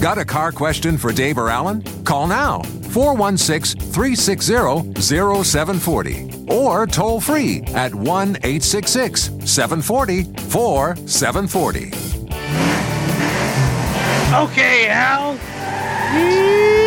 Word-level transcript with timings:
Got 0.00 0.18
a 0.18 0.24
car 0.24 0.52
question 0.52 0.98
for 0.98 1.10
Dave 1.10 1.38
or 1.38 1.48
Alan? 1.48 1.82
Call 2.04 2.26
now 2.26 2.60
416 2.62 3.80
360 3.80 5.00
0740 5.00 6.46
or 6.48 6.86
toll 6.86 7.20
free 7.20 7.62
at 7.68 7.94
1 7.94 8.36
866 8.36 9.30
740 9.44 10.24
4740. 10.50 11.86
Okay, 14.34 14.88
Al. 14.88 16.85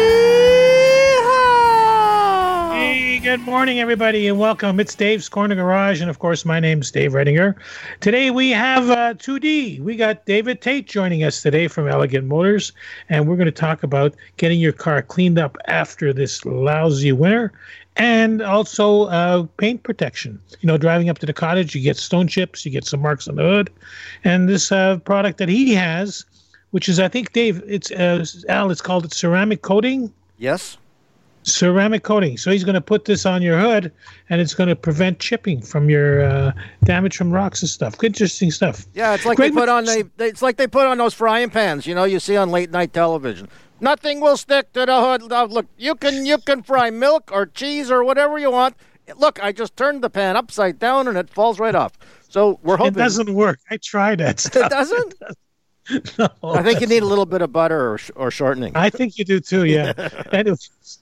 Good 3.30 3.42
morning, 3.42 3.80
everybody, 3.80 4.28
and 4.28 4.40
welcome. 4.40 4.80
It's 4.80 4.96
Dave's 4.96 5.30
Corner 5.30 5.54
Garage, 5.54 6.02
and 6.02 6.10
of 6.10 6.18
course, 6.18 6.46
my 6.46 6.60
name's 6.60 6.90
Dave 6.90 7.12
Redinger. 7.12 7.54
Today 8.00 8.32
we 8.32 8.50
have 8.50 8.90
uh, 8.90 9.14
2D. 9.14 9.80
We 9.82 9.96
got 9.96 10.26
David 10.26 10.62
Tate 10.62 10.88
joining 10.88 11.24
us 11.24 11.44
today 11.44 11.68
from 11.68 11.88
Elegant 11.88 12.26
Motors, 12.26 12.72
and 13.08 13.28
we're 13.28 13.36
going 13.36 13.46
to 13.46 13.52
talk 13.52 13.84
about 13.84 14.16
getting 14.38 14.60
your 14.60 14.72
car 14.72 15.04
cleaned 15.04 15.38
up 15.38 15.60
after 15.68 16.12
this 16.12 16.44
lousy 16.44 17.12
winter. 17.12 17.54
And 17.98 18.42
also 18.42 19.03
uh, 19.03 19.44
paint 19.58 19.84
protection. 19.84 20.42
You 20.62 20.66
know, 20.66 20.80
driving 20.80 21.08
up 21.08 21.20
to 21.20 21.28
the 21.28 21.34
cottage, 21.34 21.75
you 21.75 21.84
get 21.84 21.98
stone 21.98 22.28
chips, 22.28 22.66
you 22.66 22.72
get 22.72 22.88
some 22.88 23.00
marks 23.00 23.28
on 23.28 23.36
the 23.36 23.44
hood. 23.44 23.70
And 24.23 24.50
this 24.50 24.72
uh, 24.72 24.98
product 24.98 25.38
that 25.38 25.50
he 25.50 25.75
has, 25.75 26.25
which 26.72 26.90
is, 26.90 27.00
I 27.00 27.08
think, 27.08 27.34
Dave, 27.34 27.62
it's 27.68 27.92
uh, 27.92 28.25
Al, 28.48 28.72
it's 28.72 28.81
called 28.81 29.06
it 29.06 29.14
ceramic 29.14 29.62
coating 29.62 30.12
Yes. 30.40 30.78
Ceramic 31.50 32.03
coating. 32.03 32.38
So 32.38 32.52
he's 32.52 32.64
going 32.64 32.75
to 32.75 32.81
put 32.81 33.05
this 33.05 33.25
on 33.25 33.42
your 33.42 33.59
hood, 33.59 33.92
and 34.30 34.39
it's 34.39 34.53
going 34.53 34.69
to 34.69 34.75
prevent 34.75 35.19
chipping 35.19 35.61
from 35.61 35.89
your 35.89 36.23
uh, 36.23 36.52
damage 36.83 37.17
from 37.17 37.31
rocks 37.31 37.61
and 37.61 37.69
stuff. 37.69 37.97
Good, 37.97 38.11
interesting 38.11 38.52
stuff. 38.52 38.86
Yeah, 38.94 39.14
it's 39.16 39.25
like 39.25 39.38
Greg 39.38 39.53
they 39.53 39.59
put 39.59 39.69
on 39.69 39.86
they, 39.86 40.03
they. 40.17 40.28
It's 40.28 40.41
like 40.41 40.58
they 40.58 40.67
put 40.67 40.88
on 40.88 40.97
those 40.97 41.14
frying 41.14 41.50
pans. 41.50 41.86
You 41.86 41.95
know, 41.95 42.03
you 42.06 42.19
see 42.19 42.38
on 42.38 42.50
late 42.50 42.72
night 42.72 42.94
television. 42.94 43.50
Nothing 43.81 44.19
will 44.19 44.38
stick 44.38 44.73
to 44.73 44.86
the 44.86 45.02
hood. 45.02 45.23
Look, 45.52 45.67
you 45.78 45.95
can 45.95 46.25
you 46.25 46.38
can 46.38 46.64
fry 46.64 46.89
milk 46.89 47.31
or 47.31 47.45
cheese 47.45 47.89
or 47.89 48.03
whatever 48.03 48.38
you 48.38 48.52
want. 48.52 48.75
Look, 49.17 49.41
I 49.44 49.52
just 49.52 49.75
turned 49.75 50.03
the 50.03 50.09
pan 50.09 50.36
upside 50.38 50.78
down 50.80 51.08
and 51.08 51.17
it 51.17 51.30
falls 51.30 51.59
right 51.59 51.73
off. 51.73 51.94
So 52.28 52.59
we're 52.61 52.78
hoping 52.78 52.94
It 52.94 52.97
doesn't 52.97 53.34
work. 53.34 53.59
I 53.72 53.78
tried 53.78 54.19
that 54.19 54.36
It 54.45 54.52
stuff. 54.52 54.69
doesn't. 54.69 55.16
No, 56.18 56.30
I 56.44 56.64
think 56.64 56.82
you 56.82 56.88
need 56.88 57.04
a 57.04 57.06
little 57.06 57.26
bit 57.26 57.42
of 57.42 57.52
butter 57.52 57.94
or, 57.94 57.98
sh- 57.98 58.12
or 58.16 58.32
shortening. 58.32 58.76
I 58.76 58.90
think 58.90 59.18
you 59.18 59.26
do 59.26 59.40
too, 59.40 59.66
yeah. 59.66 59.94
Anyways, 60.31 60.70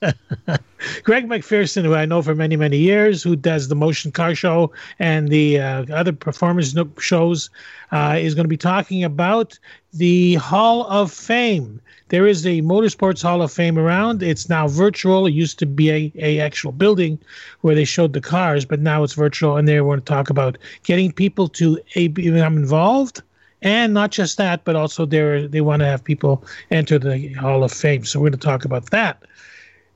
Greg 1.02 1.28
McPherson, 1.28 1.84
who 1.84 1.94
I 1.94 2.06
know 2.06 2.22
for 2.22 2.34
many, 2.34 2.56
many 2.56 2.78
years, 2.78 3.22
who 3.22 3.36
does 3.36 3.68
the 3.68 3.74
motion 3.74 4.12
car 4.12 4.34
show 4.34 4.72
and 4.98 5.28
the 5.28 5.60
uh, 5.60 5.84
other 5.92 6.12
performance 6.12 6.74
shows, 6.98 7.50
uh, 7.92 8.16
is 8.18 8.34
going 8.34 8.44
to 8.44 8.48
be 8.48 8.56
talking 8.56 9.04
about 9.04 9.58
the 9.92 10.34
Hall 10.34 10.86
of 10.86 11.12
Fame. 11.12 11.80
There 12.08 12.26
is 12.26 12.46
a 12.46 12.62
Motorsports 12.62 13.22
Hall 13.22 13.42
of 13.42 13.52
Fame 13.52 13.78
around. 13.78 14.22
It's 14.22 14.48
now 14.48 14.66
virtual. 14.66 15.26
It 15.26 15.32
used 15.32 15.58
to 15.58 15.66
be 15.66 15.90
a, 15.90 16.12
a 16.16 16.40
actual 16.40 16.72
building 16.72 17.18
where 17.60 17.74
they 17.74 17.84
showed 17.84 18.14
the 18.14 18.20
cars, 18.20 18.64
but 18.64 18.80
now 18.80 19.02
it's 19.02 19.12
virtual, 19.14 19.56
and 19.56 19.68
they 19.68 19.80
want 19.80 20.04
to 20.04 20.10
talk 20.10 20.30
about 20.30 20.56
getting 20.84 21.12
people 21.12 21.48
to 21.48 21.78
a, 21.96 22.08
become 22.08 22.56
involved 22.56 23.22
and 23.62 23.94
not 23.94 24.10
just 24.10 24.36
that, 24.38 24.64
but 24.64 24.76
also 24.76 25.04
they 25.04 25.46
they 25.46 25.60
want 25.60 25.80
to 25.80 25.86
have 25.86 26.04
people 26.04 26.44
enter 26.70 26.98
the 26.98 27.32
Hall 27.34 27.64
of 27.64 27.72
Fame. 27.72 28.04
So 28.04 28.20
we're 28.20 28.30
going 28.30 28.40
to 28.40 28.46
talk 28.46 28.64
about 28.64 28.90
that. 28.90 29.22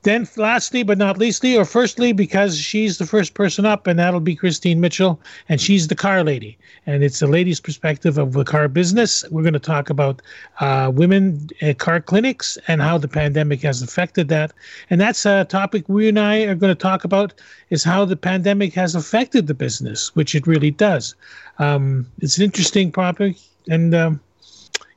Then, 0.03 0.27
lastly 0.35 0.83
but 0.83 0.97
not 0.97 1.17
leastly, 1.17 1.55
or 1.55 1.63
firstly, 1.63 2.11
because 2.11 2.59
she's 2.59 2.97
the 2.97 3.05
first 3.05 3.35
person 3.35 3.65
up, 3.65 3.87
and 3.87 3.97
that'll 3.97 4.19
be 4.19 4.35
Christine 4.35 4.81
Mitchell, 4.81 5.21
and 5.47 5.61
she's 5.61 5.87
the 5.87 5.95
car 5.95 6.25
lady, 6.25 6.57
and 6.85 7.05
it's 7.05 7.21
a 7.21 7.27
lady's 7.27 7.61
perspective 7.61 8.17
of 8.17 8.33
the 8.33 8.43
car 8.43 8.67
business. 8.67 9.23
We're 9.31 9.43
going 9.43 9.53
to 9.53 9.59
talk 9.59 9.89
about 9.89 10.21
uh, 10.59 10.91
women 10.93 11.49
car 11.77 12.01
clinics 12.01 12.57
and 12.67 12.81
how 12.81 12.97
the 12.97 13.07
pandemic 13.07 13.61
has 13.61 13.81
affected 13.81 14.27
that, 14.27 14.51
and 14.89 14.99
that's 14.99 15.25
a 15.25 15.45
topic 15.45 15.87
we 15.87 16.09
and 16.09 16.19
I 16.19 16.39
are 16.41 16.55
going 16.55 16.75
to 16.75 16.83
talk 16.89 17.05
about 17.05 17.33
is 17.69 17.85
how 17.85 18.03
the 18.03 18.17
pandemic 18.17 18.73
has 18.73 18.95
affected 18.95 19.47
the 19.47 19.53
business, 19.53 20.13
which 20.17 20.35
it 20.35 20.45
really 20.45 20.71
does. 20.71 21.15
Um, 21.59 22.05
it's 22.19 22.37
an 22.37 22.43
interesting 22.43 22.91
topic, 22.91 23.37
and 23.69 23.93
um, 23.95 24.19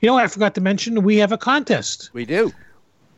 you 0.00 0.08
know, 0.08 0.16
I 0.16 0.26
forgot 0.26 0.54
to 0.56 0.60
mention 0.60 1.02
we 1.02 1.16
have 1.18 1.32
a 1.32 1.38
contest 1.38 2.10
we 2.12 2.24
do. 2.24 2.52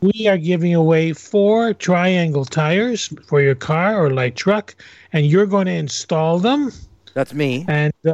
we 0.01 0.27
are 0.27 0.37
giving 0.37 0.73
away 0.73 1.13
four 1.13 1.73
triangle 1.73 2.45
tires 2.45 3.13
for 3.27 3.41
your 3.41 3.55
car 3.55 4.03
or 4.03 4.11
light 4.11 4.35
truck, 4.35 4.75
and 5.13 5.25
you're 5.25 5.45
going 5.45 5.65
to 5.65 5.73
install 5.73 6.39
them. 6.39 6.71
That's 7.13 7.33
me. 7.33 7.65
And 7.67 7.93
uh, 8.07 8.13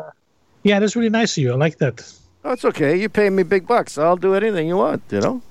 yeah, 0.63 0.79
that's 0.79 0.95
really 0.95 1.09
nice 1.09 1.37
of 1.37 1.43
you. 1.43 1.51
I 1.53 1.55
like 1.55 1.77
that. 1.77 2.01
Oh, 2.43 2.51
it's 2.53 2.65
okay. 2.65 2.95
You 2.95 3.09
pay 3.09 3.29
me 3.29 3.43
big 3.43 3.67
bucks. 3.67 3.97
I'll 3.97 4.17
do 4.17 4.35
anything 4.35 4.67
you 4.67 4.77
want. 4.77 5.03
You 5.09 5.19
know. 5.21 5.41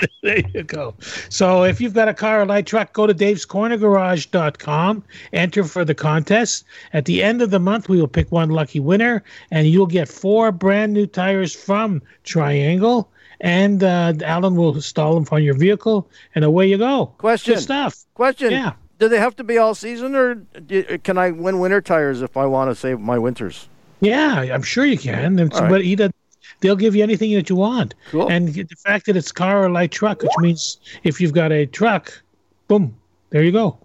There 0.22 0.38
you 0.54 0.62
go. 0.62 0.94
So 1.30 1.64
if 1.64 1.80
you've 1.80 1.94
got 1.94 2.08
a 2.08 2.14
car 2.14 2.42
or 2.42 2.46
light 2.46 2.66
truck, 2.66 2.92
go 2.92 3.08
to 3.08 3.14
davescornergarage.com, 3.14 5.04
enter 5.32 5.64
for 5.64 5.84
the 5.84 5.94
contest. 5.94 6.64
At 6.92 7.06
the 7.06 7.22
end 7.24 7.42
of 7.42 7.50
the 7.50 7.58
month, 7.58 7.88
we 7.88 8.00
will 8.00 8.08
pick 8.08 8.30
one 8.30 8.50
lucky 8.50 8.78
winner, 8.78 9.24
and 9.50 9.66
you'll 9.66 9.86
get 9.86 10.08
four 10.08 10.52
brand 10.52 10.92
new 10.92 11.06
tires 11.06 11.54
from 11.54 12.02
Triangle. 12.22 13.10
And 13.40 13.82
uh, 13.82 14.12
Alan 14.22 14.54
will 14.54 14.74
install 14.74 15.16
them 15.16 15.26
on 15.32 15.42
your 15.42 15.54
vehicle, 15.54 16.08
and 16.36 16.44
away 16.44 16.68
you 16.68 16.78
go. 16.78 17.06
Question. 17.18 17.54
Good 17.54 17.62
stuff. 17.62 18.04
Question. 18.14 18.52
Yeah. 18.52 18.74
Do 19.00 19.08
they 19.08 19.18
have 19.18 19.34
to 19.36 19.44
be 19.44 19.58
all 19.58 19.74
season, 19.74 20.14
or 20.14 20.36
do, 20.36 20.98
can 20.98 21.18
I 21.18 21.32
win 21.32 21.58
winter 21.58 21.80
tires 21.80 22.22
if 22.22 22.36
I 22.36 22.46
want 22.46 22.70
to 22.70 22.76
save 22.76 23.00
my 23.00 23.18
winters? 23.18 23.68
Yeah, 24.00 24.40
I'm 24.40 24.62
sure 24.62 24.84
you 24.84 24.98
can. 24.98 25.36
Right. 25.36 25.68
But 25.68 25.82
either 25.82 26.12
they'll 26.62 26.76
give 26.76 26.96
you 26.96 27.02
anything 27.02 27.34
that 27.34 27.50
you 27.50 27.56
want. 27.56 27.94
Cool. 28.10 28.28
And 28.28 28.48
the 28.48 28.76
fact 28.76 29.06
that 29.06 29.16
it's 29.16 29.30
car 29.30 29.64
or 29.64 29.70
light 29.70 29.90
truck, 29.90 30.22
which 30.22 30.32
means 30.38 30.78
if 31.02 31.20
you've 31.20 31.34
got 31.34 31.52
a 31.52 31.66
truck, 31.66 32.22
boom, 32.68 32.96
there 33.30 33.42
you 33.42 33.52
go. 33.52 33.76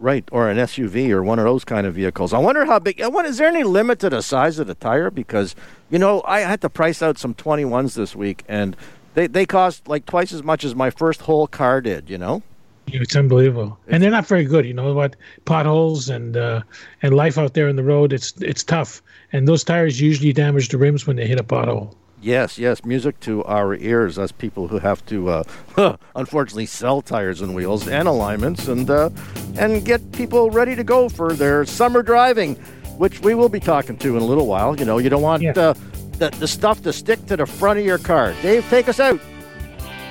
Right, 0.00 0.28
or 0.32 0.50
an 0.50 0.58
SUV 0.58 1.10
or 1.10 1.22
one 1.22 1.38
of 1.38 1.44
those 1.44 1.64
kind 1.64 1.86
of 1.86 1.94
vehicles. 1.94 2.32
I 2.32 2.38
wonder 2.38 2.64
how 2.64 2.80
big. 2.80 3.00
I 3.00 3.06
wonder, 3.06 3.30
is 3.30 3.38
there 3.38 3.48
any 3.48 3.62
limit 3.62 4.00
to 4.00 4.10
the 4.10 4.22
size 4.22 4.58
of 4.58 4.66
the 4.66 4.74
tire? 4.74 5.10
Because 5.10 5.54
you 5.88 5.98
know, 5.98 6.22
I 6.26 6.40
had 6.40 6.60
to 6.62 6.68
price 6.68 7.00
out 7.00 7.16
some 7.16 7.34
21s 7.34 7.94
this 7.94 8.16
week, 8.16 8.42
and 8.48 8.76
they 9.14 9.28
they 9.28 9.46
cost 9.46 9.86
like 9.86 10.04
twice 10.04 10.32
as 10.32 10.42
much 10.42 10.64
as 10.64 10.74
my 10.74 10.90
first 10.90 11.22
whole 11.22 11.46
car 11.46 11.80
did. 11.80 12.10
You 12.10 12.18
know. 12.18 12.42
It's 12.88 13.16
unbelievable, 13.16 13.78
and 13.88 14.02
they're 14.02 14.10
not 14.10 14.26
very 14.26 14.44
good. 14.44 14.66
You 14.66 14.74
know 14.74 14.92
what? 14.92 15.16
Potholes 15.46 16.10
and 16.10 16.36
uh, 16.36 16.62
and 17.00 17.14
life 17.14 17.38
out 17.38 17.54
there 17.54 17.68
in 17.68 17.76
the 17.76 17.82
road, 17.82 18.12
it's 18.12 18.34
it's 18.42 18.62
tough. 18.62 19.00
And 19.32 19.48
those 19.48 19.64
tires 19.64 20.00
usually 20.00 20.32
damage 20.32 20.68
the 20.68 20.76
rims 20.76 21.06
when 21.06 21.16
they 21.16 21.26
hit 21.26 21.40
a 21.40 21.44
pothole. 21.44 21.94
Yes, 22.24 22.58
yes, 22.58 22.82
music 22.86 23.20
to 23.20 23.44
our 23.44 23.74
ears 23.74 24.18
as 24.18 24.32
people 24.32 24.68
who 24.68 24.78
have 24.78 25.04
to, 25.06 25.28
uh, 25.76 25.96
unfortunately, 26.16 26.64
sell 26.64 27.02
tires 27.02 27.42
and 27.42 27.54
wheels 27.54 27.86
and 27.86 28.08
alignments 28.08 28.66
and 28.66 28.88
uh, 28.88 29.10
and 29.58 29.84
get 29.84 30.10
people 30.12 30.50
ready 30.50 30.74
to 30.74 30.82
go 30.82 31.10
for 31.10 31.34
their 31.34 31.66
summer 31.66 32.02
driving, 32.02 32.54
which 32.96 33.20
we 33.20 33.34
will 33.34 33.50
be 33.50 33.60
talking 33.60 33.98
to 33.98 34.16
in 34.16 34.22
a 34.22 34.24
little 34.24 34.46
while. 34.46 34.74
You 34.78 34.86
know, 34.86 34.96
you 34.96 35.10
don't 35.10 35.20
want 35.20 35.42
Yeah. 35.42 35.50
uh, 35.54 35.74
the 36.16 36.30
the 36.38 36.48
stuff 36.48 36.82
to 36.84 36.94
stick 36.94 37.26
to 37.26 37.36
the 37.36 37.44
front 37.44 37.78
of 37.78 37.84
your 37.84 37.98
car. 37.98 38.32
Dave, 38.40 38.64
take 38.70 38.88
us 38.88 39.00
out. 39.00 39.20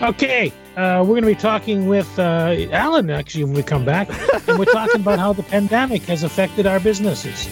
Okay, 0.03 0.53
uh, 0.77 0.99
we're 1.01 1.19
going 1.19 1.21
to 1.23 1.27
be 1.27 1.33
talking 1.33 1.87
with 1.87 2.19
uh, 2.19 2.55
Alan 2.71 3.09
actually 3.09 3.45
when 3.45 3.53
we 3.55 3.63
come 3.63 3.85
back, 3.85 4.07
and 4.47 4.59
we're 4.59 4.65
talking 4.65 5.01
about 5.01 5.17
how 5.17 5.33
the 5.33 5.41
pandemic 5.43 6.03
has 6.03 6.21
affected 6.21 6.67
our 6.67 6.79
businesses. 6.79 7.47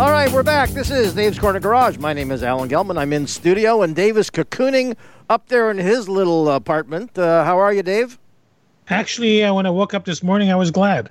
All 0.00 0.10
right, 0.10 0.32
we're 0.32 0.42
back. 0.42 0.70
This 0.70 0.90
is 0.90 1.12
Dave's 1.12 1.38
Corner 1.38 1.60
Garage. 1.60 1.98
My 1.98 2.14
name 2.14 2.30
is 2.32 2.42
Alan 2.42 2.70
Gelman. 2.70 2.96
I'm 2.96 3.12
in 3.12 3.26
studio, 3.26 3.82
and 3.82 3.94
Dave 3.94 4.16
is 4.16 4.30
cocooning 4.30 4.96
up 5.28 5.48
there 5.48 5.70
in 5.70 5.76
his 5.76 6.08
little 6.08 6.48
apartment. 6.48 7.18
Uh, 7.18 7.44
how 7.44 7.58
are 7.58 7.70
you, 7.70 7.82
Dave? 7.82 8.18
Actually, 8.88 9.44
uh, 9.44 9.52
when 9.52 9.66
I 9.66 9.70
woke 9.70 9.92
up 9.92 10.06
this 10.06 10.22
morning, 10.22 10.50
I 10.50 10.56
was 10.56 10.70
glad. 10.70 11.10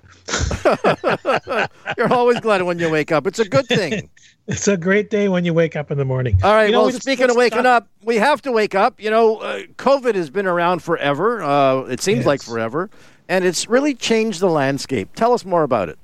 You're 1.98 2.12
always 2.12 2.40
glad 2.40 2.64
when 2.64 2.80
you 2.80 2.90
wake 2.90 3.12
up. 3.12 3.28
It's 3.28 3.38
a 3.38 3.48
good 3.48 3.68
thing. 3.68 4.10
It's 4.48 4.68
a 4.68 4.76
great 4.76 5.12
day 5.12 5.30
when 5.30 5.46
you 5.46 5.54
wake 5.54 5.76
up 5.76 5.92
in 5.92 6.00
the 6.00 6.06
morning. 6.06 6.40
All 6.44 6.52
right. 6.52 6.66
You 6.66 6.72
know, 6.72 6.80
well, 6.80 6.88
we 6.88 6.94
speaking 6.94 7.30
of 7.30 7.36
waking 7.36 7.66
talk- 7.66 7.84
up, 7.84 7.88
we 8.04 8.16
have 8.16 8.42
to 8.42 8.52
wake 8.52 8.74
up. 8.74 9.00
You 9.00 9.12
know, 9.12 9.38
uh, 9.38 9.60
COVID 9.78 10.16
has 10.16 10.32
been 10.32 10.48
around 10.48 10.82
forever. 10.82 11.44
Uh, 11.44 11.82
it 11.82 12.02
seems 12.02 12.26
like 12.26 12.42
forever, 12.42 12.90
and 13.28 13.46
it's 13.46 13.70
really 13.70 13.94
changed 13.94 14.40
the 14.40 14.50
landscape. 14.50 15.14
Tell 15.14 15.34
us 15.34 15.46
more 15.46 15.62
about 15.62 15.90
it. 15.90 16.00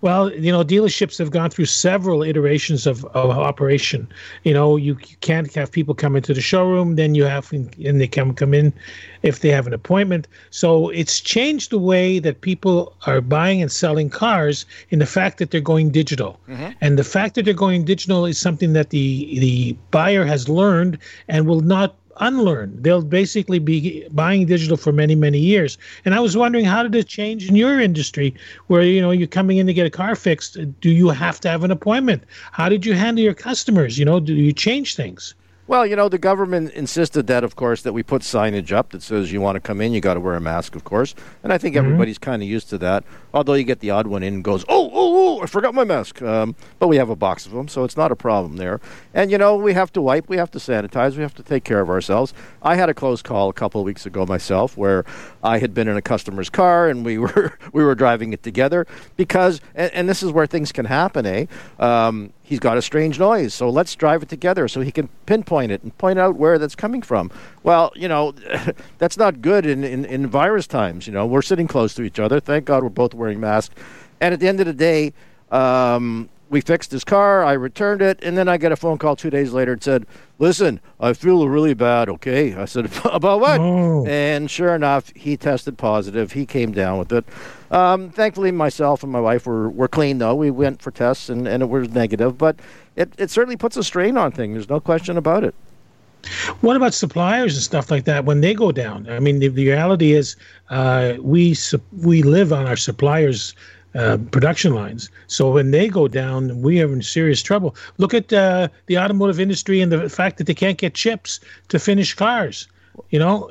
Well, 0.00 0.32
you 0.32 0.52
know, 0.52 0.62
dealerships 0.62 1.18
have 1.18 1.30
gone 1.30 1.50
through 1.50 1.64
several 1.64 2.22
iterations 2.22 2.86
of, 2.86 3.04
of 3.06 3.30
operation. 3.30 4.08
You 4.44 4.54
know, 4.54 4.76
you, 4.76 4.96
you 5.06 5.16
can't 5.20 5.52
have 5.54 5.72
people 5.72 5.94
come 5.94 6.14
into 6.14 6.32
the 6.32 6.40
showroom, 6.40 6.94
then 6.94 7.14
you 7.16 7.24
have, 7.24 7.52
and 7.52 8.00
they 8.00 8.06
can 8.06 8.34
come 8.34 8.54
in 8.54 8.72
if 9.22 9.40
they 9.40 9.48
have 9.48 9.66
an 9.66 9.72
appointment. 9.72 10.28
So 10.50 10.88
it's 10.90 11.20
changed 11.20 11.70
the 11.70 11.78
way 11.78 12.20
that 12.20 12.42
people 12.42 12.94
are 13.06 13.20
buying 13.20 13.60
and 13.60 13.72
selling 13.72 14.08
cars 14.08 14.66
in 14.90 15.00
the 15.00 15.06
fact 15.06 15.38
that 15.38 15.50
they're 15.50 15.60
going 15.60 15.90
digital. 15.90 16.38
Mm-hmm. 16.48 16.70
And 16.80 16.98
the 16.98 17.04
fact 17.04 17.34
that 17.34 17.44
they're 17.44 17.54
going 17.54 17.84
digital 17.84 18.24
is 18.24 18.38
something 18.38 18.74
that 18.74 18.90
the 18.90 19.38
the 19.40 19.76
buyer 19.90 20.24
has 20.24 20.48
learned 20.48 20.98
and 21.28 21.46
will 21.46 21.60
not 21.60 21.96
unlearn. 22.20 22.76
They'll 22.82 23.02
basically 23.02 23.58
be 23.58 24.06
buying 24.10 24.46
digital 24.46 24.76
for 24.76 24.92
many, 24.92 25.14
many 25.14 25.38
years. 25.38 25.78
And 26.04 26.14
I 26.14 26.20
was 26.20 26.36
wondering, 26.36 26.64
how 26.64 26.82
did 26.82 26.94
it 26.94 27.06
change 27.06 27.48
in 27.48 27.56
your 27.56 27.80
industry, 27.80 28.34
where 28.66 28.82
you 28.82 29.00
know 29.00 29.10
you're 29.10 29.28
coming 29.28 29.58
in 29.58 29.66
to 29.66 29.74
get 29.74 29.86
a 29.86 29.90
car 29.90 30.14
fixed? 30.14 30.56
Do 30.80 30.90
you 30.90 31.08
have 31.08 31.40
to 31.40 31.48
have 31.48 31.64
an 31.64 31.70
appointment? 31.70 32.24
How 32.52 32.68
did 32.68 32.84
you 32.84 32.94
handle 32.94 33.22
your 33.22 33.34
customers? 33.34 33.98
You 33.98 34.04
know, 34.04 34.20
do 34.20 34.34
you 34.34 34.52
change 34.52 34.96
things? 34.96 35.34
Well, 35.68 35.86
you 35.86 35.96
know, 35.96 36.08
the 36.08 36.16
government 36.16 36.72
insisted 36.72 37.26
that, 37.26 37.44
of 37.44 37.54
course, 37.54 37.82
that 37.82 37.92
we 37.92 38.02
put 38.02 38.22
signage 38.22 38.72
up 38.72 38.88
that 38.92 39.02
says 39.02 39.30
you 39.30 39.42
want 39.42 39.56
to 39.56 39.60
come 39.60 39.82
in, 39.82 39.92
you 39.92 40.00
got 40.00 40.14
to 40.14 40.20
wear 40.20 40.34
a 40.34 40.40
mask, 40.40 40.74
of 40.74 40.84
course. 40.84 41.14
And 41.42 41.52
I 41.52 41.58
think 41.58 41.76
mm-hmm. 41.76 41.84
everybody's 41.84 42.16
kind 42.16 42.42
of 42.42 42.48
used 42.48 42.70
to 42.70 42.78
that. 42.78 43.04
Although 43.38 43.54
you 43.54 43.62
get 43.62 43.78
the 43.78 43.90
odd 43.90 44.08
one 44.08 44.24
in 44.24 44.34
and 44.34 44.42
goes, 44.42 44.64
oh, 44.68 44.90
oh, 44.92 45.38
oh, 45.38 45.42
I 45.42 45.46
forgot 45.46 45.72
my 45.72 45.84
mask. 45.84 46.20
Um, 46.20 46.56
but 46.80 46.88
we 46.88 46.96
have 46.96 47.08
a 47.08 47.14
box 47.14 47.46
of 47.46 47.52
them, 47.52 47.68
so 47.68 47.84
it's 47.84 47.96
not 47.96 48.10
a 48.10 48.16
problem 48.16 48.56
there. 48.56 48.80
And, 49.14 49.30
you 49.30 49.38
know, 49.38 49.54
we 49.54 49.74
have 49.74 49.92
to 49.92 50.02
wipe, 50.02 50.28
we 50.28 50.38
have 50.38 50.50
to 50.50 50.58
sanitize, 50.58 51.14
we 51.14 51.22
have 51.22 51.36
to 51.36 51.44
take 51.44 51.62
care 51.62 51.80
of 51.80 51.88
ourselves. 51.88 52.34
I 52.64 52.74
had 52.74 52.88
a 52.88 52.94
close 52.94 53.22
call 53.22 53.48
a 53.48 53.52
couple 53.52 53.80
of 53.80 53.84
weeks 53.84 54.06
ago 54.06 54.26
myself 54.26 54.76
where 54.76 55.04
I 55.44 55.60
had 55.60 55.72
been 55.72 55.86
in 55.86 55.96
a 55.96 56.02
customer's 56.02 56.50
car 56.50 56.88
and 56.88 57.04
we 57.04 57.16
were 57.18 57.56
we 57.72 57.84
were 57.84 57.94
driving 57.94 58.32
it 58.32 58.42
together 58.42 58.88
because, 59.16 59.60
and, 59.76 59.92
and 59.92 60.08
this 60.08 60.20
is 60.20 60.32
where 60.32 60.48
things 60.48 60.72
can 60.72 60.86
happen, 60.86 61.26
eh? 61.26 61.46
Um, 61.78 62.32
he's 62.48 62.58
got 62.58 62.78
a 62.78 62.82
strange 62.82 63.18
noise, 63.18 63.52
so 63.52 63.68
let's 63.68 63.94
drive 63.94 64.22
it 64.22 64.28
together 64.28 64.66
so 64.68 64.80
he 64.80 64.90
can 64.90 65.08
pinpoint 65.26 65.70
it 65.70 65.82
and 65.82 65.96
point 65.98 66.18
out 66.18 66.36
where 66.36 66.58
that's 66.58 66.74
coming 66.74 67.02
from. 67.02 67.30
Well, 67.62 67.92
you 67.94 68.08
know, 68.08 68.32
that's 68.98 69.18
not 69.18 69.42
good 69.42 69.66
in, 69.66 69.84
in, 69.84 70.06
in 70.06 70.26
virus 70.26 70.66
times. 70.66 71.06
You 71.06 71.12
know, 71.12 71.26
we're 71.26 71.42
sitting 71.42 71.68
close 71.68 71.94
to 71.94 72.02
each 72.02 72.18
other. 72.18 72.40
Thank 72.40 72.64
God 72.64 72.82
we're 72.82 72.88
both 72.88 73.12
wearing 73.12 73.27
masks. 73.36 73.74
And 74.20 74.34
at 74.34 74.40
the 74.40 74.48
end 74.48 74.60
of 74.60 74.66
the 74.66 74.72
day, 74.72 75.12
um, 75.50 76.28
we 76.50 76.60
fixed 76.60 76.90
his 76.90 77.04
car. 77.04 77.44
I 77.44 77.52
returned 77.52 78.02
it, 78.02 78.18
and 78.22 78.36
then 78.36 78.48
I 78.48 78.56
got 78.56 78.72
a 78.72 78.76
phone 78.76 78.98
call 78.98 79.16
two 79.16 79.30
days 79.30 79.52
later 79.52 79.72
and 79.72 79.82
said, 79.82 80.06
"Listen, 80.38 80.80
I 80.98 81.12
feel 81.12 81.48
really 81.48 81.74
bad." 81.74 82.08
Okay, 82.08 82.54
I 82.54 82.64
said, 82.64 82.90
"About 83.04 83.40
what?" 83.40 83.60
Oh. 83.60 84.06
And 84.06 84.50
sure 84.50 84.74
enough, 84.74 85.12
he 85.14 85.36
tested 85.36 85.76
positive. 85.76 86.32
He 86.32 86.46
came 86.46 86.72
down 86.72 86.98
with 86.98 87.12
it. 87.12 87.24
Um, 87.70 88.10
thankfully, 88.10 88.50
myself 88.50 89.02
and 89.02 89.12
my 89.12 89.20
wife 89.20 89.46
were, 89.46 89.68
were 89.68 89.88
clean 89.88 90.18
though. 90.18 90.34
We 90.34 90.50
went 90.50 90.80
for 90.80 90.90
tests, 90.90 91.28
and, 91.28 91.46
and 91.46 91.62
it 91.62 91.68
was 91.68 91.90
negative. 91.90 92.38
But 92.38 92.56
it, 92.96 93.12
it 93.18 93.30
certainly 93.30 93.56
puts 93.56 93.76
a 93.76 93.84
strain 93.84 94.16
on 94.16 94.32
things. 94.32 94.54
There's 94.54 94.70
no 94.70 94.80
question 94.80 95.16
about 95.16 95.44
it. 95.44 95.54
What 96.60 96.76
about 96.76 96.94
suppliers 96.94 97.54
and 97.54 97.62
stuff 97.62 97.90
like 97.90 98.04
that 98.04 98.24
when 98.24 98.40
they 98.40 98.54
go 98.54 98.72
down? 98.72 99.08
I 99.08 99.20
mean, 99.20 99.38
the, 99.38 99.48
the 99.48 99.68
reality 99.68 100.12
is 100.12 100.36
uh, 100.70 101.14
we 101.20 101.56
we 102.02 102.22
live 102.22 102.52
on 102.52 102.66
our 102.66 102.76
suppliers' 102.76 103.54
uh, 103.94 104.18
production 104.30 104.74
lines. 104.74 105.10
So 105.26 105.50
when 105.50 105.70
they 105.70 105.88
go 105.88 106.08
down, 106.08 106.60
we 106.62 106.82
are 106.82 106.92
in 106.92 107.02
serious 107.02 107.42
trouble. 107.42 107.74
Look 107.98 108.14
at 108.14 108.32
uh, 108.32 108.68
the 108.86 108.98
automotive 108.98 109.40
industry 109.40 109.80
and 109.80 109.90
the 109.90 110.08
fact 110.08 110.38
that 110.38 110.46
they 110.46 110.54
can't 110.54 110.78
get 110.78 110.94
chips 110.94 111.40
to 111.68 111.78
finish 111.78 112.14
cars. 112.14 112.68
You 113.10 113.18
know, 113.18 113.50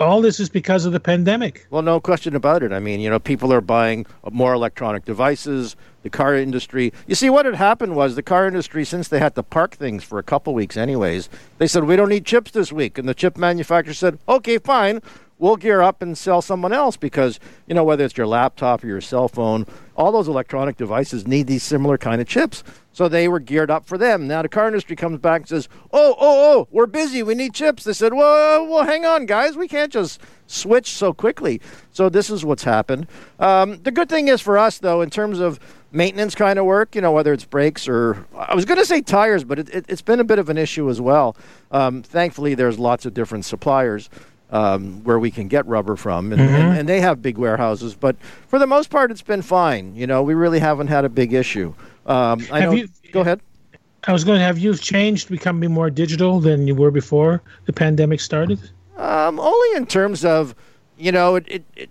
all 0.00 0.20
this 0.20 0.40
is 0.40 0.48
because 0.48 0.84
of 0.84 0.92
the 0.92 1.00
pandemic. 1.00 1.66
Well, 1.70 1.82
no 1.82 2.00
question 2.00 2.34
about 2.34 2.62
it. 2.62 2.72
I 2.72 2.80
mean, 2.80 3.00
you 3.00 3.10
know, 3.10 3.18
people 3.18 3.52
are 3.52 3.60
buying 3.60 4.06
more 4.30 4.52
electronic 4.52 5.04
devices. 5.04 5.76
The 6.06 6.10
car 6.10 6.36
industry. 6.36 6.92
You 7.08 7.16
see, 7.16 7.30
what 7.30 7.46
had 7.46 7.56
happened 7.56 7.96
was 7.96 8.14
the 8.14 8.22
car 8.22 8.46
industry, 8.46 8.84
since 8.84 9.08
they 9.08 9.18
had 9.18 9.34
to 9.34 9.42
park 9.42 9.74
things 9.74 10.04
for 10.04 10.20
a 10.20 10.22
couple 10.22 10.54
weeks, 10.54 10.76
anyways, 10.76 11.28
they 11.58 11.66
said 11.66 11.82
we 11.82 11.96
don't 11.96 12.10
need 12.10 12.24
chips 12.24 12.52
this 12.52 12.72
week, 12.72 12.96
and 12.96 13.08
the 13.08 13.14
chip 13.14 13.36
manufacturer 13.36 13.92
said, 13.92 14.20
"Okay, 14.28 14.58
fine." 14.58 15.02
we'll 15.38 15.56
gear 15.56 15.82
up 15.82 16.00
and 16.00 16.16
sell 16.16 16.40
someone 16.40 16.72
else 16.72 16.96
because 16.96 17.38
you 17.66 17.74
know 17.74 17.84
whether 17.84 18.04
it's 18.04 18.16
your 18.16 18.26
laptop 18.26 18.82
or 18.82 18.86
your 18.86 19.02
cell 19.02 19.28
phone 19.28 19.66
all 19.96 20.12
those 20.12 20.28
electronic 20.28 20.76
devices 20.76 21.26
need 21.26 21.46
these 21.46 21.62
similar 21.62 21.96
kind 21.96 22.20
of 22.20 22.28
chips. 22.28 22.62
So 22.92 23.08
they 23.08 23.28
were 23.28 23.40
geared 23.40 23.70
up 23.70 23.86
for 23.86 23.98
them. 23.98 24.26
Now 24.26 24.42
the 24.42 24.48
car 24.48 24.66
industry 24.66 24.96
comes 24.96 25.18
back 25.18 25.42
and 25.42 25.48
says 25.48 25.68
oh 25.92 26.14
oh 26.18 26.54
oh 26.54 26.68
we're 26.70 26.86
busy. 26.86 27.22
We 27.22 27.34
need 27.34 27.54
chips. 27.54 27.84
They 27.84 27.92
said 27.92 28.14
well 28.14 28.66
well 28.66 28.84
hang 28.84 29.04
on 29.04 29.26
guys. 29.26 29.56
We 29.56 29.68
can't 29.68 29.92
just 29.92 30.20
switch 30.46 30.90
so 30.90 31.12
quickly. 31.12 31.60
So 31.92 32.08
this 32.08 32.30
is 32.30 32.44
what's 32.44 32.64
happened. 32.64 33.06
Um, 33.38 33.78
the 33.82 33.90
good 33.90 34.08
thing 34.08 34.28
is 34.28 34.40
for 34.40 34.58
us 34.58 34.78
though 34.78 35.02
in 35.02 35.10
terms 35.10 35.40
of 35.40 35.58
maintenance 35.92 36.34
kind 36.34 36.58
of 36.58 36.64
work 36.64 36.94
you 36.94 37.00
know 37.00 37.12
whether 37.12 37.32
it's 37.32 37.44
brakes 37.44 37.88
or 37.88 38.26
i 38.36 38.54
was 38.54 38.64
going 38.64 38.78
to 38.78 38.84
say 38.84 39.00
tires 39.00 39.44
but 39.44 39.58
it, 39.58 39.72
has 39.88 40.00
it, 40.00 40.04
been 40.04 40.20
a 40.20 40.24
bit 40.24 40.38
of 40.38 40.48
an 40.48 40.58
issue 40.58 40.90
as 40.90 41.00
well 41.00 41.36
um, 41.70 42.02
thankfully 42.02 42.54
there's 42.54 42.78
lots 42.78 43.06
of 43.06 43.14
different 43.14 43.44
suppliers 43.44 44.10
um, 44.50 45.02
where 45.04 45.18
we 45.18 45.30
can 45.30 45.48
get 45.48 45.66
rubber 45.66 45.96
from, 45.96 46.32
and, 46.32 46.40
mm-hmm. 46.40 46.54
and, 46.54 46.78
and, 46.78 46.88
they 46.88 47.00
have 47.00 47.20
big 47.20 47.36
warehouses. 47.36 47.94
But 47.94 48.16
for 48.46 48.58
the 48.58 48.66
most 48.66 48.90
part, 48.90 49.10
it's 49.10 49.22
been 49.22 49.42
fine. 49.42 49.96
You 49.96 50.06
know, 50.06 50.22
we 50.22 50.34
really 50.34 50.60
haven't 50.60 50.86
had 50.86 51.04
a 51.04 51.08
big 51.08 51.32
issue. 51.32 51.74
Um, 52.06 52.46
I 52.52 52.60
have 52.60 52.70
know, 52.70 52.76
you, 52.76 52.88
go 53.12 53.20
ahead. 53.22 53.40
I 54.06 54.12
was 54.12 54.22
going 54.22 54.38
to 54.38 54.44
have 54.44 54.58
you 54.58 54.76
changed, 54.76 55.28
becoming 55.28 55.72
more 55.72 55.90
digital 55.90 56.38
than 56.38 56.68
you 56.68 56.76
were 56.76 56.92
before 56.92 57.42
the 57.64 57.72
pandemic 57.72 58.20
started. 58.20 58.60
Um, 58.96 59.40
only 59.40 59.76
in 59.76 59.86
terms 59.86 60.24
of, 60.24 60.54
you 60.96 61.10
know, 61.10 61.34
it, 61.34 61.44
it, 61.48 61.64
it 61.74 61.90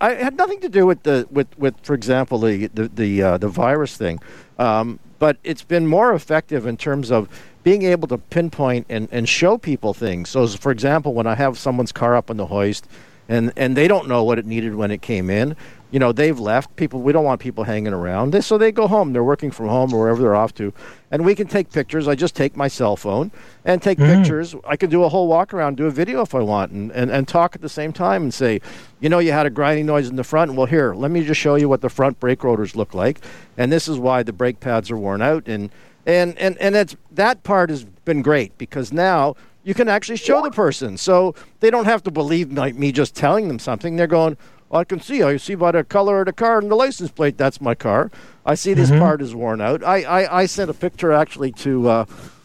I 0.00 0.14
had 0.14 0.36
nothing 0.36 0.60
to 0.60 0.68
do 0.68 0.86
with 0.86 1.02
the 1.02 1.26
with, 1.30 1.58
with 1.58 1.74
for 1.82 1.94
example 1.94 2.38
the 2.38 2.68
the 2.68 2.88
the, 2.88 3.22
uh, 3.22 3.38
the 3.38 3.48
virus 3.48 3.96
thing, 3.96 4.20
um, 4.58 4.98
but 5.18 5.36
it's 5.44 5.62
been 5.62 5.86
more 5.86 6.14
effective 6.14 6.66
in 6.66 6.76
terms 6.76 7.10
of 7.10 7.28
being 7.62 7.82
able 7.82 8.08
to 8.08 8.18
pinpoint 8.18 8.86
and, 8.88 9.08
and 9.12 9.28
show 9.28 9.56
people 9.56 9.94
things. 9.94 10.28
So, 10.28 10.46
for 10.48 10.72
example, 10.72 11.14
when 11.14 11.26
I 11.26 11.34
have 11.34 11.58
someone's 11.58 11.92
car 11.92 12.16
up 12.16 12.30
on 12.30 12.36
the 12.36 12.46
hoist 12.46 12.88
and, 13.28 13.52
and 13.56 13.76
they 13.76 13.86
don't 13.86 14.08
know 14.08 14.24
what 14.24 14.38
it 14.38 14.46
needed 14.46 14.74
when 14.74 14.90
it 14.90 15.00
came 15.00 15.30
in, 15.30 15.56
you 15.92 15.98
know, 15.98 16.10
they've 16.10 16.40
left. 16.40 16.74
People, 16.74 17.02
we 17.02 17.12
don't 17.12 17.24
want 17.24 17.38
people 17.40 17.64
hanging 17.64 17.92
around. 17.92 18.32
They, 18.32 18.40
so 18.40 18.56
they 18.56 18.72
go 18.72 18.88
home. 18.88 19.12
They're 19.12 19.22
working 19.22 19.50
from 19.50 19.68
home 19.68 19.92
or 19.92 20.00
wherever 20.00 20.22
they're 20.22 20.34
off 20.34 20.54
to. 20.54 20.72
And 21.10 21.24
we 21.24 21.34
can 21.34 21.46
take 21.46 21.70
pictures. 21.70 22.08
I 22.08 22.14
just 22.14 22.34
take 22.34 22.56
my 22.56 22.66
cell 22.66 22.96
phone 22.96 23.30
and 23.66 23.82
take 23.82 23.98
mm. 23.98 24.06
pictures. 24.06 24.56
I 24.64 24.76
can 24.76 24.88
do 24.88 25.04
a 25.04 25.10
whole 25.10 25.28
walk 25.28 25.52
around, 25.52 25.76
do 25.76 25.84
a 25.86 25.90
video 25.90 26.22
if 26.22 26.34
I 26.34 26.40
want, 26.40 26.72
and, 26.72 26.90
and, 26.92 27.10
and 27.10 27.28
talk 27.28 27.54
at 27.54 27.60
the 27.60 27.68
same 27.68 27.92
time 27.92 28.22
and 28.22 28.32
say, 28.32 28.62
you 29.00 29.10
know, 29.10 29.18
you 29.18 29.32
had 29.32 29.44
a 29.44 29.50
grinding 29.50 29.84
noise 29.84 30.08
in 30.08 30.16
the 30.16 30.24
front. 30.24 30.54
Well, 30.54 30.66
here, 30.66 30.94
let 30.94 31.10
me 31.10 31.22
just 31.24 31.40
show 31.40 31.56
you 31.56 31.68
what 31.68 31.82
the 31.82 31.90
front 31.90 32.18
brake 32.18 32.42
rotors 32.42 32.74
look 32.74 32.94
like. 32.94 33.20
And 33.58 33.70
this 33.70 33.86
is 33.86 33.98
why 33.98 34.22
the 34.22 34.32
brake 34.32 34.60
pads 34.60 34.90
are 34.90 34.96
worn 34.96 35.20
out. 35.20 35.46
And 35.46 35.70
and 36.06 36.36
and 36.38 36.56
and 36.58 36.74
it's 36.74 36.96
that 37.12 37.42
part 37.42 37.70
has 37.70 37.84
been 37.84 38.22
great 38.22 38.56
because 38.58 38.92
now 38.92 39.36
you 39.64 39.74
can 39.74 39.88
actually 39.88 40.16
show 40.16 40.42
the 40.42 40.50
person, 40.50 40.96
so 40.96 41.34
they 41.60 41.70
don't 41.70 41.84
have 41.84 42.02
to 42.04 42.10
believe 42.10 42.52
like 42.52 42.74
me 42.74 42.90
just 42.90 43.14
telling 43.14 43.46
them 43.46 43.58
something. 43.58 43.94
They're 43.94 44.08
going, 44.08 44.36
I 44.72 44.84
can 44.84 45.00
see. 45.00 45.22
I 45.22 45.36
see 45.36 45.54
by 45.54 45.72
the 45.72 45.84
color 45.84 46.20
of 46.20 46.26
the 46.26 46.32
car 46.32 46.58
and 46.58 46.70
the 46.70 46.74
license 46.74 47.10
plate. 47.10 47.36
That's 47.36 47.60
my 47.60 47.74
car. 47.74 48.10
I 48.46 48.54
see 48.54 48.74
this 48.74 48.90
mm-hmm. 48.90 49.00
part 49.00 49.20
is 49.20 49.34
worn 49.34 49.60
out. 49.60 49.84
I, 49.84 50.02
I, 50.02 50.40
I 50.40 50.46
sent 50.46 50.70
a 50.70 50.74
picture 50.74 51.12
actually 51.12 51.52
to 51.52 51.88
uh, 51.88 52.04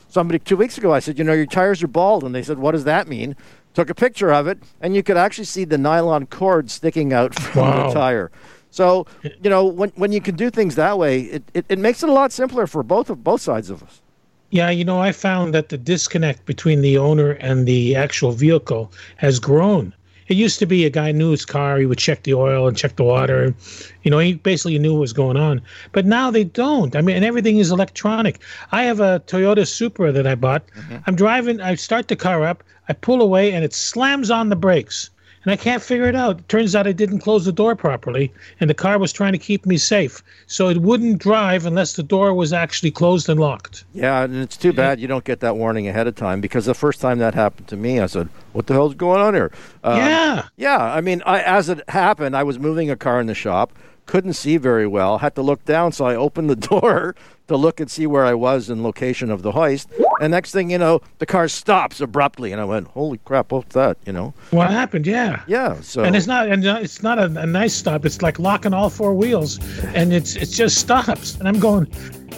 somebody 0.10 0.40
two 0.40 0.58
weeks 0.58 0.78
ago. 0.78 0.94
I 0.94 1.00
said, 1.00 1.18
you 1.18 1.24
know, 1.24 1.34
your 1.34 1.46
tires 1.46 1.82
are 1.84 1.88
bald, 1.88 2.24
and 2.24 2.36
they 2.36 2.44
said, 2.44 2.60
what 2.60 2.74
does 2.74 2.84
that 2.84 3.08
mean? 3.08 3.36
Took 3.74 3.90
a 3.90 3.96
picture 3.96 4.34
of 4.34 4.48
it, 4.48 4.60
and 4.82 4.96
you 4.96 5.04
could 5.04 5.18
actually 5.18 5.46
see 5.46 5.64
the 5.64 5.78
nylon 5.78 6.26
cord 6.28 6.70
sticking 6.70 7.14
out 7.14 7.34
from 7.40 7.62
wow. 7.62 7.88
the 7.88 7.94
tire. 7.94 8.32
So, 8.72 9.08
you 9.24 9.50
know, 9.50 9.66
when, 9.66 9.90
when 9.92 10.12
you 10.12 10.20
can 10.20 10.36
do 10.36 10.50
things 10.50 10.76
that 10.76 10.98
way, 10.98 11.22
it, 11.22 11.44
it, 11.54 11.66
it 11.70 11.80
makes 11.80 12.04
it 12.04 12.10
a 12.10 12.12
lot 12.12 12.32
simpler 12.32 12.68
for 12.68 12.84
both 12.84 13.10
of 13.10 13.24
both 13.24 13.42
sides 13.42 13.70
of 13.70 13.82
us. 13.82 14.02
Yeah, 14.50 14.70
you 14.70 14.86
know, 14.86 15.00
I 15.00 15.12
found 15.12 15.54
that 15.54 15.70
the 15.70 15.78
disconnect 15.78 16.46
between 16.46 16.82
the 16.82 16.98
owner 16.98 17.32
and 17.32 17.68
the 17.68 17.96
actual 17.96 18.32
vehicle 18.32 18.92
has 19.18 19.40
grown. 19.40 19.94
It 20.28 20.36
used 20.36 20.60
to 20.60 20.66
be 20.66 20.86
a 20.86 20.90
guy 20.90 21.12
knew 21.12 21.32
his 21.32 21.46
car, 21.46 21.78
he 21.78 21.86
would 21.86 21.98
check 21.98 22.24
the 22.24 22.34
oil 22.34 22.68
and 22.68 22.76
check 22.76 22.96
the 22.96 23.04
water, 23.04 23.44
and 23.44 23.56
you 24.04 24.12
know, 24.12 24.20
he 24.20 24.34
basically 24.34 24.78
knew 24.80 24.94
what 24.94 25.02
was 25.02 25.14
going 25.14 25.38
on. 25.38 25.62
But 25.92 26.06
now 26.06 26.32
they 26.32 26.44
don't. 26.44 26.96
I 26.96 27.02
mean, 27.02 27.16
and 27.16 27.26
everything 27.26 27.58
is 27.58 27.72
electronic. 27.72 28.40
I 28.72 28.84
have 28.84 29.00
a 29.00 29.22
Toyota 29.28 29.66
Supra 29.68 30.12
that 30.12 30.28
I 30.28 30.36
bought. 30.36 30.64
Mm-hmm. 30.76 30.98
I'm 31.06 31.16
driving, 31.16 31.62
I 31.62 31.76
start 31.76 32.08
the 32.08 32.16
car 32.16 32.44
up, 32.44 32.64
I 32.90 32.94
pull 32.94 33.22
away, 33.22 33.54
and 33.54 33.64
it 33.64 33.74
slams 33.74 34.30
on 34.30 34.50
the 34.50 34.56
brakes 34.56 35.10
and 35.48 35.54
I 35.54 35.56
can't 35.56 35.82
figure 35.82 36.10
it 36.10 36.16
out. 36.16 36.40
It 36.40 36.50
turns 36.50 36.76
out 36.76 36.88
I 36.88 36.92
didn't 36.92 37.20
close 37.20 37.46
the 37.46 37.54
door 37.54 37.74
properly, 37.74 38.34
and 38.60 38.70
the 38.70 38.74
car 38.74 39.00
was 39.00 39.14
trying 39.14 39.32
to 39.32 39.38
keep 39.38 39.66
me 39.66 39.78
safe. 39.78 40.22
So 40.46 40.68
it 40.68 40.80
wouldn't 40.80 41.20
drive 41.20 41.66
unless 41.66 41.94
the 41.94 42.04
door 42.04 42.34
was 42.34 42.52
actually 42.52 42.92
closed 42.92 43.30
and 43.30 43.40
locked. 43.40 43.86
Yeah, 43.94 44.24
and 44.24 44.36
it's 44.36 44.58
too 44.58 44.74
bad 44.74 45.00
you 45.00 45.08
don't 45.08 45.24
get 45.24 45.40
that 45.40 45.56
warning 45.56 45.88
ahead 45.88 46.06
of 46.06 46.16
time 46.16 46.42
because 46.42 46.66
the 46.66 46.74
first 46.74 47.00
time 47.00 47.20
that 47.20 47.34
happened 47.34 47.70
to 47.70 47.78
me, 47.78 48.02
I 48.02 48.08
said, 48.08 48.28
What 48.52 48.68
the 48.68 48.74
hell's 48.74 48.94
going 48.94 49.22
on 49.22 49.34
here? 49.36 49.54
Um, 49.86 49.96
yeah. 49.96 50.48
Yeah, 50.58 50.84
I 50.84 51.00
mean, 51.00 51.24
I, 51.26 51.42
as 51.44 51.70
it 51.70 51.82
happened, 51.90 52.36
I 52.36 52.44
was 52.44 52.60
moving 52.60 52.92
a 52.92 52.98
car 52.98 53.22
in 53.22 53.28
the 53.28 53.34
shop, 53.34 53.72
couldn't 54.08 54.34
see 54.34 54.58
very 54.58 54.88
well, 54.88 55.20
had 55.20 55.36
to 55.36 55.42
look 55.42 55.64
down, 55.66 55.92
so 55.92 56.06
I 56.06 56.16
opened 56.16 56.50
the 56.50 56.56
door 56.72 57.16
to 57.48 57.56
look 57.56 57.80
and 57.80 57.90
see 57.90 58.08
where 58.08 58.26
I 58.26 58.34
was 58.34 58.70
in 58.70 58.84
location 58.84 59.30
of 59.30 59.42
the 59.42 59.52
hoist. 59.52 59.90
And 60.20 60.32
next 60.32 60.52
thing 60.52 60.70
you 60.70 60.78
know, 60.78 61.02
the 61.20 61.26
car 61.26 61.48
stops 61.48 62.02
abruptly, 62.02 62.52
and 62.52 62.60
I 62.60 62.66
went, 62.66 62.88
"Holy 62.88 63.20
crap! 63.20 63.52
What's 63.52 63.76
that?" 63.76 63.98
You 64.06 64.14
know? 64.14 64.34
What 64.52 64.70
happened? 64.72 65.06
Yeah. 65.06 65.44
Yeah. 65.48 65.80
So 65.82 66.04
and 66.04 66.16
it's 66.16 66.28
not 66.28 66.50
and 66.50 66.66
uh, 66.66 66.80
it's 66.82 67.04
not 67.04 67.20
a, 67.20 67.26
a 67.26 67.46
nice 67.46 67.74
stop. 67.74 68.06
It's 68.06 68.22
like 68.22 68.40
locking 68.40 68.74
all 68.74 68.90
four 68.90 69.14
wheels, 69.14 69.60
and 69.94 70.12
it's 70.14 70.36
it 70.36 70.48
just 70.48 70.78
stops. 70.78 71.36
And 71.36 71.48
I'm 71.48 71.60
going, 71.60 71.88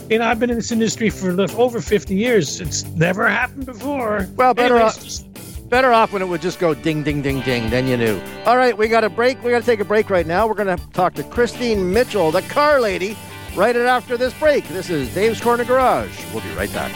you 0.09 0.19
know, 0.19 0.25
I've 0.25 0.39
been 0.39 0.49
in 0.49 0.57
this 0.57 0.71
industry 0.71 1.09
for 1.09 1.39
over 1.57 1.81
50 1.81 2.15
years. 2.15 2.59
It's 2.59 2.83
never 2.95 3.27
happened 3.27 3.65
before. 3.65 4.27
Well, 4.35 4.53
better 4.53 4.75
Anyways, 4.75 5.21
off- 5.21 5.28
Better 5.69 5.93
off 5.93 6.11
when 6.11 6.21
it 6.23 6.27
would 6.27 6.41
just 6.41 6.59
go 6.59 6.73
ding, 6.73 7.03
ding, 7.03 7.21
ding, 7.21 7.41
ding. 7.41 7.69
Then 7.69 7.87
you 7.87 7.95
knew. 7.95 8.19
All 8.45 8.57
right, 8.57 8.75
we 8.75 8.87
got 8.87 9.03
a 9.03 9.09
break. 9.09 9.41
We 9.43 9.51
got 9.51 9.59
to 9.59 9.65
take 9.65 9.79
a 9.79 9.85
break 9.85 10.09
right 10.09 10.25
now. 10.25 10.47
We're 10.47 10.55
going 10.55 10.75
to 10.75 10.83
talk 10.93 11.13
to 11.15 11.23
Christine 11.23 11.93
Mitchell, 11.93 12.31
the 12.31 12.41
car 12.43 12.81
lady, 12.81 13.15
right 13.55 13.75
after 13.75 14.17
this 14.17 14.33
break. 14.39 14.67
This 14.69 14.89
is 14.89 15.13
Dave's 15.13 15.39
Corner 15.39 15.63
Garage. 15.63 16.25
We'll 16.33 16.41
be 16.41 16.49
right 16.53 16.71
back. 16.73 16.91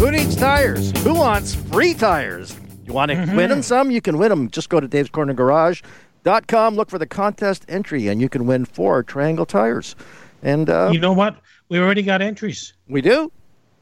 Who 0.00 0.10
needs 0.10 0.34
tires? 0.36 0.90
Who 1.02 1.12
wants 1.14 1.54
free 1.54 1.92
tires? 1.92 2.56
You 2.86 2.94
want 2.94 3.10
to 3.10 3.18
win 3.36 3.50
them 3.50 3.62
some? 3.62 3.90
You 3.90 4.00
can 4.00 4.16
win 4.16 4.30
them. 4.30 4.48
Just 4.48 4.70
go 4.70 4.80
to 4.80 4.88
Dave's 4.88 5.10
Corner 5.10 5.34
Garage.com, 5.34 6.74
look 6.76 6.88
for 6.88 6.98
the 6.98 7.06
contest 7.06 7.66
entry, 7.68 8.08
and 8.08 8.20
you 8.22 8.30
can 8.30 8.46
win 8.46 8.64
four 8.64 9.02
Triangle 9.02 9.44
tires. 9.44 9.94
And 10.42 10.70
uh, 10.70 10.88
you 10.90 10.98
know 10.98 11.12
what? 11.12 11.36
We 11.68 11.78
already 11.78 12.02
got 12.02 12.22
entries. 12.22 12.72
we 12.88 13.02
do. 13.02 13.30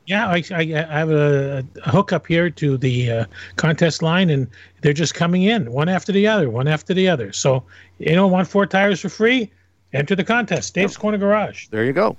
Yeah, 0.08 0.26
I, 0.26 0.42
I, 0.52 0.60
I 0.62 0.98
have 0.98 1.10
a, 1.10 1.62
a 1.84 1.90
hookup 1.90 2.26
here 2.26 2.48
to 2.48 2.78
the 2.78 3.10
uh, 3.10 3.24
contest 3.56 4.02
line, 4.02 4.30
and 4.30 4.48
they're 4.80 4.94
just 4.94 5.12
coming 5.12 5.42
in 5.42 5.70
one 5.70 5.90
after 5.90 6.12
the 6.12 6.26
other, 6.26 6.48
one 6.48 6.66
after 6.66 6.94
the 6.94 7.06
other. 7.10 7.30
So, 7.30 7.62
you 7.98 8.14
know, 8.14 8.26
want 8.26 8.48
four 8.48 8.64
tires 8.64 9.00
for 9.00 9.10
free? 9.10 9.52
Enter 9.92 10.16
the 10.16 10.24
contest. 10.24 10.72
Dave's 10.72 10.96
Corner 10.96 11.18
Garage. 11.18 11.68
There 11.68 11.84
you 11.84 11.92
go. 11.92 12.16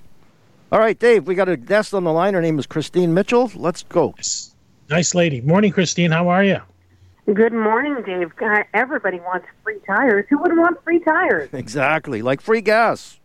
All 0.71 0.77
right, 0.77 0.99
Dave, 0.99 1.25
we 1.25 1.33
got 1.33 1.49
a 1.49 1.57
guest 1.57 1.95
on 1.95 2.03
the 2.03 2.13
line. 2.13 2.35
Her 2.35 2.41
name 2.43 2.59
is 2.59 2.67
Christine 2.67 3.11
Mitchell. 3.11 3.51
Let's 3.55 3.81
go. 3.81 4.13
Yes. 4.17 4.53
Nice 4.91 5.15
lady. 5.15 5.41
Morning, 5.41 5.71
Christine. 5.71 6.11
How 6.11 6.29
are 6.29 6.43
you? 6.43 6.61
Good 7.33 7.53
morning, 7.53 8.03
Dave. 8.05 8.35
God, 8.35 8.65
everybody 8.75 9.19
wants 9.19 9.47
free 9.63 9.79
tires. 9.87 10.27
Who 10.29 10.37
wouldn't 10.37 10.59
want 10.59 10.83
free 10.83 10.99
tires? 10.99 11.49
Exactly, 11.53 12.21
like 12.21 12.39
free 12.39 12.61
gas. 12.61 13.18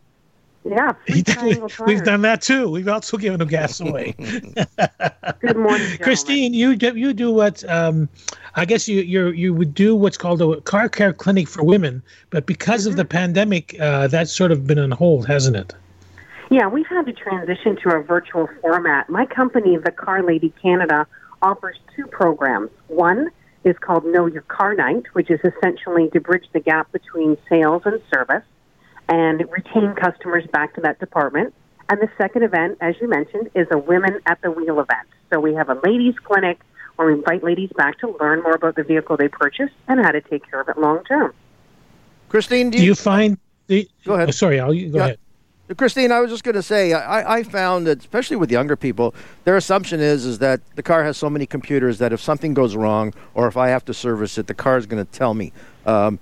Yeah, 0.64 0.92
free 1.06 1.22
triangle 1.22 1.68
tires. 1.68 1.86
We've 1.86 2.02
done 2.02 2.22
that 2.22 2.40
too. 2.40 2.70
We've 2.70 2.88
also 2.88 3.16
given 3.18 3.38
them 3.38 3.48
gas 3.48 3.80
away. 3.80 4.12
Good 4.18 5.56
morning, 5.56 5.78
gentlemen. 5.78 5.98
Christine, 6.00 6.54
you 6.54 6.74
do, 6.74 6.96
you 6.96 7.12
do 7.12 7.30
what? 7.30 7.62
Um, 7.70 8.08
I 8.54 8.64
guess 8.64 8.88
you 8.88 9.02
you 9.02 9.28
you 9.28 9.52
would 9.52 9.74
do 9.74 9.94
what's 9.94 10.16
called 10.16 10.40
a 10.40 10.60
car 10.62 10.88
care 10.88 11.12
clinic 11.12 11.48
for 11.48 11.62
women, 11.64 12.02
but 12.30 12.46
because 12.46 12.82
Mm-hmm. 12.84 12.90
of 12.90 12.96
the 12.96 13.04
pandemic, 13.04 13.76
uh, 13.80 14.08
that's 14.08 14.32
sort 14.32 14.52
of 14.52 14.66
been 14.66 14.78
on 14.78 14.90
hold, 14.90 15.26
hasn't 15.26 15.56
it? 15.56 15.74
Yeah, 16.50 16.66
we've 16.68 16.86
had 16.86 17.06
to 17.06 17.12
transition 17.12 17.76
to 17.82 17.96
a 17.96 18.02
virtual 18.02 18.48
format. 18.60 19.08
My 19.08 19.26
company, 19.26 19.76
The 19.76 19.90
Car 19.90 20.22
Lady 20.22 20.52
Canada, 20.60 21.06
offers 21.42 21.76
two 21.96 22.06
programs. 22.06 22.70
One 22.88 23.30
is 23.64 23.76
called 23.78 24.04
Know 24.04 24.26
Your 24.26 24.42
Car 24.42 24.74
Night, 24.74 25.04
which 25.14 25.30
is 25.30 25.40
essentially 25.44 26.10
to 26.10 26.20
bridge 26.20 26.46
the 26.52 26.60
gap 26.60 26.92
between 26.92 27.36
sales 27.48 27.82
and 27.86 28.00
service 28.12 28.44
and 29.08 29.44
retain 29.50 29.94
customers 29.94 30.44
back 30.52 30.74
to 30.74 30.80
that 30.82 30.98
department. 30.98 31.54
And 31.88 32.00
the 32.00 32.08
second 32.16 32.42
event, 32.42 32.78
as 32.80 32.94
you 33.00 33.08
mentioned, 33.08 33.50
is 33.54 33.66
a 33.70 33.78
Women 33.78 34.20
at 34.26 34.40
the 34.42 34.50
Wheel 34.50 34.80
event. 34.80 35.06
So 35.32 35.40
we 35.40 35.54
have 35.54 35.68
a 35.68 35.78
ladies' 35.84 36.14
clinic 36.24 36.60
where 36.96 37.08
we 37.08 37.14
invite 37.14 37.42
ladies 37.44 37.70
back 37.76 37.98
to 37.98 38.16
learn 38.20 38.42
more 38.42 38.54
about 38.54 38.76
the 38.76 38.84
vehicle 38.84 39.16
they 39.16 39.28
purchased 39.28 39.74
and 39.88 40.00
how 40.04 40.12
to 40.12 40.20
take 40.20 40.48
care 40.50 40.60
of 40.60 40.68
it 40.68 40.78
long 40.78 41.04
term. 41.04 41.34
Christine, 42.28 42.70
do 42.70 42.78
Do 42.78 42.84
you, 42.84 42.90
you 42.90 42.94
find 42.94 43.36
the? 43.66 43.88
Go 44.04 44.14
ahead. 44.14 44.28
oh, 44.28 44.32
sorry, 44.32 44.60
I'll 44.60 44.72
go 44.72 44.74
Yeah. 44.74 45.04
ahead. 45.04 45.18
Christine, 45.78 46.12
I 46.12 46.20
was 46.20 46.30
just 46.30 46.44
going 46.44 46.56
to 46.56 46.62
say, 46.62 46.92
I, 46.92 47.38
I 47.38 47.42
found 47.42 47.86
that, 47.86 47.98
especially 48.00 48.36
with 48.36 48.50
younger 48.50 48.76
people, 48.76 49.14
their 49.44 49.56
assumption 49.56 49.98
is 49.98 50.26
is 50.26 50.38
that 50.40 50.60
the 50.76 50.82
car 50.82 51.04
has 51.04 51.16
so 51.16 51.30
many 51.30 51.46
computers 51.46 51.98
that 51.98 52.12
if 52.12 52.20
something 52.20 52.52
goes 52.52 52.76
wrong 52.76 53.14
or 53.32 53.48
if 53.48 53.56
I 53.56 53.68
have 53.68 53.82
to 53.86 53.94
service 53.94 54.36
it, 54.36 54.46
the 54.46 54.52
car 54.54 54.76
is 54.76 54.84
going 54.84 55.04
to 55.04 55.10
tell 55.10 55.32
me. 55.32 55.52
Um, 55.86 56.18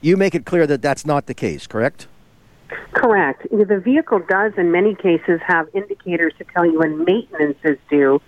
you 0.00 0.16
make 0.16 0.34
it 0.34 0.46
clear 0.46 0.66
that 0.66 0.80
that's 0.80 1.04
not 1.04 1.26
the 1.26 1.34
case, 1.34 1.66
correct? 1.66 2.06
Correct. 2.92 3.46
The 3.50 3.80
vehicle 3.82 4.20
does, 4.28 4.52
in 4.56 4.70
many 4.70 4.94
cases, 4.94 5.40
have 5.46 5.68
indicators 5.74 6.34
to 6.38 6.44
tell 6.44 6.66
you 6.66 6.78
when 6.78 7.04
maintenance 7.04 7.58
is 7.64 7.78
due, 7.88 8.20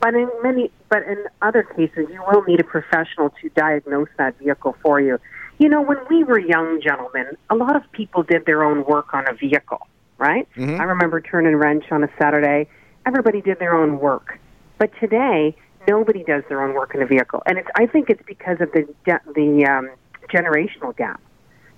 but 0.00 0.14
in 0.14 0.30
many, 0.42 0.70
but 0.88 1.02
in 1.02 1.24
other 1.42 1.62
cases, 1.62 2.06
you 2.12 2.22
will 2.30 2.42
need 2.44 2.60
a 2.60 2.64
professional 2.64 3.30
to 3.42 3.48
diagnose 3.50 4.08
that 4.16 4.38
vehicle 4.38 4.76
for 4.82 5.00
you. 5.00 5.18
You 5.58 5.68
know, 5.68 5.82
when 5.82 5.98
we 6.08 6.22
were 6.22 6.38
young 6.38 6.80
gentlemen, 6.80 7.36
a 7.50 7.56
lot 7.56 7.74
of 7.74 7.82
people 7.92 8.22
did 8.22 8.46
their 8.46 8.62
own 8.62 8.84
work 8.84 9.12
on 9.12 9.28
a 9.28 9.34
vehicle, 9.34 9.86
right? 10.18 10.46
I 10.80 10.84
remember 10.84 11.20
turn 11.20 11.46
and 11.46 11.58
wrench 11.58 11.90
on 11.90 12.04
a 12.04 12.08
Saturday. 12.20 12.68
Everybody 13.04 13.40
did 13.40 13.58
their 13.58 13.74
own 13.74 13.98
work, 13.98 14.38
but 14.78 14.92
today 15.00 15.56
nobody 15.88 16.22
does 16.22 16.44
their 16.48 16.62
own 16.62 16.74
work 16.74 16.94
in 16.94 17.02
a 17.02 17.06
vehicle, 17.06 17.42
and 17.46 17.58
it's. 17.58 17.68
I 17.74 17.86
think 17.86 18.10
it's 18.10 18.22
because 18.26 18.60
of 18.60 18.70
the 18.72 18.86
the 19.34 19.66
um, 19.66 19.90
generational 20.32 20.96
gap. 20.96 21.20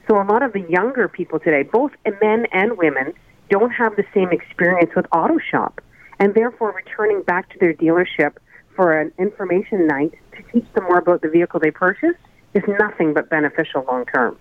So 0.08 0.20
a 0.20 0.24
lot 0.24 0.42
of 0.42 0.52
the 0.52 0.62
younger 0.68 1.08
people 1.08 1.38
today, 1.38 1.62
both 1.62 1.92
men 2.20 2.46
and 2.52 2.76
women, 2.76 3.12
don't 3.48 3.70
have 3.70 3.96
the 3.96 4.04
same 4.14 4.30
experience 4.30 4.90
with 4.94 5.06
auto 5.12 5.38
shop, 5.38 5.80
and 6.18 6.34
therefore 6.34 6.72
returning 6.72 7.22
back 7.22 7.48
to 7.50 7.58
their 7.58 7.74
dealership 7.74 8.36
for 8.74 8.98
an 8.98 9.12
information 9.18 9.86
night 9.86 10.14
to 10.36 10.42
teach 10.52 10.72
them 10.74 10.84
more 10.84 10.98
about 10.98 11.22
the 11.22 11.28
vehicle 11.28 11.60
they 11.60 11.70
purchased 11.70 12.18
is 12.54 12.62
nothing 12.78 13.12
but 13.12 13.28
beneficial 13.28 13.84
long 13.86 14.04
term. 14.06 14.36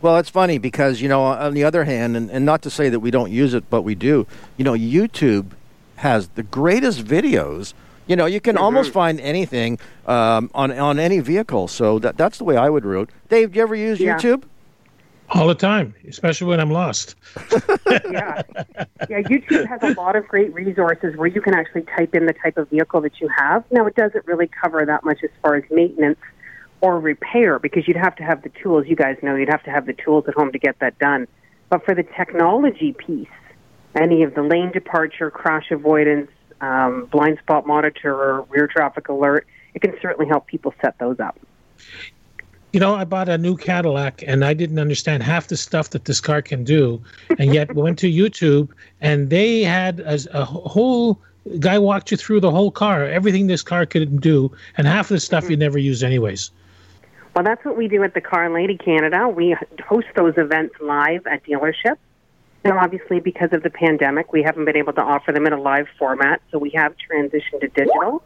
Well, 0.00 0.18
it's 0.18 0.28
funny 0.28 0.58
because, 0.58 1.00
you 1.00 1.08
know, 1.08 1.22
on 1.22 1.54
the 1.54 1.64
other 1.64 1.84
hand, 1.84 2.16
and, 2.16 2.30
and 2.30 2.44
not 2.44 2.60
to 2.62 2.70
say 2.70 2.90
that 2.90 3.00
we 3.00 3.10
don't 3.10 3.30
use 3.30 3.54
it, 3.54 3.68
but 3.70 3.82
we 3.82 3.94
do, 3.94 4.26
you 4.56 4.64
know, 4.64 4.74
YouTube 4.74 5.52
has 5.96 6.28
the 6.28 6.42
greatest 6.42 7.04
videos. 7.04 7.72
You 8.06 8.16
know, 8.16 8.26
you 8.26 8.38
can 8.40 8.58
almost 8.58 8.92
find 8.92 9.18
anything 9.20 9.78
um, 10.06 10.50
on, 10.54 10.70
on 10.72 10.98
any 10.98 11.20
vehicle. 11.20 11.68
So 11.68 11.98
that, 12.00 12.18
that's 12.18 12.36
the 12.36 12.44
way 12.44 12.56
I 12.58 12.68
would 12.68 12.84
route. 12.84 13.08
Dave, 13.30 13.52
do 13.52 13.56
you 13.56 13.62
ever 13.62 13.74
use 13.74 13.98
Yeah. 13.98 14.18
YouTube? 14.18 14.42
All 15.34 15.48
the 15.48 15.54
time, 15.54 15.94
especially 16.08 16.46
when 16.46 16.60
I'm 16.60 16.70
lost. 16.70 17.16
yeah. 17.90 18.42
Yeah, 19.08 19.20
YouTube 19.20 19.66
has 19.66 19.82
a 19.82 20.00
lot 20.00 20.14
of 20.14 20.28
great 20.28 20.54
resources 20.54 21.16
where 21.16 21.26
you 21.26 21.40
can 21.40 21.54
actually 21.54 21.82
type 21.82 22.14
in 22.14 22.26
the 22.26 22.32
type 22.32 22.56
of 22.56 22.70
vehicle 22.70 23.00
that 23.00 23.20
you 23.20 23.28
have. 23.36 23.64
Now, 23.72 23.86
it 23.86 23.96
doesn't 23.96 24.26
really 24.26 24.48
cover 24.48 24.86
that 24.86 25.04
much 25.04 25.18
as 25.24 25.30
far 25.42 25.56
as 25.56 25.64
maintenance 25.70 26.20
or 26.80 27.00
repair 27.00 27.58
because 27.58 27.88
you'd 27.88 27.96
have 27.96 28.14
to 28.16 28.22
have 28.22 28.42
the 28.42 28.50
tools. 28.62 28.86
You 28.86 28.94
guys 28.94 29.16
know 29.22 29.34
you'd 29.34 29.48
have 29.48 29.64
to 29.64 29.70
have 29.70 29.86
the 29.86 29.92
tools 29.94 30.24
at 30.28 30.34
home 30.34 30.52
to 30.52 30.58
get 30.58 30.78
that 30.78 30.98
done. 31.00 31.26
But 31.68 31.84
for 31.84 31.94
the 31.94 32.04
technology 32.04 32.92
piece, 32.92 33.26
any 33.96 34.22
of 34.22 34.34
the 34.34 34.42
lane 34.42 34.70
departure, 34.70 35.30
crash 35.30 35.70
avoidance, 35.70 36.30
um, 36.60 37.06
blind 37.10 37.38
spot 37.38 37.66
monitor, 37.66 38.14
or 38.14 38.42
rear 38.50 38.68
traffic 38.68 39.08
alert, 39.08 39.46
it 39.74 39.82
can 39.82 39.94
certainly 40.00 40.28
help 40.28 40.46
people 40.46 40.74
set 40.80 40.98
those 40.98 41.18
up. 41.18 41.38
You 42.74 42.80
know, 42.80 42.96
I 42.96 43.04
bought 43.04 43.28
a 43.28 43.38
new 43.38 43.56
Cadillac 43.56 44.24
and 44.26 44.44
I 44.44 44.52
didn't 44.52 44.80
understand 44.80 45.22
half 45.22 45.46
the 45.46 45.56
stuff 45.56 45.90
that 45.90 46.06
this 46.06 46.20
car 46.20 46.42
can 46.42 46.64
do, 46.64 47.00
and 47.38 47.54
yet 47.54 47.72
went 47.76 48.00
to 48.00 48.10
YouTube 48.10 48.68
and 49.00 49.30
they 49.30 49.62
had 49.62 50.00
a, 50.00 50.18
a 50.32 50.44
whole 50.44 51.20
guy 51.60 51.78
walked 51.78 52.10
you 52.10 52.16
through 52.16 52.40
the 52.40 52.50
whole 52.50 52.72
car, 52.72 53.04
everything 53.04 53.46
this 53.46 53.62
car 53.62 53.86
could 53.86 54.20
do, 54.20 54.50
and 54.76 54.88
half 54.88 55.06
of 55.06 55.14
the 55.14 55.20
stuff 55.20 55.48
you 55.48 55.56
never 55.56 55.78
use 55.78 56.02
anyways. 56.02 56.50
Well, 57.36 57.44
that's 57.44 57.64
what 57.64 57.76
we 57.76 57.86
do 57.86 58.02
at 58.02 58.12
the 58.12 58.20
Car 58.20 58.44
and 58.44 58.54
Lady 58.54 58.76
Canada. 58.76 59.28
We 59.28 59.56
host 59.86 60.08
those 60.16 60.34
events 60.36 60.74
live 60.80 61.28
at 61.28 61.44
dealerships. 61.44 61.98
Now, 62.64 62.80
obviously, 62.80 63.20
because 63.20 63.52
of 63.52 63.62
the 63.62 63.70
pandemic, 63.70 64.32
we 64.32 64.42
haven't 64.42 64.64
been 64.64 64.76
able 64.76 64.94
to 64.94 65.00
offer 65.00 65.30
them 65.30 65.46
in 65.46 65.52
a 65.52 65.60
live 65.60 65.86
format, 65.96 66.42
so 66.50 66.58
we 66.58 66.70
have 66.70 66.96
transitioned 67.08 67.60
to 67.60 67.68
digital. 67.68 68.24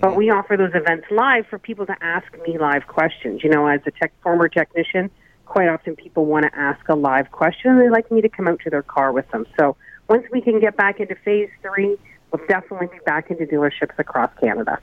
But 0.00 0.16
we 0.16 0.30
offer 0.30 0.56
those 0.56 0.74
events 0.74 1.06
live 1.10 1.46
for 1.46 1.58
people 1.58 1.84
to 1.86 1.96
ask 2.00 2.26
me 2.46 2.58
live 2.58 2.86
questions. 2.86 3.44
You 3.44 3.50
know, 3.50 3.66
as 3.66 3.80
a 3.86 3.90
tech, 3.90 4.12
former 4.22 4.48
technician, 4.48 5.10
quite 5.44 5.68
often 5.68 5.94
people 5.94 6.24
want 6.24 6.46
to 6.46 6.58
ask 6.58 6.88
a 6.88 6.94
live 6.94 7.30
question 7.32 7.72
and 7.72 7.80
they 7.80 7.90
like 7.90 8.10
me 8.10 8.22
to 8.22 8.28
come 8.28 8.48
out 8.48 8.60
to 8.60 8.70
their 8.70 8.82
car 8.82 9.12
with 9.12 9.30
them. 9.30 9.46
So 9.58 9.76
once 10.08 10.24
we 10.32 10.40
can 10.40 10.58
get 10.58 10.76
back 10.76 11.00
into 11.00 11.14
phase 11.16 11.50
three, 11.60 11.98
we'll 12.32 12.46
definitely 12.46 12.86
be 12.86 12.98
back 13.04 13.30
into 13.30 13.44
dealerships 13.44 13.98
across 13.98 14.30
Canada. 14.40 14.78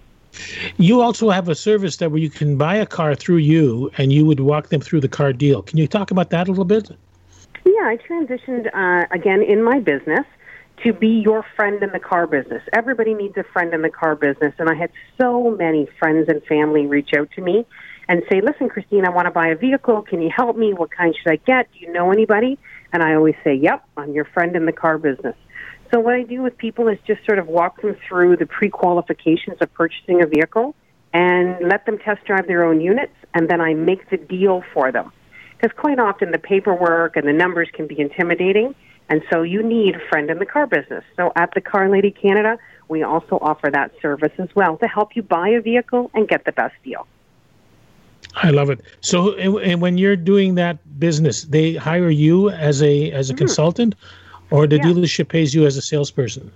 You 0.78 1.02
also 1.02 1.32
have 1.32 1.50
a 1.50 1.56
service 1.56 1.98
that 1.98 2.12
where 2.12 2.20
you 2.20 2.30
can 2.30 2.58
buy 2.58 2.76
a 2.76 2.86
car 2.86 3.16
through 3.16 3.38
you 3.38 3.90
and 3.98 4.14
you 4.14 4.26
would 4.26 4.40
walk 4.40 4.70
them 4.70 4.82
through 4.82 5.02
the 5.02 5.08
car 5.08 5.34
deal. 5.34 5.64
Can 5.64 5.78
you 5.78 5.88
talk 5.88 6.12
about 6.12 6.30
that 6.30 6.48
a 6.48 6.52
little 6.52 6.66
bit? 6.66 6.92
Yeah, 7.66 7.72
I 7.86 7.98
transitioned 7.98 8.68
uh, 8.74 9.08
again 9.12 9.42
in 9.42 9.64
my 9.64 9.80
business 9.80 10.26
to 10.84 10.94
be 10.94 11.08
your 11.26 11.44
friend 11.56 11.82
in 11.82 11.92
the 11.92 12.00
car 12.00 12.28
business. 12.28 12.62
Everybody 12.74 13.14
needs 13.14 13.36
a 13.38 13.44
friend 13.44 13.74
in 13.74 13.82
the 13.82 13.90
car 13.90 14.16
business, 14.16 14.54
and 14.60 14.70
I 14.70 14.76
had 14.76 14.92
so 15.20 15.52
many 15.52 15.88
friends 16.00 16.30
and 16.30 16.44
family 16.44 16.86
reach 16.86 17.10
out 17.18 17.30
to 17.32 17.42
me 17.42 17.66
and 18.08 18.24
say, 18.30 18.42
"Listen, 18.42 18.70
Christine, 18.70 19.06
I 19.06 19.10
want 19.10 19.26
to 19.26 19.32
buy 19.32 19.48
a 19.48 19.56
vehicle. 19.56 20.04
Can 20.04 20.22
you 20.22 20.30
help 20.30 20.56
me? 20.56 20.74
What 20.74 20.92
kind 20.92 21.16
should 21.16 21.32
I 21.32 21.38
get? 21.38 21.68
Do 21.74 21.80
you 21.80 21.92
know 21.92 22.12
anybody?" 22.12 22.58
And 22.94 23.02
I 23.02 23.16
always 23.16 23.36
say, 23.44 23.56
"Yep, 23.56 23.84
I'm 23.98 24.12
your 24.14 24.26
friend 24.26 24.56
in 24.56 24.66
the 24.66 24.72
car 24.72 24.98
business." 24.98 25.36
So 25.92 26.00
what 26.00 26.14
I 26.14 26.24
do 26.24 26.42
with 26.42 26.58
people 26.58 26.88
is 26.90 27.00
just 27.08 27.26
sort 27.26 27.40
of 27.40 27.48
walk 27.48 27.82
them 27.82 27.96
through 28.08 28.38
the 28.38 28.46
pre-qualifications 28.46 29.58
of 29.62 29.74
purchasing 29.74 30.22
a 30.22 30.28
vehicle 30.28 30.76
and 31.14 31.58
let 31.62 31.86
them 31.86 31.98
test 31.98 32.26
drive 32.26 32.46
their 32.48 32.64
own 32.64 32.82
units, 32.82 33.16
and 33.34 33.50
then 33.50 33.62
I 33.62 33.74
make 33.74 34.10
the 34.10 34.18
deal 34.18 34.64
for 34.74 34.92
them 34.92 35.12
because 35.58 35.76
quite 35.76 35.98
often 35.98 36.32
the 36.32 36.38
paperwork 36.38 37.16
and 37.16 37.28
the 37.28 37.34
numbers 37.34 37.70
can 37.74 37.88
be 37.88 38.00
intimidating. 38.00 38.76
And 39.10 39.24
so 39.32 39.42
you 39.42 39.64
need 39.64 39.96
a 39.96 40.08
friend 40.10 40.30
in 40.30 40.40
the 40.40 40.46
car 40.46 40.68
business. 40.68 41.04
So 41.16 41.32
at 41.36 41.54
the 41.54 41.62
Car 41.62 41.90
Lady 41.90 42.12
Canada, 42.12 42.58
we 42.90 43.04
also 43.04 43.38
offer 43.42 43.70
that 43.72 43.92
service 44.02 44.34
as 44.38 44.50
well 44.56 44.78
to 44.78 44.88
help 44.88 45.16
you 45.16 45.24
buy 45.24 45.50
a 45.50 45.62
vehicle 45.62 46.12
and 46.14 46.28
get 46.28 46.46
the 46.46 46.52
best 46.52 46.76
deal. 46.84 47.08
I 48.36 48.52
love 48.52 48.70
it. 48.70 48.82
So, 49.02 49.36
and 49.36 49.82
when 49.82 49.98
you're 49.98 50.16
doing 50.16 50.56
that 50.56 50.78
business, 51.00 51.44
they 51.44 51.76
hire 51.76 52.10
you 52.10 52.50
as 52.50 52.84
a 52.84 53.12
as 53.12 53.30
a 53.30 53.34
mm-hmm. 53.34 53.40
consultant, 53.40 53.96
or 54.52 54.68
the 54.68 54.78
yeah. 54.78 54.84
dealership 54.84 55.30
pays 55.30 55.56
you 55.56 55.66
as 55.66 55.78
a 55.78 55.82
salesperson. 55.82 56.52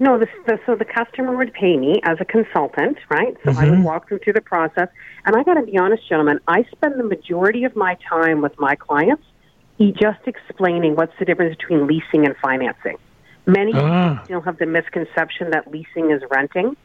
No, 0.00 0.16
the, 0.16 0.28
the, 0.46 0.60
so 0.64 0.76
the 0.76 0.84
customer 0.84 1.36
would 1.36 1.52
pay 1.52 1.76
me 1.76 2.00
as 2.04 2.18
a 2.20 2.24
consultant, 2.24 2.98
right? 3.10 3.36
So 3.44 3.50
mm-hmm. 3.50 3.58
I 3.58 3.64
would 3.64 3.74
mm-hmm. 3.74 3.82
walk 3.82 4.08
them 4.08 4.20
through 4.20 4.34
the 4.34 4.40
process. 4.40 4.88
And 5.24 5.34
I 5.34 5.42
got 5.42 5.54
to 5.54 5.62
be 5.62 5.76
honest, 5.76 6.08
gentlemen, 6.08 6.38
I 6.46 6.64
spend 6.70 7.00
the 7.00 7.04
majority 7.04 7.64
of 7.64 7.74
my 7.74 7.98
time 8.08 8.40
with 8.40 8.56
my 8.60 8.76
clients 8.76 9.24
just 9.78 10.20
explaining 10.26 10.96
what's 10.96 11.16
the 11.18 11.24
difference 11.24 11.56
between 11.56 11.86
leasing 11.86 12.26
and 12.26 12.36
financing. 12.36 12.96
Many 13.46 13.72
ah. 13.74 14.20
still 14.24 14.40
have 14.42 14.58
the 14.58 14.66
misconception 14.66 15.50
that 15.52 15.70
leasing 15.70 16.10
is 16.10 16.22
renting. 16.30 16.76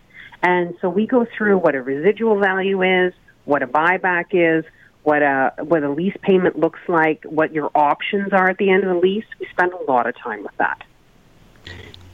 And 0.41 0.75
so 0.81 0.89
we 0.89 1.07
go 1.07 1.25
through 1.37 1.57
what 1.57 1.75
a 1.75 1.81
residual 1.81 2.39
value 2.39 2.81
is, 2.81 3.13
what 3.45 3.63
a 3.63 3.67
buyback 3.67 4.27
is, 4.31 4.63
what 5.03 5.21
a 5.21 5.53
what 5.59 5.83
a 5.83 5.89
lease 5.89 6.15
payment 6.21 6.57
looks 6.57 6.79
like, 6.87 7.23
what 7.25 7.53
your 7.53 7.69
options 7.75 8.31
are 8.31 8.49
at 8.49 8.57
the 8.57 8.69
end 8.69 8.83
of 8.83 8.89
the 8.89 8.99
lease. 9.01 9.25
We 9.39 9.47
spend 9.51 9.73
a 9.73 9.91
lot 9.91 10.07
of 10.07 10.17
time 10.17 10.43
with 10.43 10.55
that. 10.57 10.81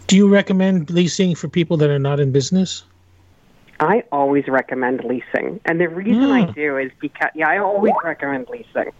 Do 0.07 0.15
you 0.15 0.27
recommend 0.27 0.89
leasing 0.89 1.35
for 1.35 1.47
people 1.47 1.77
that 1.77 1.89
are 1.89 1.99
not 1.99 2.19
in 2.19 2.31
business? 2.31 2.83
I 3.79 4.03
always 4.11 4.47
recommend 4.47 5.03
leasing. 5.03 5.61
And 5.65 5.79
the 5.79 5.87
reason 5.87 6.23
I 6.23 6.45
hmm. 6.45 6.51
do 6.51 6.77
is 6.77 6.91
because, 6.99 7.29
yeah, 7.35 7.47
I 7.47 7.59
always 7.59 7.93
recommend 8.03 8.49
leasing. 8.49 8.91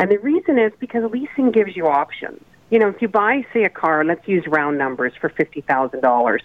And 0.00 0.10
the 0.10 0.18
reason 0.18 0.58
is 0.58 0.72
because 0.80 1.04
leasing 1.12 1.52
gives 1.52 1.76
you 1.76 1.86
options. 1.86 2.42
You 2.70 2.78
know, 2.78 2.88
if 2.88 3.02
you 3.02 3.08
buy, 3.08 3.44
say, 3.52 3.64
a 3.64 3.68
car, 3.68 4.02
let's 4.02 4.26
use 4.26 4.44
round 4.48 4.78
numbers 4.78 5.12
for 5.20 5.28
$50,000, 5.28 6.38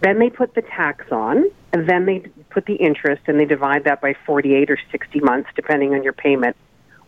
then 0.00 0.20
they 0.20 0.30
put 0.30 0.54
the 0.54 0.62
tax 0.62 1.04
on, 1.10 1.50
and 1.72 1.88
then 1.88 2.06
they 2.06 2.20
put 2.50 2.66
the 2.66 2.76
interest, 2.76 3.22
and 3.26 3.40
they 3.40 3.46
divide 3.46 3.82
that 3.84 4.00
by 4.00 4.14
48 4.24 4.70
or 4.70 4.78
60 4.92 5.20
months, 5.20 5.50
depending 5.56 5.92
on 5.92 6.04
your 6.04 6.12
payment. 6.12 6.56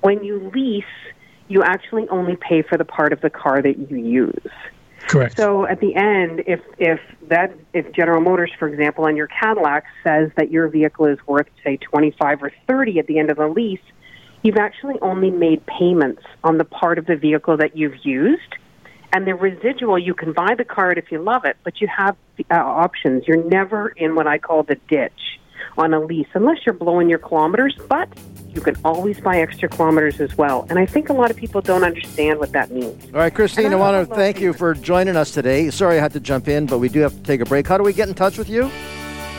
When 0.00 0.24
you 0.24 0.50
lease, 0.52 0.84
you 1.46 1.62
actually 1.62 2.08
only 2.08 2.34
pay 2.34 2.62
for 2.62 2.76
the 2.76 2.84
part 2.84 3.12
of 3.12 3.20
the 3.20 3.30
car 3.30 3.62
that 3.62 3.88
you 3.88 3.96
use. 3.96 4.50
Correct. 5.06 5.36
So 5.36 5.66
at 5.66 5.78
the 5.78 5.94
end, 5.94 6.42
if 6.48 6.60
if 6.78 6.98
that 7.28 7.52
if 7.72 7.92
General 7.92 8.20
Motors, 8.20 8.50
for 8.58 8.66
example, 8.66 9.04
on 9.04 9.14
your 9.14 9.28
Cadillac 9.28 9.84
says 10.02 10.32
that 10.36 10.50
your 10.50 10.66
vehicle 10.66 11.06
is 11.06 11.18
worth 11.28 11.46
say 11.62 11.76
twenty 11.76 12.10
five 12.18 12.42
or 12.42 12.50
thirty 12.66 12.98
at 12.98 13.06
the 13.06 13.20
end 13.20 13.30
of 13.30 13.36
the 13.36 13.46
lease, 13.46 13.78
you've 14.46 14.56
actually 14.56 14.94
only 15.02 15.30
made 15.30 15.66
payments 15.66 16.22
on 16.44 16.56
the 16.56 16.64
part 16.64 16.98
of 16.98 17.06
the 17.06 17.16
vehicle 17.16 17.56
that 17.56 17.76
you've 17.76 18.04
used, 18.04 18.54
and 19.12 19.26
the 19.26 19.34
residual 19.34 19.98
you 19.98 20.14
can 20.14 20.32
buy 20.32 20.54
the 20.54 20.64
car 20.64 20.92
if 20.92 21.10
you 21.10 21.20
love 21.20 21.44
it, 21.44 21.56
but 21.64 21.80
you 21.80 21.88
have 21.88 22.16
uh, 22.50 22.54
options. 22.54 23.26
You're 23.26 23.42
never 23.42 23.88
in 23.88 24.14
what 24.14 24.28
I 24.28 24.38
call 24.38 24.62
the 24.62 24.76
ditch 24.88 25.40
on 25.76 25.92
a 25.92 26.00
lease 26.00 26.28
unless 26.34 26.58
you're 26.64 26.74
blowing 26.74 27.10
your 27.10 27.18
kilometers, 27.18 27.76
but 27.88 28.08
you 28.48 28.60
can 28.60 28.76
always 28.84 29.20
buy 29.20 29.40
extra 29.40 29.68
kilometers 29.68 30.20
as 30.20 30.36
well. 30.38 30.64
And 30.70 30.78
I 30.78 30.86
think 30.86 31.08
a 31.08 31.12
lot 31.12 31.30
of 31.30 31.36
people 31.36 31.60
don't 31.60 31.82
understand 31.82 32.38
what 32.38 32.52
that 32.52 32.70
means. 32.70 33.04
All 33.06 33.20
right, 33.20 33.34
Christine, 33.34 33.72
I, 33.72 33.76
I 33.76 33.76
want 33.76 34.08
to 34.08 34.14
thank 34.14 34.40
you 34.40 34.52
for 34.52 34.74
joining 34.74 35.16
us 35.16 35.32
today. 35.32 35.70
Sorry 35.70 35.98
I 35.98 36.00
had 36.00 36.12
to 36.12 36.20
jump 36.20 36.46
in, 36.46 36.66
but 36.66 36.78
we 36.78 36.88
do 36.88 37.00
have 37.00 37.14
to 37.14 37.22
take 37.22 37.40
a 37.40 37.44
break. 37.46 37.66
How 37.66 37.78
do 37.78 37.84
we 37.84 37.92
get 37.92 38.08
in 38.08 38.14
touch 38.14 38.38
with 38.38 38.48
you? 38.48 38.70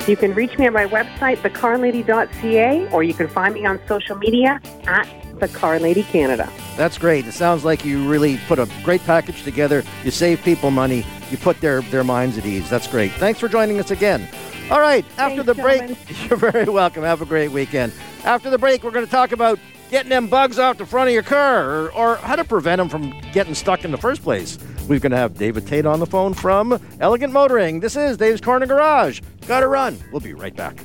You 0.08 0.16
can 0.16 0.34
reach 0.34 0.58
me 0.58 0.66
on 0.68 0.74
my 0.74 0.86
website, 0.86 1.38
thecarlady.ca, 1.38 2.90
or 2.92 3.04
you 3.04 3.14
can 3.14 3.28
find 3.28 3.54
me 3.54 3.66
on 3.66 3.80
social 3.88 4.16
media 4.16 4.62
at 4.86 5.06
the 5.40 5.50
Car 5.50 5.80
Lady 5.80 6.04
Canada. 6.04 6.50
That's 6.78 6.98
great. 6.98 7.28
It 7.28 7.34
sounds 7.34 7.66
like 7.66 7.84
you 7.84 8.08
really 8.10 8.40
put 8.48 8.58
a 8.58 8.70
great 8.84 9.02
package 9.02 9.44
together. 9.44 9.84
You 10.06 10.12
save 10.12 10.42
people 10.44 10.72
money. 10.72 11.06
You 11.30 11.38
put 11.38 11.60
their, 11.60 11.82
their 11.82 12.06
minds 12.06 12.38
at 12.38 12.46
ease. 12.46 12.70
That's 12.70 12.88
great. 12.88 13.12
Thanks 13.14 13.40
for 13.40 13.50
joining 13.50 13.80
us 13.82 13.92
again. 13.92 14.30
All 14.72 14.80
right, 14.80 15.04
after 15.18 15.44
Thanks, 15.44 15.46
the 15.46 15.56
break, 15.56 15.80
gentlemen. 15.80 16.16
you're 16.30 16.38
very 16.38 16.66
welcome. 16.66 17.04
Have 17.04 17.22
a 17.22 17.26
great 17.26 17.52
weekend. 17.52 17.92
After 18.24 18.50
the 18.50 18.58
break, 18.58 18.84
we're 18.84 18.92
going 18.92 19.06
to 19.06 19.12
talk 19.12 19.34
about 19.34 19.60
getting 19.90 20.10
them 20.10 20.28
bugs 20.28 20.58
out 20.58 20.78
the 20.78 20.86
front 20.86 21.10
of 21.10 21.14
your 21.14 21.24
car 21.24 21.70
or, 21.70 21.92
or 21.94 22.16
how 22.18 22.36
to 22.36 22.44
prevent 22.44 22.80
them 22.80 22.90
from 22.90 23.14
getting 23.32 23.56
stuck 23.56 23.84
in 23.84 23.92
the 23.92 23.98
first 23.98 24.24
place. 24.24 24.58
We're 24.88 25.00
going 25.00 25.12
to 25.12 25.18
have 25.18 25.38
David 25.38 25.68
Tate 25.68 25.86
on 25.86 26.00
the 26.00 26.06
phone 26.06 26.34
from 26.34 26.80
Elegant 27.02 27.34
Motoring. 27.34 27.82
This 27.82 27.98
is 27.98 28.16
Dave's 28.16 28.40
Corner 28.40 28.66
Garage. 28.66 29.20
Got 29.46 29.60
to 29.60 29.68
run. 29.68 30.02
We'll 30.14 30.22
be 30.22 30.34
right 30.34 30.56
back. 30.56 30.80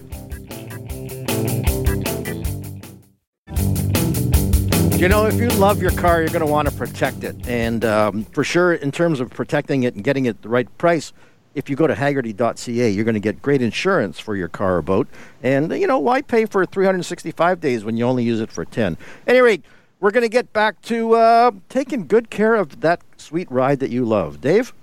You 4.98 5.08
know, 5.08 5.26
if 5.26 5.34
you 5.34 5.48
love 5.50 5.80
your 5.80 5.92
car, 5.92 6.20
you're 6.20 6.30
going 6.30 6.44
to 6.44 6.50
want 6.50 6.68
to 6.68 6.74
protect 6.74 7.22
it. 7.22 7.36
And 7.46 7.84
um, 7.84 8.24
for 8.24 8.42
sure, 8.42 8.74
in 8.74 8.90
terms 8.90 9.20
of 9.20 9.30
protecting 9.30 9.84
it 9.84 9.94
and 9.94 10.02
getting 10.02 10.26
it 10.26 10.42
the 10.42 10.48
right 10.48 10.66
price, 10.78 11.12
if 11.54 11.70
you 11.70 11.76
go 11.76 11.86
to 11.86 11.94
hagerty.ca, 11.94 12.90
you're 12.90 13.04
going 13.04 13.14
to 13.14 13.20
get 13.20 13.40
great 13.40 13.62
insurance 13.62 14.18
for 14.18 14.34
your 14.34 14.48
car 14.48 14.78
or 14.78 14.82
boat. 14.82 15.06
And, 15.44 15.70
you 15.72 15.86
know, 15.86 16.00
why 16.00 16.22
pay 16.22 16.46
for 16.46 16.66
365 16.66 17.60
days 17.60 17.84
when 17.84 17.96
you 17.96 18.04
only 18.04 18.24
use 18.24 18.40
it 18.40 18.50
for 18.50 18.64
10? 18.64 18.94
At 18.94 18.98
any 19.28 19.40
rate, 19.40 19.64
we're 20.02 20.10
going 20.10 20.24
to 20.24 20.28
get 20.28 20.52
back 20.52 20.82
to 20.82 21.14
uh, 21.14 21.52
taking 21.68 22.08
good 22.08 22.28
care 22.28 22.56
of 22.56 22.80
that 22.80 23.00
sweet 23.18 23.48
ride 23.52 23.78
that 23.78 23.90
you 23.90 24.04
love. 24.04 24.40
Dave? 24.40 24.74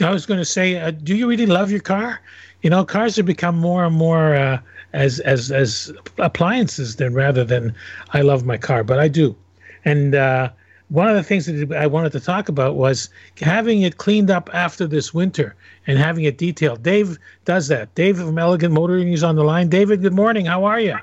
I 0.00 0.10
was 0.10 0.26
going 0.26 0.40
to 0.40 0.44
say, 0.44 0.80
uh, 0.80 0.90
do 0.90 1.14
you 1.14 1.28
really 1.28 1.46
love 1.46 1.70
your 1.70 1.80
car? 1.80 2.20
You 2.62 2.70
know, 2.70 2.84
cars 2.84 3.14
have 3.16 3.24
become 3.24 3.56
more 3.56 3.84
and 3.84 3.94
more 3.94 4.34
uh, 4.34 4.58
as 4.92 5.20
as 5.20 5.52
as 5.52 5.92
appliances 6.18 6.96
than 6.96 7.14
rather 7.14 7.44
than 7.44 7.72
I 8.14 8.22
love 8.22 8.44
my 8.44 8.58
car, 8.58 8.82
but 8.82 8.98
I 8.98 9.06
do. 9.06 9.36
And 9.84 10.16
uh, 10.16 10.50
one 10.88 11.08
of 11.08 11.14
the 11.14 11.22
things 11.22 11.46
that 11.46 11.72
I 11.76 11.86
wanted 11.86 12.10
to 12.12 12.20
talk 12.20 12.48
about 12.48 12.74
was 12.74 13.10
having 13.40 13.82
it 13.82 13.98
cleaned 13.98 14.30
up 14.30 14.50
after 14.52 14.88
this 14.88 15.14
winter 15.14 15.54
and 15.86 15.98
having 15.98 16.24
it 16.24 16.36
detailed. 16.36 16.82
Dave 16.82 17.16
does 17.44 17.68
that. 17.68 17.94
Dave 17.94 18.18
from 18.18 18.38
Elegant 18.38 18.74
Motoring 18.74 19.12
is 19.12 19.22
on 19.22 19.36
the 19.36 19.44
line. 19.44 19.68
David, 19.68 20.02
good 20.02 20.14
morning. 20.14 20.46
How 20.46 20.64
are 20.64 20.80
you? 20.80 20.96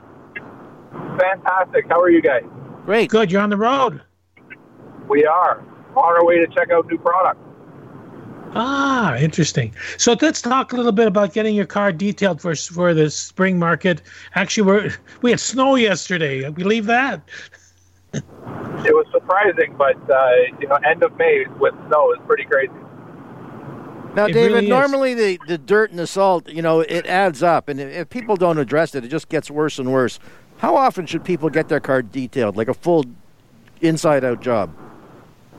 Fantastic. 1.17 1.87
How 1.87 2.01
are 2.01 2.09
you 2.09 2.21
guys? 2.21 2.43
Great. 2.85 3.09
Good. 3.09 3.31
You're 3.31 3.41
on 3.41 3.49
the 3.49 3.57
road. 3.57 4.01
We 5.07 5.25
are 5.25 5.63
on 5.95 6.03
our 6.03 6.25
way 6.25 6.37
to 6.37 6.47
check 6.47 6.71
out 6.71 6.87
new 6.87 6.97
products. 6.97 7.39
Ah, 8.55 9.15
interesting. 9.17 9.73
So 9.97 10.15
let's 10.19 10.41
talk 10.41 10.73
a 10.73 10.75
little 10.75 10.91
bit 10.91 11.07
about 11.07 11.33
getting 11.33 11.55
your 11.55 11.67
car 11.67 11.91
detailed 11.91 12.41
for 12.41 12.55
for 12.55 12.93
the 12.93 13.09
spring 13.09 13.59
market. 13.59 14.01
Actually, 14.35 14.81
we 14.81 14.91
we 15.21 15.31
had 15.31 15.39
snow 15.39 15.75
yesterday. 15.75 16.45
I 16.45 16.49
believe 16.49 16.85
that. 16.87 17.21
it 18.13 18.23
was 18.95 19.05
surprising, 19.11 19.75
but 19.77 19.97
uh, 20.09 20.31
you 20.59 20.67
know, 20.67 20.75
end 20.77 21.03
of 21.03 21.15
May 21.17 21.45
with 21.59 21.75
snow 21.87 22.11
is 22.13 22.19
pretty 22.25 22.45
crazy. 22.45 22.73
Now, 24.15 24.25
it 24.25 24.33
David, 24.33 24.53
really 24.55 24.67
normally 24.67 25.13
the, 25.13 25.39
the 25.47 25.57
dirt 25.59 25.91
and 25.91 25.99
the 25.99 26.07
salt, 26.07 26.49
you 26.49 26.63
know, 26.63 26.79
it 26.79 27.05
adds 27.05 27.43
up, 27.43 27.69
and 27.69 27.79
if 27.79 28.09
people 28.09 28.35
don't 28.35 28.57
address 28.57 28.95
it, 28.95 29.05
it 29.05 29.09
just 29.09 29.29
gets 29.29 29.51
worse 29.51 29.77
and 29.77 29.93
worse. 29.93 30.19
How 30.59 30.75
often 30.75 31.05
should 31.05 31.23
people 31.23 31.49
get 31.49 31.69
their 31.69 31.79
car 31.79 32.01
detailed, 32.01 32.57
like 32.57 32.67
a 32.67 32.73
full 32.73 33.05
inside-out 33.79 34.41
job? 34.41 34.75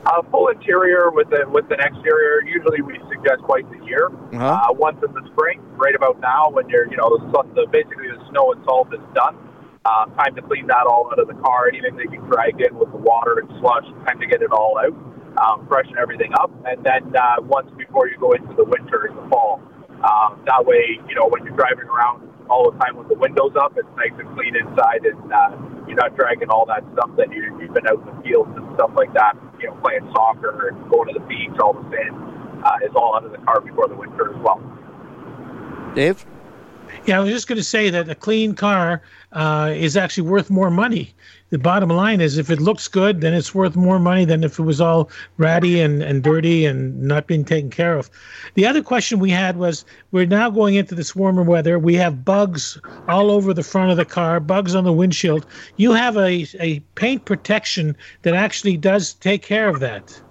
A 0.05 0.23
full 0.29 0.47
interior 0.49 1.11
with 1.11 1.29
the 1.29 1.45
with 1.49 1.65
an 1.71 1.79
exterior. 1.79 2.41
Usually, 2.45 2.81
we 2.81 2.99
suggest 3.09 3.41
twice 3.45 3.65
a 3.69 3.85
year. 3.85 4.09
Uh-huh. 4.09 4.45
Uh, 4.45 4.73
once 4.73 4.97
in 5.05 5.13
the 5.13 5.27
spring, 5.33 5.61
right 5.77 5.95
about 5.95 6.19
now, 6.19 6.49
when 6.49 6.69
you're, 6.69 6.89
you 6.89 6.97
know, 6.97 7.17
the, 7.17 7.43
the 7.53 7.67
basically 7.71 8.09
the 8.09 8.21
snow 8.29 8.51
and 8.53 8.63
salt 8.65 8.93
is 8.93 9.01
done 9.13 9.37
uh, 9.85 10.05
time 10.17 10.35
to 10.35 10.41
clean 10.41 10.67
that 10.67 10.85
all 10.85 11.09
out 11.11 11.19
of 11.19 11.27
the 11.27 11.37
car. 11.41 11.67
Anything 11.67 11.97
that 11.97 12.11
you 12.11 12.21
drag 12.29 12.61
in 12.61 12.77
with 12.77 12.91
the 12.91 12.97
water 12.97 13.39
and 13.39 13.49
slush, 13.59 13.85
time 14.05 14.19
to 14.19 14.27
get 14.27 14.41
it 14.41 14.51
all 14.51 14.77
out, 14.77 14.93
um, 15.41 15.67
freshen 15.67 15.97
everything 15.97 16.33
up, 16.33 16.51
and 16.65 16.83
then 16.83 17.15
uh, 17.15 17.41
once 17.41 17.69
before 17.77 18.07
you 18.07 18.17
go 18.17 18.33
into 18.33 18.53
the 18.53 18.65
winter 18.65 19.05
and 19.05 19.17
the 19.17 19.29
fall. 19.29 19.61
Um, 20.01 20.41
that 20.45 20.65
way, 20.65 20.99
you 21.07 21.15
know, 21.15 21.27
when 21.27 21.43
you're 21.43 21.55
driving 21.55 21.85
around 21.85 22.30
all 22.51 22.69
the 22.69 22.77
time 22.79 22.97
with 22.97 23.07
the 23.07 23.15
windows 23.15 23.55
up, 23.55 23.73
it's 23.77 23.87
nice 23.95 24.11
and 24.19 24.27
clean 24.35 24.55
inside, 24.55 25.07
and 25.07 25.31
uh, 25.31 25.55
you're 25.87 25.95
not 25.95 26.15
dragging 26.15 26.49
all 26.49 26.65
that 26.67 26.83
stuff 26.93 27.09
that 27.15 27.31
you, 27.31 27.57
you've 27.59 27.73
been 27.73 27.87
out 27.87 28.03
in 28.03 28.05
the 28.05 28.21
fields 28.21 28.51
and 28.55 28.67
stuff 28.75 28.91
like 28.95 29.13
that. 29.13 29.33
You 29.59 29.67
know, 29.67 29.75
playing 29.81 30.11
soccer 30.13 30.67
and 30.67 30.91
going 30.91 31.07
to 31.07 31.19
the 31.19 31.25
beach, 31.25 31.55
all 31.63 31.73
the 31.73 31.87
sand 31.89 32.13
uh, 32.63 32.85
is 32.85 32.91
all 32.95 33.15
out 33.15 33.23
of 33.23 33.31
the 33.31 33.37
car 33.39 33.61
before 33.61 33.87
the 33.87 33.95
winter 33.95 34.35
as 34.35 34.41
well. 34.43 34.59
Dave. 35.95 36.25
Yeah, 37.05 37.17
I 37.17 37.19
was 37.21 37.31
just 37.31 37.47
going 37.47 37.57
to 37.57 37.63
say 37.63 37.89
that 37.89 38.09
a 38.09 38.15
clean 38.15 38.53
car 38.53 39.01
uh, 39.31 39.71
is 39.73 39.95
actually 39.95 40.27
worth 40.27 40.49
more 40.49 40.69
money. 40.69 41.15
The 41.51 41.59
bottom 41.59 41.89
line 41.89 42.21
is, 42.21 42.37
if 42.37 42.49
it 42.49 42.61
looks 42.61 42.87
good, 42.87 43.19
then 43.19 43.33
it's 43.33 43.53
worth 43.53 43.75
more 43.75 43.99
money 43.99 44.23
than 44.23 44.43
if 44.43 44.57
it 44.57 44.63
was 44.63 44.79
all 44.79 45.09
ratty 45.37 45.81
and, 45.81 46.01
and 46.01 46.23
dirty 46.23 46.65
and 46.65 47.01
not 47.03 47.27
being 47.27 47.43
taken 47.43 47.69
care 47.69 47.97
of. 47.97 48.09
The 48.53 48.65
other 48.65 48.81
question 48.81 49.19
we 49.19 49.31
had 49.31 49.57
was 49.57 49.83
we're 50.11 50.25
now 50.25 50.49
going 50.49 50.75
into 50.75 50.95
this 50.95 51.13
warmer 51.13 51.43
weather. 51.43 51.77
We 51.77 51.95
have 51.95 52.23
bugs 52.23 52.79
all 53.09 53.29
over 53.29 53.53
the 53.53 53.63
front 53.63 53.91
of 53.91 53.97
the 53.97 54.05
car, 54.05 54.39
bugs 54.39 54.75
on 54.75 54.85
the 54.85 54.93
windshield. 54.93 55.45
You 55.75 55.91
have 55.91 56.15
a, 56.15 56.47
a 56.59 56.79
paint 56.95 57.25
protection 57.25 57.97
that 58.21 58.33
actually 58.33 58.77
does 58.77 59.13
take 59.15 59.43
care 59.43 59.67
of 59.67 59.81
that. 59.81 60.21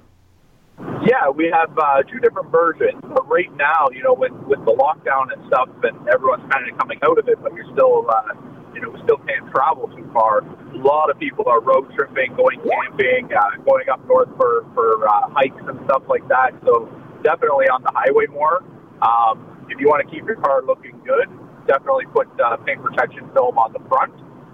Yeah, 1.05 1.29
we 1.29 1.51
have 1.53 1.79
uh, 1.79 2.03
two 2.05 2.21
different 2.21 2.51
versions. 2.51 3.03
But 3.03 3.29
right 3.29 3.55
now, 3.57 3.89
you 3.93 4.03
know, 4.03 4.15
with 4.15 4.33
with 4.33 4.65
the 4.65 4.73
lockdown 4.73 5.31
and 5.33 5.47
stuff, 5.47 5.69
and 5.83 6.09
everyone's 6.09 6.51
kind 6.51 6.71
of 6.71 6.79
coming 6.79 6.99
out 7.03 7.19
of 7.19 7.29
it, 7.29 7.43
but 7.43 7.55
you're 7.55 7.71
still, 7.73 8.09
uh, 8.09 8.35
you 8.81 8.89
know, 8.89 8.97
still 9.05 9.21
can't 9.29 9.45
travel 9.53 9.89
too 9.93 10.09
far. 10.13 10.41
A 10.41 10.81
lot 10.81 11.11
of 11.11 11.19
people 11.19 11.45
are 11.49 11.61
road 11.61 11.93
tripping, 11.95 12.35
going 12.35 12.59
camping, 12.65 13.29
uh, 13.29 13.61
going 13.65 13.89
up 13.93 14.01
north 14.09 14.29
for 14.37 14.65
for 14.75 15.07
uh, 15.07 15.29
hikes 15.37 15.61
and 15.69 15.79
stuff 15.85 16.03
like 16.09 16.27
that. 16.29 16.57
So 16.65 16.89
definitely 17.23 17.69
on 17.69 17.83
the 17.85 17.93
highway 17.93 18.27
more. 18.33 18.65
Um, 19.05 19.67
if 19.69 19.79
you 19.79 19.89
want 19.89 20.03
to 20.05 20.09
keep 20.11 20.25
your 20.25 20.41
car 20.41 20.63
looking 20.65 20.99
good, 21.05 21.29
definitely 21.67 22.07
put 22.13 22.29
uh, 22.41 22.57
paint 22.65 22.83
protection 22.83 23.29
film 23.33 23.59
on 23.59 23.73
the 23.73 23.83
front. 23.89 24.13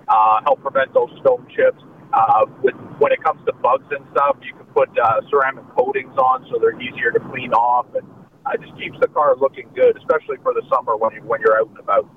Uh, 0.09 0.43
help 0.45 0.61
prevent 0.62 0.93
those 0.95 1.11
stone 1.21 1.47
chips. 1.55 1.83
Uh, 2.12 2.47
with, 2.62 2.75
when 2.99 3.12
it 3.12 3.23
comes 3.23 3.41
to 3.45 3.53
bugs 3.61 3.87
and 3.91 4.07
stuff, 4.12 4.37
you 4.43 4.55
can 4.55 4.67
put 4.71 4.89
uh, 4.99 5.21
ceramic 5.29 5.65
coatings 5.77 6.15
on 6.17 6.47
so 6.51 6.59
they're 6.59 6.81
easier 6.81 7.11
to 7.11 7.19
clean 7.31 7.53
off, 7.53 7.87
and 7.95 8.07
uh, 8.47 8.57
just 8.62 8.77
keeps 8.79 8.97
the 9.01 9.09
car 9.09 9.35
looking 9.37 9.69
good, 9.75 9.97
especially 9.99 10.37
for 10.43 10.55
the 10.55 10.62
summer 10.71 10.97
when 10.97 11.12
you, 11.15 11.23
when 11.23 11.41
you're 11.41 11.59
out 11.59 11.69
and 11.69 11.79
about. 11.79 12.09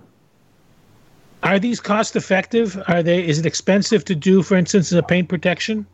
Are 1.44 1.60
these 1.60 1.80
cost 1.80 2.16
effective? 2.16 2.82
Are 2.88 3.02
they? 3.02 3.26
Is 3.26 3.40
it 3.40 3.46
expensive 3.46 4.04
to 4.06 4.16
do, 4.16 4.44
for 4.44 4.56
instance, 4.58 4.92
a 4.92 5.02
paint 5.02 5.30
protection? 5.30 5.86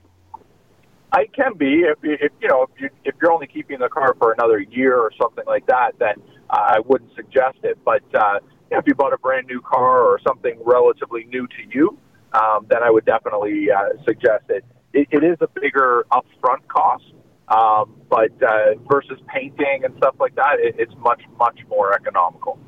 It 1.17 1.33
can 1.33 1.53
be 1.53 1.83
if, 1.83 1.97
if 2.03 2.31
you 2.41 2.49
know 2.49 2.63
if 2.63 2.81
you 2.81 2.89
if 3.03 3.15
you're 3.21 3.31
only 3.31 3.47
keeping 3.47 3.79
the 3.79 3.89
car 3.89 4.15
for 4.19 4.33
another 4.33 4.59
year 4.59 4.97
or 4.97 5.11
something 5.21 5.45
like 5.45 5.65
that, 5.67 5.93
then 5.99 6.15
I 6.49 6.79
wouldn't 6.85 7.15
suggest 7.15 7.59
it. 7.63 7.77
But 7.85 8.03
uh, 8.13 8.39
if 8.71 8.85
you 8.87 8.95
bought 8.95 9.13
a 9.13 9.17
brand 9.17 9.47
new 9.47 9.61
car 9.61 10.01
or 10.01 10.19
something 10.27 10.59
relatively 10.65 11.25
new 11.25 11.47
to 11.47 11.63
you, 11.69 11.97
um, 12.33 12.65
then 12.69 12.83
I 12.83 12.89
would 12.89 13.05
definitely 13.05 13.69
uh, 13.71 13.89
suggest 14.05 14.45
it. 14.49 14.65
it. 14.93 15.07
It 15.11 15.23
is 15.23 15.37
a 15.41 15.47
bigger 15.59 16.05
upfront 16.11 16.67
cost, 16.67 17.05
um, 17.47 17.95
but 18.09 18.31
uh, 18.43 18.75
versus 18.91 19.19
painting 19.27 19.83
and 19.85 19.95
stuff 19.97 20.15
like 20.19 20.35
that, 20.35 20.57
it, 20.59 20.75
it's 20.79 20.95
much 20.97 21.21
much 21.39 21.59
more 21.69 21.93
economical. 21.93 22.59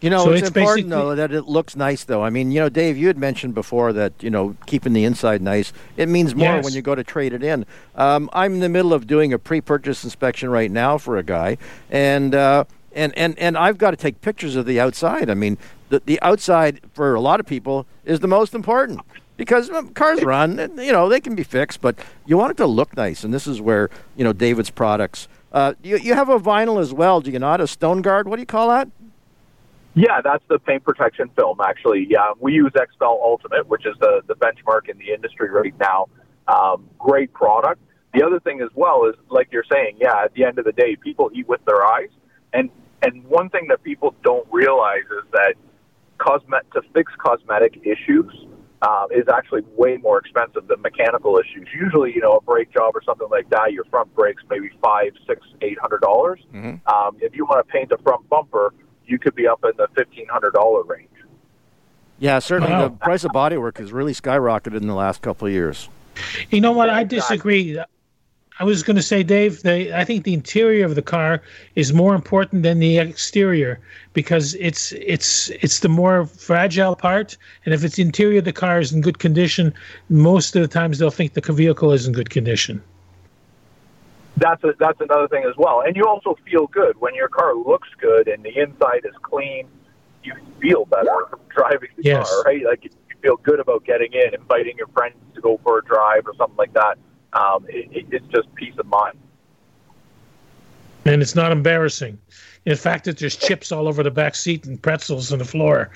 You 0.00 0.10
know, 0.10 0.24
so 0.24 0.30
it's, 0.30 0.48
it's 0.48 0.56
important 0.56 0.90
though 0.90 1.16
that 1.16 1.32
it 1.32 1.46
looks 1.46 1.74
nice. 1.74 2.04
Though 2.04 2.22
I 2.22 2.30
mean, 2.30 2.52
you 2.52 2.60
know, 2.60 2.68
Dave, 2.68 2.96
you 2.96 3.08
had 3.08 3.18
mentioned 3.18 3.54
before 3.54 3.92
that 3.94 4.12
you 4.20 4.30
know 4.30 4.56
keeping 4.66 4.92
the 4.92 5.04
inside 5.04 5.42
nice. 5.42 5.72
It 5.96 6.08
means 6.08 6.34
more 6.36 6.56
yes. 6.56 6.64
when 6.64 6.72
you 6.72 6.82
go 6.82 6.94
to 6.94 7.02
trade 7.02 7.32
it 7.32 7.42
in. 7.42 7.66
Um, 7.96 8.30
I'm 8.32 8.54
in 8.54 8.60
the 8.60 8.68
middle 8.68 8.92
of 8.92 9.08
doing 9.08 9.32
a 9.32 9.38
pre-purchase 9.38 10.04
inspection 10.04 10.50
right 10.50 10.70
now 10.70 10.98
for 10.98 11.16
a 11.16 11.24
guy, 11.24 11.58
and 11.90 12.32
uh, 12.34 12.64
and 12.92 13.16
and 13.18 13.36
and 13.40 13.58
I've 13.58 13.78
got 13.78 13.90
to 13.90 13.96
take 13.96 14.20
pictures 14.20 14.54
of 14.54 14.66
the 14.66 14.78
outside. 14.78 15.28
I 15.28 15.34
mean, 15.34 15.58
the 15.88 16.00
the 16.04 16.20
outside 16.22 16.80
for 16.92 17.14
a 17.14 17.20
lot 17.20 17.40
of 17.40 17.46
people 17.46 17.86
is 18.04 18.20
the 18.20 18.28
most 18.28 18.54
important 18.54 19.00
because 19.36 19.68
um, 19.70 19.88
cars 19.94 20.22
run. 20.22 20.58
You 20.78 20.92
know, 20.92 21.08
they 21.08 21.20
can 21.20 21.34
be 21.34 21.42
fixed, 21.42 21.80
but 21.80 21.98
you 22.24 22.36
want 22.36 22.52
it 22.52 22.56
to 22.58 22.66
look 22.66 22.96
nice, 22.96 23.24
and 23.24 23.34
this 23.34 23.48
is 23.48 23.60
where 23.60 23.90
you 24.16 24.22
know 24.22 24.32
David's 24.32 24.70
products. 24.70 25.26
Uh, 25.50 25.72
you, 25.82 25.96
you 25.96 26.14
have 26.14 26.28
a 26.28 26.38
vinyl 26.38 26.78
as 26.78 26.92
well, 26.92 27.22
do 27.22 27.30
you 27.30 27.38
not? 27.38 27.60
A 27.60 27.66
Stone 27.66 28.02
Guard? 28.02 28.28
What 28.28 28.36
do 28.36 28.42
you 28.42 28.46
call 28.46 28.68
that? 28.68 28.88
Yeah, 29.98 30.20
that's 30.22 30.44
the 30.48 30.60
paint 30.60 30.84
protection 30.84 31.28
film. 31.34 31.58
Actually, 31.60 32.06
yeah, 32.08 32.30
we 32.38 32.52
use 32.52 32.70
XPEL 32.70 33.20
Ultimate, 33.20 33.66
which 33.66 33.84
is 33.84 33.96
the 34.00 34.22
the 34.28 34.34
benchmark 34.34 34.88
in 34.88 34.96
the 34.96 35.12
industry 35.12 35.50
right 35.50 35.74
now. 35.80 36.06
Um, 36.46 36.88
great 36.98 37.32
product. 37.32 37.80
The 38.14 38.24
other 38.24 38.38
thing 38.38 38.60
as 38.60 38.70
well 38.76 39.06
is, 39.06 39.16
like 39.28 39.48
you're 39.50 39.64
saying, 39.70 39.98
yeah, 40.00 40.22
at 40.24 40.32
the 40.34 40.44
end 40.44 40.60
of 40.60 40.64
the 40.64 40.72
day, 40.72 40.94
people 40.94 41.30
eat 41.34 41.48
with 41.48 41.64
their 41.64 41.84
eyes, 41.84 42.10
and 42.52 42.70
and 43.02 43.24
one 43.24 43.48
thing 43.50 43.66
that 43.70 43.82
people 43.82 44.14
don't 44.22 44.46
realize 44.52 45.02
is 45.02 45.28
that 45.32 45.54
cosmet 46.18 46.70
to 46.74 46.82
fix 46.94 47.12
cosmetic 47.18 47.80
issues 47.84 48.32
uh, 48.82 49.06
is 49.10 49.26
actually 49.28 49.62
way 49.76 49.96
more 49.96 50.18
expensive 50.18 50.68
than 50.68 50.80
mechanical 50.80 51.38
issues. 51.38 51.66
Usually, 51.74 52.12
you 52.14 52.20
know, 52.20 52.36
a 52.36 52.40
brake 52.40 52.72
job 52.72 52.94
or 52.94 53.02
something 53.02 53.28
like 53.32 53.50
that, 53.50 53.72
your 53.72 53.84
front 53.86 54.14
brakes 54.14 54.44
maybe 54.48 54.70
five, 54.80 55.10
six, 55.26 55.40
eight 55.60 55.78
hundred 55.80 56.02
dollars. 56.02 56.40
Mm-hmm. 56.54 56.88
Um, 56.88 57.16
if 57.20 57.34
you 57.34 57.44
want 57.46 57.66
to 57.66 57.72
paint 57.72 57.90
a 57.90 57.98
front 57.98 58.28
bumper, 58.28 58.72
you 59.08 59.18
could 59.18 59.34
be 59.34 59.46
up 59.46 59.64
in 59.64 59.72
the 59.76 59.88
fifteen 59.94 60.26
hundred 60.28 60.52
dollar 60.52 60.82
range. 60.84 61.08
Yeah, 62.18 62.38
certainly 62.40 62.72
wow. 62.72 62.88
the 62.88 62.90
price 62.90 63.24
of 63.24 63.30
bodywork 63.30 63.78
has 63.78 63.92
really 63.92 64.12
skyrocketed 64.12 64.76
in 64.76 64.86
the 64.86 64.94
last 64.94 65.22
couple 65.22 65.46
of 65.46 65.52
years. 65.52 65.88
You 66.50 66.60
know 66.60 66.72
what? 66.72 66.90
I 66.90 67.04
disagree. 67.04 67.80
I 68.60 68.64
was 68.64 68.82
going 68.82 68.96
to 68.96 69.02
say, 69.02 69.22
Dave, 69.22 69.62
they, 69.62 69.92
I 69.92 70.04
think 70.04 70.24
the 70.24 70.34
interior 70.34 70.84
of 70.84 70.96
the 70.96 71.02
car 71.02 71.40
is 71.76 71.92
more 71.92 72.16
important 72.16 72.64
than 72.64 72.80
the 72.80 72.98
exterior 72.98 73.78
because 74.14 74.54
it's 74.54 74.90
it's 74.92 75.50
it's 75.62 75.78
the 75.78 75.88
more 75.88 76.26
fragile 76.26 76.96
part. 76.96 77.36
And 77.64 77.72
if 77.72 77.84
it's 77.84 78.00
interior, 78.00 78.40
the 78.40 78.52
car 78.52 78.80
is 78.80 78.92
in 78.92 79.00
good 79.00 79.20
condition. 79.20 79.72
Most 80.08 80.56
of 80.56 80.62
the 80.62 80.68
times, 80.68 80.98
they'll 80.98 81.10
think 81.10 81.34
the 81.34 81.52
vehicle 81.52 81.92
is 81.92 82.08
in 82.08 82.12
good 82.12 82.30
condition 82.30 82.82
that's 84.38 84.62
a, 84.64 84.74
that's 84.78 85.00
another 85.00 85.28
thing 85.28 85.44
as 85.44 85.56
well. 85.56 85.82
And 85.86 85.96
you 85.96 86.04
also 86.04 86.36
feel 86.50 86.66
good 86.66 87.00
when 87.00 87.14
your 87.14 87.28
car 87.28 87.54
looks 87.54 87.88
good 88.00 88.28
and 88.28 88.42
the 88.44 88.56
inside 88.58 89.04
is 89.04 89.14
clean. 89.22 89.68
You 90.22 90.34
feel 90.60 90.84
better 90.84 91.28
driving 91.48 91.90
the 91.96 92.02
yes. 92.02 92.28
car, 92.28 92.42
right? 92.42 92.64
Like 92.64 92.84
you 92.84 92.90
feel 93.22 93.36
good 93.36 93.60
about 93.60 93.84
getting 93.84 94.12
in, 94.12 94.34
inviting 94.34 94.76
your 94.76 94.88
friends 94.88 95.16
to 95.34 95.40
go 95.40 95.60
for 95.62 95.78
a 95.78 95.84
drive 95.84 96.26
or 96.26 96.34
something 96.36 96.56
like 96.56 96.72
that. 96.74 96.98
Um, 97.32 97.66
it, 97.68 97.88
it, 97.92 98.06
it's 98.10 98.26
just 98.28 98.52
peace 98.54 98.74
of 98.78 98.86
mind. 98.86 99.18
And 101.04 101.22
it's 101.22 101.34
not 101.34 101.52
embarrassing. 101.52 102.18
In 102.66 102.76
fact, 102.76 103.04
that 103.06 103.18
there's 103.18 103.36
chips 103.36 103.72
all 103.72 103.88
over 103.88 104.02
the 104.02 104.10
back 104.10 104.34
seat 104.34 104.66
and 104.66 104.80
pretzels 104.80 105.32
on 105.32 105.38
the 105.38 105.44
floor. 105.44 105.90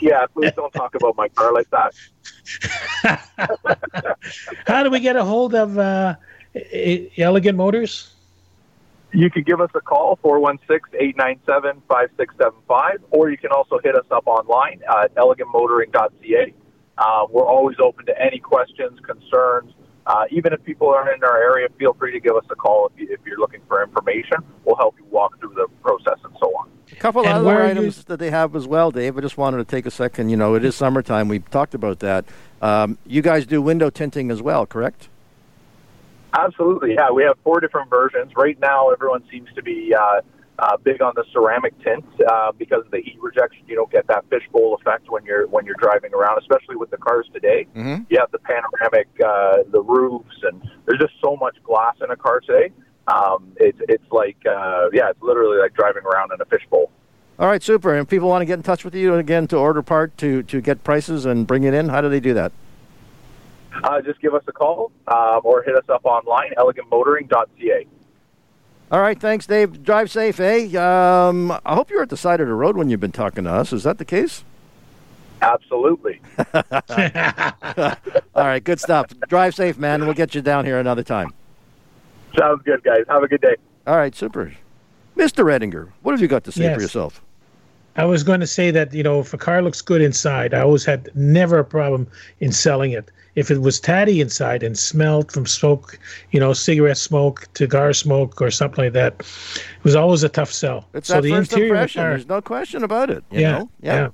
yeah, 0.00 0.26
please 0.26 0.52
don't 0.56 0.72
talk 0.72 0.94
about 0.94 1.16
my 1.16 1.28
car 1.28 1.52
like 1.52 1.68
that. 1.70 1.94
How 4.66 4.82
do 4.82 4.90
we 4.90 5.00
get 5.00 5.16
a 5.16 5.24
hold 5.24 5.54
of 5.54 5.78
uh, 5.78 6.16
Elegant 6.54 7.56
Motors? 7.56 8.14
You 9.12 9.30
can 9.30 9.42
give 9.42 9.60
us 9.60 9.70
a 9.74 9.80
call, 9.80 10.18
416-897-5675, 10.22 12.98
or 13.10 13.28
you 13.30 13.36
can 13.36 13.50
also 13.50 13.80
hit 13.82 13.96
us 13.96 14.06
up 14.10 14.26
online 14.26 14.80
at 14.88 15.14
elegantmotoring.ca. 15.16 16.54
Uh, 16.96 17.26
we're 17.30 17.46
always 17.46 17.76
open 17.80 18.06
to 18.06 18.22
any 18.22 18.38
questions, 18.38 18.98
concerns. 19.00 19.74
Uh, 20.06 20.24
even 20.30 20.52
if 20.52 20.62
people 20.64 20.88
aren't 20.88 21.14
in 21.14 21.24
our 21.24 21.42
area, 21.42 21.68
feel 21.78 21.94
free 21.94 22.12
to 22.12 22.20
give 22.20 22.36
us 22.36 22.44
a 22.50 22.54
call 22.54 22.90
if, 22.92 23.00
you, 23.00 23.08
if 23.12 23.20
you're 23.26 23.38
looking 23.38 23.60
for 23.68 23.82
information. 23.82 24.38
We'll 24.64 24.76
help 24.76 24.96
you 24.98 25.04
walk 25.10 25.38
through 25.40 25.54
the 25.54 25.66
process 25.82 26.18
and 26.24 26.34
so 26.40 26.46
on. 26.56 26.70
A 26.90 26.94
couple 26.96 27.22
and 27.22 27.30
other 27.30 27.62
items 27.62 27.98
you... 27.98 28.04
that 28.08 28.18
they 28.18 28.30
have 28.30 28.56
as 28.56 28.66
well, 28.66 28.90
Dave. 28.90 29.16
I 29.16 29.20
just 29.20 29.38
wanted 29.38 29.58
to 29.58 29.64
take 29.64 29.86
a 29.86 29.90
second. 29.90 30.30
You 30.30 30.36
know, 30.36 30.54
it 30.54 30.64
is 30.64 30.74
summertime. 30.74 31.28
We 31.28 31.40
talked 31.40 31.74
about 31.74 32.00
that. 32.00 32.24
Um, 32.62 32.98
you 33.06 33.22
guys 33.22 33.46
do 33.46 33.62
window 33.62 33.90
tinting 33.90 34.30
as 34.30 34.42
well, 34.42 34.66
correct? 34.66 35.09
Absolutely, 36.32 36.94
yeah. 36.94 37.10
We 37.10 37.24
have 37.24 37.36
four 37.42 37.60
different 37.60 37.90
versions. 37.90 38.32
Right 38.36 38.58
now, 38.60 38.90
everyone 38.90 39.24
seems 39.30 39.48
to 39.54 39.62
be 39.62 39.94
uh, 39.94 40.20
uh, 40.60 40.76
big 40.76 41.02
on 41.02 41.12
the 41.16 41.24
ceramic 41.32 41.74
tint 41.82 42.04
uh, 42.28 42.52
because 42.52 42.84
of 42.84 42.90
the 42.90 43.00
heat 43.00 43.18
rejection. 43.20 43.64
You 43.66 43.76
don't 43.76 43.90
get 43.90 44.06
that 44.08 44.24
fishbowl 44.30 44.76
effect 44.80 45.10
when 45.10 45.24
you're 45.24 45.46
when 45.48 45.64
you're 45.64 45.76
driving 45.78 46.14
around, 46.14 46.38
especially 46.38 46.76
with 46.76 46.90
the 46.90 46.98
cars 46.98 47.26
today. 47.32 47.66
Mm-hmm. 47.74 48.04
You 48.10 48.18
have 48.18 48.30
the 48.30 48.38
panoramic, 48.38 49.08
uh, 49.24 49.70
the 49.70 49.82
roofs, 49.82 50.36
and 50.42 50.62
there's 50.86 51.00
just 51.00 51.14
so 51.22 51.36
much 51.36 51.56
glass 51.64 51.96
in 52.02 52.10
a 52.10 52.16
car 52.16 52.40
today. 52.40 52.72
Um, 53.08 53.52
it's 53.56 53.78
it's 53.88 54.12
like 54.12 54.36
uh, 54.46 54.88
yeah, 54.92 55.10
it's 55.10 55.22
literally 55.22 55.58
like 55.58 55.74
driving 55.74 56.04
around 56.04 56.32
in 56.32 56.40
a 56.40 56.44
fishbowl. 56.44 56.90
All 57.38 57.46
right, 57.46 57.62
super. 57.62 57.96
And 57.96 58.06
people 58.06 58.28
want 58.28 58.42
to 58.42 58.46
get 58.46 58.58
in 58.58 58.62
touch 58.62 58.84
with 58.84 58.94
you 58.94 59.14
again 59.14 59.48
to 59.48 59.56
order 59.56 59.82
part 59.82 60.16
to 60.18 60.42
to 60.44 60.60
get 60.60 60.84
prices 60.84 61.24
and 61.24 61.46
bring 61.46 61.64
it 61.64 61.74
in. 61.74 61.88
How 61.88 62.00
do 62.00 62.08
they 62.08 62.20
do 62.20 62.34
that? 62.34 62.52
Uh, 63.82 64.00
just 64.02 64.20
give 64.20 64.34
us 64.34 64.42
a 64.46 64.52
call 64.52 64.92
um, 65.08 65.40
or 65.44 65.62
hit 65.62 65.76
us 65.76 65.88
up 65.88 66.04
online, 66.04 66.52
elegantmotoring.ca. 66.56 67.86
All 68.90 69.00
right, 69.00 69.18
thanks, 69.18 69.46
Dave. 69.46 69.82
Drive 69.84 70.10
safe, 70.10 70.40
eh? 70.40 70.76
Um, 70.76 71.52
I 71.64 71.74
hope 71.74 71.90
you're 71.90 72.02
at 72.02 72.08
the 72.08 72.16
side 72.16 72.40
of 72.40 72.48
the 72.48 72.54
road 72.54 72.76
when 72.76 72.90
you've 72.90 73.00
been 73.00 73.12
talking 73.12 73.44
to 73.44 73.50
us. 73.50 73.72
Is 73.72 73.84
that 73.84 73.98
the 73.98 74.04
case? 74.04 74.42
Absolutely. 75.40 76.20
All 78.34 78.46
right, 78.46 78.62
good 78.62 78.80
stuff. 78.80 79.06
Drive 79.28 79.54
safe, 79.54 79.78
man. 79.78 80.04
We'll 80.04 80.14
get 80.14 80.34
you 80.34 80.42
down 80.42 80.64
here 80.64 80.78
another 80.78 81.04
time. 81.04 81.32
Sounds 82.36 82.62
good, 82.64 82.82
guys. 82.82 83.04
Have 83.08 83.22
a 83.22 83.28
good 83.28 83.40
day. 83.40 83.56
All 83.86 83.96
right, 83.96 84.14
super. 84.14 84.52
Mr. 85.16 85.44
Redinger, 85.44 85.90
what 86.02 86.12
have 86.12 86.20
you 86.20 86.28
got 86.28 86.44
to 86.44 86.52
say 86.52 86.64
yes. 86.64 86.74
for 86.74 86.82
yourself? 86.82 87.22
I 88.00 88.04
was 88.04 88.22
going 88.22 88.40
to 88.40 88.46
say 88.46 88.70
that, 88.70 88.94
you 88.94 89.02
know, 89.02 89.20
if 89.20 89.34
a 89.34 89.36
car 89.36 89.60
looks 89.60 89.82
good 89.82 90.00
inside, 90.00 90.54
I 90.54 90.60
always 90.60 90.86
had 90.86 91.10
never 91.14 91.58
a 91.58 91.64
problem 91.64 92.08
in 92.40 92.50
selling 92.50 92.92
it 92.92 93.10
if 93.34 93.50
it 93.50 93.60
was 93.60 93.78
tatty 93.78 94.22
inside 94.22 94.62
and 94.62 94.78
smelled 94.78 95.30
from 95.30 95.46
smoke, 95.46 95.98
you 96.30 96.40
know, 96.40 96.54
cigarette 96.54 96.96
smoke, 96.96 97.46
cigar 97.54 97.92
smoke, 97.92 98.40
or 98.40 98.50
something 98.50 98.84
like 98.84 98.94
that, 98.94 99.14
it 99.20 99.84
was 99.84 99.94
always 99.94 100.22
a 100.22 100.30
tough 100.30 100.50
sell. 100.50 100.86
It's 100.94 101.08
so 101.08 101.16
that 101.16 101.22
the 101.22 101.30
first 101.30 101.52
interior 101.52 101.74
impression. 101.74 102.00
Car, 102.00 102.10
There's 102.10 102.26
no 102.26 102.40
question 102.40 102.84
about 102.84 103.10
it. 103.10 103.22
yeah, 103.30 103.58
know? 103.58 103.70
yeah. 103.82 103.94
yeah. 103.94 104.08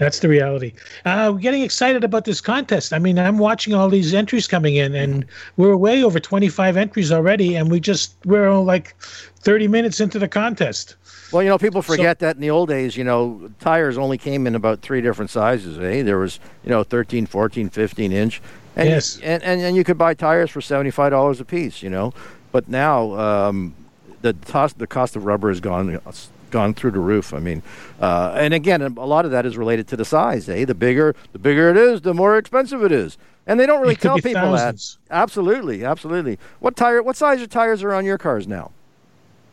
That's 0.00 0.20
the 0.20 0.30
reality. 0.30 0.72
Uh, 1.04 1.30
we're 1.34 1.40
getting 1.40 1.60
excited 1.60 2.04
about 2.04 2.24
this 2.24 2.40
contest. 2.40 2.94
I 2.94 2.98
mean, 2.98 3.18
I'm 3.18 3.36
watching 3.36 3.74
all 3.74 3.90
these 3.90 4.14
entries 4.14 4.48
coming 4.48 4.76
in, 4.76 4.94
and 4.94 5.26
we're 5.58 5.76
way 5.76 6.02
over 6.02 6.18
25 6.18 6.78
entries 6.78 7.12
already, 7.12 7.54
and 7.54 7.70
we 7.70 7.80
just 7.80 8.14
we're 8.24 8.50
like 8.56 8.98
30 9.00 9.68
minutes 9.68 10.00
into 10.00 10.18
the 10.18 10.26
contest. 10.26 10.96
Well, 11.32 11.42
you 11.42 11.50
know, 11.50 11.58
people 11.58 11.82
forget 11.82 12.18
so, 12.18 12.26
that 12.26 12.36
in 12.36 12.40
the 12.40 12.48
old 12.48 12.70
days, 12.70 12.96
you 12.96 13.04
know, 13.04 13.50
tires 13.60 13.98
only 13.98 14.16
came 14.16 14.46
in 14.46 14.54
about 14.54 14.80
three 14.80 15.02
different 15.02 15.30
sizes. 15.30 15.78
Eh? 15.78 16.02
There 16.02 16.18
was, 16.18 16.40
you 16.64 16.70
know, 16.70 16.82
13, 16.82 17.26
14, 17.26 17.68
15 17.68 18.10
inch. 18.10 18.40
And, 18.76 18.88
yes. 18.88 19.18
You, 19.18 19.24
and, 19.24 19.42
and, 19.42 19.60
and 19.60 19.76
you 19.76 19.84
could 19.84 19.98
buy 19.98 20.14
tires 20.14 20.50
for 20.50 20.60
$75 20.60 21.40
a 21.40 21.44
piece, 21.44 21.82
you 21.82 21.90
know. 21.90 22.14
But 22.52 22.70
now 22.70 23.12
um, 23.18 23.74
the, 24.22 24.32
cost, 24.46 24.78
the 24.78 24.86
cost 24.86 25.14
of 25.14 25.26
rubber 25.26 25.50
has 25.50 25.60
gone 25.60 26.00
gone 26.50 26.74
through 26.74 26.92
the 26.92 27.00
roof. 27.00 27.32
I 27.32 27.38
mean, 27.38 27.62
uh, 28.00 28.32
and 28.36 28.54
again, 28.54 28.82
a 28.82 28.88
lot 28.88 29.24
of 29.24 29.30
that 29.30 29.46
is 29.46 29.56
related 29.56 29.88
to 29.88 29.96
the 29.96 30.04
size. 30.04 30.48
Eh, 30.48 30.64
the 30.64 30.74
bigger 30.74 31.14
the 31.32 31.38
bigger 31.38 31.70
it 31.70 31.76
is, 31.76 32.02
the 32.02 32.14
more 32.14 32.36
expensive 32.36 32.82
it 32.82 32.92
is, 32.92 33.18
and 33.46 33.58
they 33.58 33.66
don't 33.66 33.80
really 33.80 33.96
tell 33.96 34.16
people 34.16 34.32
thousands. 34.32 34.98
that. 35.08 35.14
Absolutely, 35.14 35.84
absolutely. 35.84 36.38
What 36.60 36.76
tire? 36.76 37.02
What 37.02 37.16
size 37.16 37.40
of 37.40 37.48
tires 37.48 37.82
are 37.82 37.92
on 37.92 38.04
your 38.04 38.18
cars 38.18 38.46
now? 38.46 38.72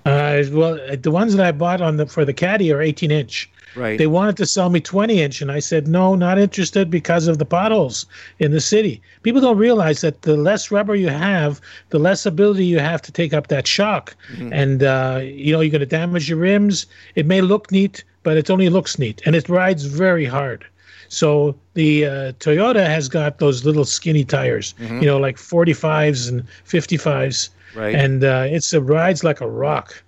Uh, 0.05 0.43
well, 0.51 0.79
the 0.97 1.11
ones 1.11 1.35
that 1.35 1.45
I 1.45 1.51
bought 1.51 1.81
on 1.81 1.97
the 1.97 2.05
for 2.05 2.23
the 2.23 2.33
Caddy 2.33 2.71
are 2.71 2.81
18 2.81 3.11
inch. 3.11 3.49
Right. 3.75 3.97
They 3.97 4.07
wanted 4.07 4.37
to 4.37 4.45
sell 4.45 4.69
me 4.69 4.79
20 4.79 5.21
inch, 5.21 5.41
and 5.41 5.51
I 5.51 5.59
said 5.59 5.87
no, 5.87 6.15
not 6.15 6.39
interested 6.39 6.89
because 6.89 7.27
of 7.27 7.37
the 7.37 7.45
potholes 7.45 8.05
in 8.39 8.51
the 8.51 8.61
city. 8.61 9.01
People 9.23 9.41
don't 9.41 9.57
realize 9.57 10.01
that 10.01 10.23
the 10.23 10.37
less 10.37 10.71
rubber 10.71 10.95
you 10.95 11.09
have, 11.09 11.61
the 11.89 11.99
less 11.99 12.25
ability 12.25 12.65
you 12.65 12.79
have 12.79 13.01
to 13.03 13.11
take 13.11 13.33
up 13.33 13.47
that 13.47 13.67
shock, 13.67 14.15
mm-hmm. 14.33 14.53
and 14.53 14.83
uh, 14.83 15.21
you 15.23 15.51
know 15.51 15.61
you're 15.61 15.71
going 15.71 15.79
to 15.79 15.85
damage 15.85 16.29
your 16.29 16.39
rims. 16.39 16.85
It 17.15 17.25
may 17.25 17.41
look 17.41 17.71
neat, 17.71 18.03
but 18.23 18.37
it 18.37 18.49
only 18.49 18.69
looks 18.69 18.97
neat, 18.97 19.21
and 19.25 19.35
it 19.35 19.49
rides 19.49 19.85
very 19.85 20.25
hard. 20.25 20.65
So 21.09 21.55
the 21.73 22.05
uh, 22.05 22.09
Toyota 22.39 22.85
has 22.85 23.07
got 23.07 23.39
those 23.39 23.65
little 23.65 23.85
skinny 23.85 24.25
tires, 24.25 24.73
mm-hmm. 24.79 24.99
you 24.99 25.05
know, 25.05 25.17
like 25.17 25.37
45s 25.37 26.29
and 26.29 26.43
55s, 26.65 27.49
right. 27.75 27.95
and 27.95 28.23
uh, 28.23 28.45
it's 28.49 28.73
it 28.73 28.79
rides 28.79 29.23
like 29.23 29.41
a 29.41 29.47
rock. 29.47 30.03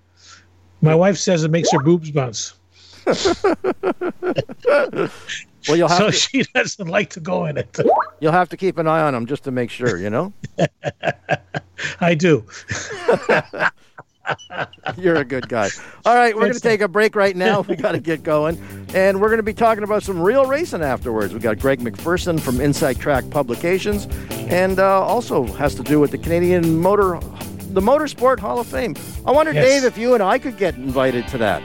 My 0.81 0.95
wife 0.95 1.17
says 1.17 1.43
it 1.43 1.51
makes 1.51 1.71
her 1.71 1.79
boobs 1.79 2.11
bounce. 2.11 2.53
well, 5.67 5.77
you'll 5.77 5.87
have 5.87 5.97
so 5.97 6.07
to, 6.07 6.11
she 6.11 6.43
doesn't 6.53 6.87
like 6.87 7.09
to 7.11 7.19
go 7.19 7.45
in 7.45 7.57
it. 7.57 7.77
You'll 8.19 8.31
have 8.31 8.49
to 8.49 8.57
keep 8.57 8.77
an 8.77 8.87
eye 8.87 9.01
on 9.01 9.13
them 9.13 9.25
just 9.25 9.43
to 9.45 9.51
make 9.51 9.69
sure, 9.69 9.97
you 9.97 10.09
know. 10.09 10.33
I 12.01 12.15
do. 12.15 12.45
You're 14.97 15.15
a 15.15 15.25
good 15.25 15.49
guy. 15.49 15.69
All 16.05 16.15
right, 16.15 16.35
we're 16.35 16.41
going 16.41 16.53
to 16.53 16.59
take 16.59 16.81
a 16.81 16.87
break 16.87 17.15
right 17.15 17.35
now. 17.35 17.61
We 17.61 17.75
got 17.75 17.93
to 17.93 17.99
get 17.99 18.21
going. 18.21 18.61
And 18.93 19.21
we're 19.21 19.29
going 19.29 19.37
to 19.37 19.43
be 19.43 19.53
talking 19.53 19.83
about 19.83 20.03
some 20.03 20.21
real 20.21 20.45
racing 20.45 20.83
afterwards. 20.83 21.33
We 21.33 21.39
got 21.39 21.59
Greg 21.59 21.79
McPherson 21.79 22.39
from 22.39 22.61
Inside 22.61 22.99
Track 22.99 23.29
Publications 23.29 24.07
and 24.29 24.79
uh, 24.79 25.01
also 25.01 25.43
has 25.43 25.75
to 25.75 25.83
do 25.83 25.99
with 25.99 26.11
the 26.11 26.17
Canadian 26.17 26.79
Motor 26.79 27.19
the 27.69 27.81
Motorsport 27.81 28.39
Hall 28.39 28.59
of 28.59 28.67
Fame. 28.67 28.95
I 29.25 29.31
wonder, 29.31 29.53
yes. 29.53 29.63
Dave, 29.63 29.83
if 29.83 29.97
you 29.97 30.15
and 30.15 30.23
I 30.23 30.39
could 30.39 30.57
get 30.57 30.75
invited 30.75 31.27
to 31.29 31.37
that. 31.37 31.61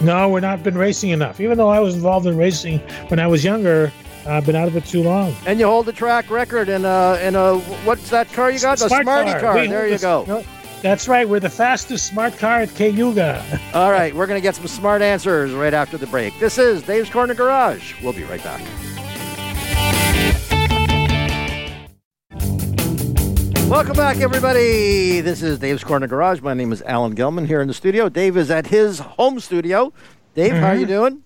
No, 0.00 0.28
we're 0.28 0.40
not 0.40 0.62
been 0.62 0.76
racing 0.76 1.10
enough. 1.10 1.40
Even 1.40 1.56
though 1.56 1.68
I 1.68 1.80
was 1.80 1.94
involved 1.94 2.26
in 2.26 2.36
racing 2.36 2.78
when 3.08 3.18
I 3.20 3.26
was 3.26 3.44
younger, 3.44 3.92
I've 4.26 4.46
been 4.46 4.56
out 4.56 4.68
of 4.68 4.76
it 4.76 4.84
too 4.86 5.02
long. 5.02 5.34
And 5.46 5.58
you 5.58 5.66
hold 5.66 5.86
the 5.86 5.92
track 5.92 6.30
record 6.30 6.68
in 6.68 6.84
a 6.84 7.18
in 7.22 7.34
a 7.34 7.58
what's 7.84 8.10
that 8.10 8.32
car 8.32 8.50
you 8.50 8.58
got? 8.60 8.78
The 8.78 8.88
smart 8.88 9.04
Smarty 9.04 9.30
car. 9.32 9.40
car. 9.40 9.66
There 9.66 9.88
you 9.88 9.98
go. 9.98 10.24
No, 10.26 10.44
that's 10.82 11.08
right. 11.08 11.28
We're 11.28 11.40
the 11.40 11.50
fastest 11.50 12.06
smart 12.06 12.36
car 12.38 12.60
at 12.60 12.74
Cayuga. 12.74 13.44
All 13.74 13.90
right, 13.90 14.14
we're 14.14 14.26
going 14.26 14.38
to 14.38 14.42
get 14.42 14.54
some 14.54 14.66
smart 14.66 15.02
answers 15.02 15.52
right 15.52 15.74
after 15.74 15.96
the 15.96 16.06
break. 16.06 16.38
This 16.38 16.58
is 16.58 16.82
Dave's 16.82 17.10
Corner 17.10 17.34
Garage. 17.34 17.94
We'll 18.02 18.12
be 18.12 18.24
right 18.24 18.42
back. 18.42 18.62
Welcome 23.68 23.96
back, 23.96 24.18
everybody. 24.18 25.20
This 25.22 25.42
is 25.42 25.58
Dave's 25.58 25.82
Corner 25.82 26.06
Garage. 26.06 26.40
My 26.42 26.52
name 26.52 26.70
is 26.70 26.82
Alan 26.82 27.16
Gelman 27.16 27.46
here 27.46 27.62
in 27.62 27.66
the 27.66 27.74
studio. 27.74 28.10
Dave 28.10 28.36
is 28.36 28.50
at 28.50 28.66
his 28.66 28.98
home 28.98 29.40
studio. 29.40 29.92
Dave, 30.34 30.52
mm-hmm. 30.52 30.62
how 30.62 30.68
are 30.68 30.76
you 30.76 30.86
doing? 30.86 31.22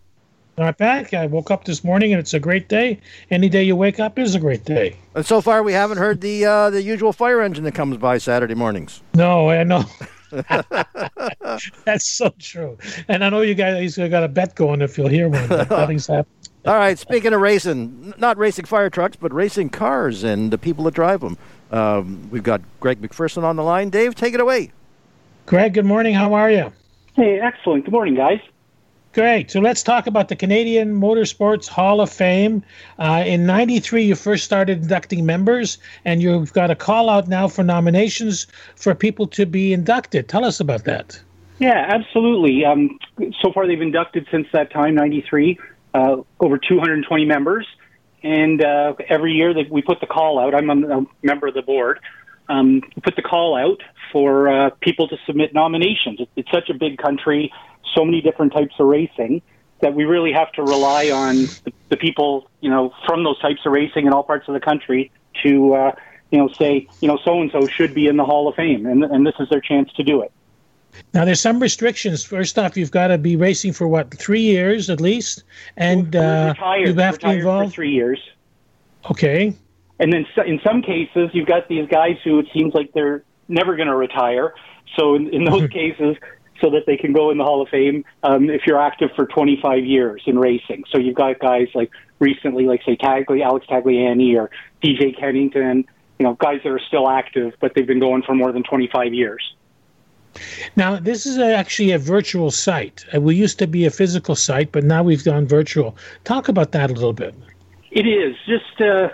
Not 0.57 0.79
bad. 0.79 1.12
I 1.12 1.27
woke 1.27 1.51
up 1.51 1.64
this 1.64 1.83
morning 1.83 2.12
and 2.12 2.20
it's 2.20 2.35
a 2.35 2.40
great 2.40 2.68
day. 2.68 3.01
Any 3.31 3.48
day 3.48 3.64
you 3.64 3.74
wake 3.74 4.01
up 4.01 4.18
is 4.18 4.35
a 4.35 4.40
great 4.40 4.64
day. 4.64 4.96
And 5.14 5.27
so 5.27 5.40
far, 5.40 5.62
we 5.62 5.72
haven't 5.72 5.98
heard 5.98 6.20
the 6.20 6.44
uh, 6.46 6.70
the 6.70 6.81
usual 6.81 7.12
fire 7.12 7.42
engine 7.42 7.64
that 7.64 7.74
comes 7.74 7.96
by 7.96 8.18
Saturday 8.18 8.55
mornings. 8.55 9.03
No, 9.14 9.51
I 9.51 9.64
know. 9.64 9.85
That's 11.85 12.07
so 12.07 12.33
true. 12.38 12.79
And 13.09 13.24
I 13.24 13.31
know 13.31 13.40
you 13.40 13.55
guys 13.55 13.96
got 13.96 14.22
a 14.22 14.29
bet 14.29 14.55
going 14.55 14.81
if 14.81 14.96
you'll 14.96 15.09
hear 15.09 15.29
one. 15.29 15.48
Nothing's 15.48 16.07
happened. 16.09 16.48
All 16.64 16.74
right. 16.74 16.98
Speaking 16.98 17.33
of 17.33 17.40
racing, 17.40 18.14
not 18.18 18.37
racing 18.37 18.64
fire 18.64 18.90
trucks, 18.90 19.16
but 19.16 19.33
racing 19.33 19.70
cars 19.70 20.24
and 20.24 20.51
the 20.51 20.59
people 20.59 20.85
that 20.85 20.94
drive 20.94 21.20
them. 21.20 21.37
Um, 21.70 22.28
we've 22.31 22.42
got 22.42 22.61
Greg 22.81 23.00
McPherson 23.00 23.42
on 23.42 23.57
the 23.57 23.62
line. 23.62 23.90
Dave, 23.90 24.14
take 24.14 24.35
it 24.35 24.40
away. 24.40 24.72
Greg, 25.46 25.74
good 25.74 25.87
morning. 25.87 26.14
How 26.14 26.35
are 26.35 26.50
you? 26.50 26.72
Hey, 27.14 27.40
excellent. 27.40 27.85
Good 27.85 27.92
morning, 27.92 28.14
guys. 28.14 28.40
Great. 29.14 29.50
So 29.50 29.61
let's 29.61 29.83
talk 29.83 30.07
about 30.07 30.28
the 30.28 30.37
Canadian 30.37 31.00
Motorsports 31.00 31.66
Hall 31.66 32.00
of 32.00 32.11
Fame. 32.11 32.62
Uh, 32.98 33.24
in 33.26 33.46
'93, 33.46 34.04
you 34.04 34.14
first 34.14 34.44
started 34.44 34.83
inducting 34.83 35.24
members, 35.24 35.78
and 36.04 36.22
you've 36.22 36.52
got 36.52 36.70
a 36.70 36.76
call 36.76 37.09
out 37.09 37.26
now 37.26 37.48
for 37.48 37.62
nominations 37.64 38.46
for 38.76 38.94
people 38.94 39.26
to 39.28 39.46
be 39.46 39.72
inducted. 39.72 40.28
Tell 40.28 40.44
us 40.44 40.61
about 40.61 40.85
that. 40.85 41.20
Yeah, 41.59 41.87
absolutely. 41.88 42.64
Um, 42.64 42.98
so 43.40 43.50
far, 43.52 43.66
they've 43.66 43.81
inducted 43.81 44.28
since 44.31 44.46
that 44.52 44.70
time, 44.70 44.94
'93, 44.94 45.59
uh, 45.94 46.18
over 46.40 46.59
220 46.59 47.24
members. 47.24 47.66
And 48.22 48.62
uh, 48.62 48.94
every 49.09 49.33
year 49.33 49.54
that 49.54 49.70
we 49.70 49.83
put 49.83 50.00
the 50.00 50.07
call 50.07 50.38
out, 50.38 50.54
I'm 50.54 50.70
a 50.70 51.07
member 51.22 51.46
of 51.46 51.54
the 51.54 51.62
board. 51.62 52.00
Um, 52.48 52.83
put 53.02 53.14
the 53.14 53.22
call 53.22 53.57
out 53.57 53.83
for 54.11 54.48
uh, 54.48 54.70
people 54.81 55.07
to 55.09 55.16
submit 55.26 55.52
nominations. 55.54 56.20
It's 56.35 56.50
such 56.50 56.70
a 56.70 56.74
big 56.74 56.98
country, 56.98 57.52
so 57.94 58.04
many 58.04 58.22
different 58.22 58.52
types 58.52 58.74
of 58.78 58.87
racing 58.87 59.42
that 59.81 59.94
we 59.94 60.04
really 60.04 60.33
have 60.33 60.50
to 60.52 60.62
rely 60.62 61.11
on 61.11 61.37
the, 61.37 61.72
the 61.90 61.96
people, 61.96 62.50
you 62.61 62.70
know, 62.70 62.92
from 63.07 63.22
those 63.22 63.38
types 63.40 63.61
of 63.64 63.72
racing 63.72 64.07
in 64.07 64.12
all 64.12 64.22
parts 64.22 64.48
of 64.48 64.54
the 64.54 64.61
country 64.61 65.12
to, 65.42 65.74
uh, 65.74 65.92
you 66.31 66.38
know, 66.38 66.48
say, 66.48 66.88
you 67.00 67.09
know, 67.09 67.18
so 67.24 67.40
and 67.40 67.50
so 67.52 67.66
should 67.66 67.94
be 67.94 68.07
in 68.07 68.16
the 68.16 68.24
Hall 68.24 68.48
of 68.48 68.57
Fame, 68.57 68.87
and, 68.87 69.04
and 69.04 69.26
this 69.26 69.35
is 69.38 69.48
their 69.50 69.61
chance 69.61 69.92
to 69.92 70.02
do 70.02 70.22
it. 70.22 70.33
Now, 71.14 71.24
there's 71.24 71.40
some 71.40 71.61
restrictions. 71.61 72.24
First 72.24 72.59
off, 72.59 72.77
you've 72.77 72.90
got 72.90 73.09
to 73.09 73.18
be 73.18 73.37
racing 73.37 73.72
for 73.72 73.88
what 73.88 74.12
three 74.12 74.42
years 74.42 74.90
at 74.90 75.01
least, 75.01 75.44
and 75.77 76.14
uh, 76.14 76.55
you 76.79 76.94
have 76.94 77.18
to 77.20 77.31
involve 77.31 77.66
for 77.66 77.74
three 77.74 77.92
years. 77.92 78.20
Okay. 79.11 79.55
And 80.01 80.12
then 80.12 80.27
in 80.46 80.61
some 80.64 80.83
cases, 80.83 81.31
you've 81.33 81.48
got 81.48 81.68
these 81.68 81.88
guys 81.88 82.16
who 82.24 82.38
it 82.38 82.46
seems 82.53 82.74
like 82.74 82.92
they're 82.92 83.24
never 83.48 83.77
going 83.77 83.88
to 83.88 83.96
retire. 83.96 84.55
So 84.96 85.14
in, 85.14 85.33
in 85.35 85.44
those 85.44 85.68
cases, 85.70 86.16
so 86.61 86.70
that 86.70 86.87
they 86.87 86.96
can 86.96 87.12
go 87.12 87.31
in 87.31 87.38
the 87.38 87.44
Hall 87.44 87.62
of 87.62 87.68
Fame, 87.68 88.05
um, 88.22 88.51
if 88.51 88.62
you're 88.66 88.81
active 88.81 89.11
for 89.14 89.27
25 89.27 89.85
years 89.85 90.22
in 90.27 90.38
racing. 90.38 90.85
So 90.90 90.98
you've 90.98 91.14
got 91.14 91.38
guys 91.38 91.68
like 91.74 91.90
recently, 92.18 92.64
like 92.64 92.83
say 92.85 92.96
Tagli, 92.96 93.44
Alex 93.44 93.66
Tagliani 93.66 94.37
or 94.37 94.51
DJ 94.83 95.18
Kennington, 95.18 95.85
you 96.18 96.27
know, 96.27 96.35
guys 96.35 96.61
that 96.64 96.70
are 96.70 96.81
still 96.81 97.09
active, 97.09 97.55
but 97.61 97.72
they've 97.74 97.87
been 97.87 98.01
going 98.01 98.22
for 98.22 98.35
more 98.35 98.53
than 98.53 98.62
25 98.64 99.14
years. 99.14 99.55
Now, 100.76 100.96
this 100.96 101.26
is 101.26 101.38
actually 101.38 101.92
a 101.92 101.98
virtual 101.98 102.50
site. 102.50 103.04
Uh, 103.14 103.20
we 103.20 103.34
used 103.34 103.58
to 103.58 103.66
be 103.66 103.86
a 103.86 103.90
physical 103.90 104.34
site, 104.34 104.72
but 104.72 104.84
now 104.84 105.02
we've 105.02 105.24
gone 105.24 105.46
virtual. 105.46 105.96
Talk 106.24 106.48
about 106.48 106.72
that 106.72 106.90
a 106.90 106.94
little 106.94 107.12
bit. 107.12 107.34
It 107.90 108.06
is 108.06 108.36
just, 108.46 108.80
uh, 108.80 109.08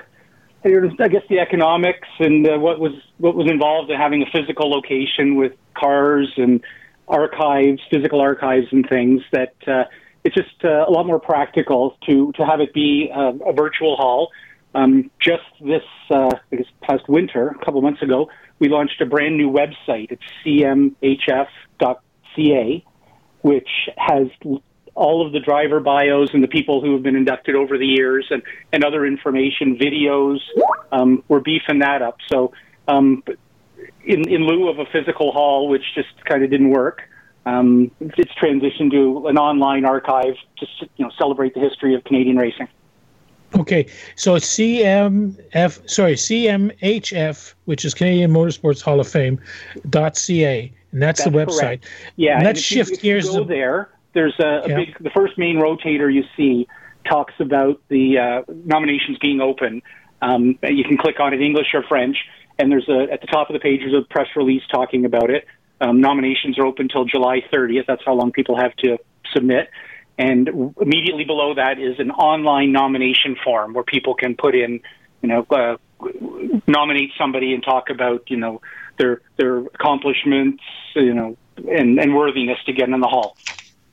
I 0.65 1.09
guess, 1.09 1.23
the 1.29 1.39
economics 1.39 2.09
and 2.19 2.47
uh, 2.47 2.59
what 2.59 2.81
was 2.81 2.93
what 3.19 3.35
was 3.35 3.51
involved 3.51 3.91
in 3.91 3.99
having 3.99 4.23
a 4.23 4.27
physical 4.31 4.71
location 4.71 5.37
with 5.37 5.53
cars 5.75 6.33
and 6.37 6.63
archives, 7.09 7.81
physical 7.91 8.21
archives, 8.21 8.67
and 8.73 8.87
things. 8.89 9.23
That 9.31 9.55
uh, 9.67 9.85
it's 10.25 10.35
just 10.35 10.65
uh, 10.65 10.85
a 10.89 10.91
lot 10.91 11.07
more 11.07 11.21
practical 11.21 11.97
to 12.07 12.33
to 12.33 12.45
have 12.45 12.61
it 12.61 12.73
be 12.75 13.11
a, 13.15 13.29
a 13.47 13.53
virtual 13.53 13.97
hall. 13.97 14.31
Um, 14.75 15.09
just 15.21 15.45
this, 15.61 15.85
uh, 16.11 16.31
I 16.51 16.57
guess, 16.57 16.67
past 16.83 17.09
winter, 17.09 17.51
a 17.51 17.65
couple 17.65 17.81
months 17.81 18.03
ago, 18.03 18.29
we 18.59 18.69
launched 18.69 19.01
a 19.01 19.07
brand 19.07 19.37
new 19.37 19.51
website. 19.51 20.11
It's 20.11 20.23
cmhf.ca, 20.45 20.95
which 23.43 23.69
has 23.97 24.29
all 24.95 25.27
of 25.27 25.33
the 25.33 25.41
driver 25.41 25.81
bios 25.81 26.31
and 26.33 26.43
the 26.43 26.49
people 26.49 26.81
who 26.81 26.93
have 26.93 27.03
been 27.03 27.17
inducted 27.17 27.57
over 27.57 27.77
the 27.79 27.87
years 27.87 28.27
and, 28.31 28.43
and 28.73 28.85
other 28.85 29.05
information, 29.05 29.77
videos. 29.77 30.39
Um, 30.93 31.25
we're 31.29 31.41
beefing 31.41 31.81
that 31.81 32.01
up. 32.03 32.19
So, 32.29 32.53
um, 32.87 33.23
in, 34.05 34.29
in 34.29 34.47
lieu 34.47 34.69
of 34.69 34.79
a 34.79 34.85
physical 34.93 35.33
hall, 35.33 35.69
which 35.69 35.83
just 35.95 36.09
kind 36.25 36.45
of 36.45 36.51
didn't 36.51 36.71
work, 36.71 37.03
um, 37.47 37.91
it's 38.01 38.33
transitioned 38.35 38.91
to 38.93 39.27
an 39.29 39.37
online 39.37 39.85
archive 39.85 40.35
to 40.59 40.67
you 40.97 41.05
know 41.05 41.11
celebrate 41.19 41.55
the 41.55 41.61
history 41.61 41.95
of 41.95 42.05
Canadian 42.05 42.37
racing. 42.37 42.69
Okay, 43.57 43.87
so 44.17 44.35
CMF, 44.37 45.89
sorry, 45.89 46.15
CMHF, 46.15 47.55
which 47.67 47.85
is 47.85 47.95
Canadian 47.95 48.33
Motorsports 48.33 48.83
Hall 48.83 49.01
of 49.01 49.09
Fame, 49.09 49.41
dot 49.91 50.17
.ca, 50.17 50.73
and 50.93 51.03
that's, 51.03 51.25
that's 51.25 51.31
the 51.31 51.37
website. 51.37 51.61
Correct. 51.61 51.89
Yeah, 52.17 52.37
and 52.37 52.45
let's 52.45 52.61
shift 52.61 53.01
gears. 53.01 53.29
go 53.29 53.45
there. 53.45 53.91
There's 54.13 54.35
a, 54.39 54.63
a 54.65 54.69
yeah. 54.69 54.77
big. 54.77 54.99
The 55.01 55.11
first 55.11 55.39
main 55.39 55.57
rotator 55.57 56.13
you 56.13 56.25
see 56.37 56.67
talks 57.09 57.35
about 57.39 57.81
the 57.89 58.19
uh, 58.19 58.43
nominations 58.65 59.19
being 59.19 59.41
open. 59.41 59.83
Um, 60.23 60.59
you 60.63 60.85
can 60.85 60.97
click 60.97 61.21
on 61.21 61.33
it, 61.33 61.37
in 61.37 61.43
English 61.43 61.69
or 61.75 61.83
French, 61.83 62.17
and 62.59 62.71
there's 62.71 62.89
a 62.89 63.13
at 63.13 63.21
the 63.21 63.27
top 63.27 63.51
of 63.51 63.55
the 63.55 63.61
page 63.61 63.81
there's 63.81 63.95
a 63.95 64.07
press 64.09 64.29
release 64.37 64.63
talking 64.71 65.05
about 65.05 65.31
it. 65.31 65.47
Um, 65.81 66.01
nominations 66.01 66.59
are 66.59 66.67
open 66.67 66.85
until 66.85 67.05
July 67.05 67.43
30th. 67.53 67.87
That's 67.87 68.03
how 68.05 68.15
long 68.15 68.33
people 68.33 68.57
have 68.57 68.75
to 68.77 68.99
submit. 69.33 69.69
And 70.17 70.75
immediately 70.81 71.25
below 71.25 71.55
that 71.55 71.79
is 71.79 71.99
an 71.99 72.11
online 72.13 72.71
nomination 72.71 73.37
form 73.43 73.75
where 73.75 73.85
people 73.85 74.15
can 74.15 74.37
put 74.37 74.55
in, 74.55 74.81
you 75.23 75.29
know, 75.29 75.47
uh, 75.51 75.77
nominate 76.67 77.11
somebody 77.19 77.53
and 77.53 77.63
talk 77.63 77.91
about, 77.91 78.31
you 78.31 78.37
know, 78.37 78.61
their 78.99 79.23
their 79.37 79.59
accomplishments, 79.59 80.63
you 80.95 81.15
know, 81.15 81.37
and, 81.69 81.99
and 81.99 82.15
worthiness 82.15 82.59
to 82.67 82.73
get 82.73 82.89
in 82.89 83.01
the 83.01 83.09
hall. 83.09 83.37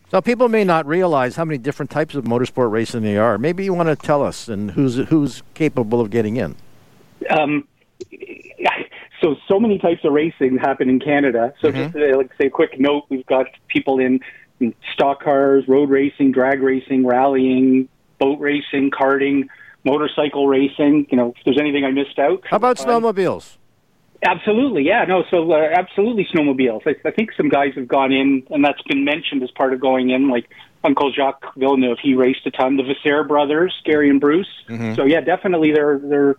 So 0.10 0.22
people 0.22 0.50
may 0.50 0.64
not 0.64 0.86
realize 0.86 1.38
how 1.38 1.46
many 1.46 1.58
different 1.58 1.90
types 1.90 2.16
of 2.16 2.26
motorsport 2.26 2.70
racing 2.70 3.02
there 3.02 3.24
are. 3.24 3.38
Maybe 3.38 3.64
you 3.64 3.74
want 3.74 3.88
to 3.88 3.96
tell 3.96 4.22
us 4.22 4.48
and 4.48 4.72
who's 4.72 4.98
who's 4.98 5.42
capable 5.54 6.02
of 6.02 6.12
getting 6.12 6.36
in. 6.36 6.56
Um, 7.30 7.68
so 9.22 9.38
so 9.48 9.60
many 9.60 9.80
types 9.80 10.04
of 10.04 10.12
racing 10.12 10.58
happen 10.58 10.90
in 10.90 11.00
Canada. 11.00 11.54
So 11.62 11.70
mm-hmm. 11.70 11.78
just 11.78 11.94
to, 11.94 12.18
like 12.18 12.32
say 12.40 12.48
a 12.48 12.50
quick 12.50 12.80
note, 12.80 13.06
we've 13.10 13.26
got 13.26 13.46
people 13.70 14.00
in 14.00 14.20
stock 14.94 15.24
cars, 15.24 15.68
road 15.68 15.90
racing, 15.90 16.32
drag 16.32 16.62
racing, 16.62 17.06
rallying, 17.06 17.90
boat 18.20 18.40
racing, 18.40 18.92
karting, 18.92 19.48
motorcycle 19.84 20.48
racing. 20.48 21.08
You 21.10 21.18
know, 21.18 21.34
if 21.36 21.44
there's 21.46 21.60
anything 21.60 21.86
I 21.86 21.92
missed 21.92 22.20
out. 22.20 22.44
How 22.50 22.58
about 22.58 22.78
snowmobiles? 22.78 23.58
Absolutely, 24.24 24.84
yeah, 24.84 25.04
no, 25.06 25.24
so 25.32 25.52
uh, 25.52 25.70
absolutely 25.76 26.28
snowmobiles. 26.32 26.82
I, 26.86 26.94
I 27.08 27.12
think 27.12 27.32
some 27.36 27.50
guys 27.50 27.74
have 27.76 27.88
gone 27.88 28.12
in, 28.12 28.44
and 28.52 28.64
that's 28.64 28.82
been 28.84 29.04
mentioned 29.04 29.42
as 29.42 29.50
part 29.50 29.74
of 29.74 29.82
going 29.82 30.12
in, 30.12 30.30
like 30.30 30.48
Uncle 30.84 31.12
Jacques 31.12 31.44
Villeneuve, 31.56 31.98
he 32.02 32.14
raced 32.14 32.46
a 32.46 32.52
ton. 32.52 32.78
The 32.78 32.84
Vasseur 32.84 33.24
brothers, 33.24 33.74
Gary 33.84 34.10
and 34.10 34.22
Bruce. 34.22 34.48
Mm-hmm. 34.70 34.94
So 34.94 35.06
yeah, 35.06 35.22
definitely 35.22 35.72
they're 35.74 36.00
they're 36.00 36.36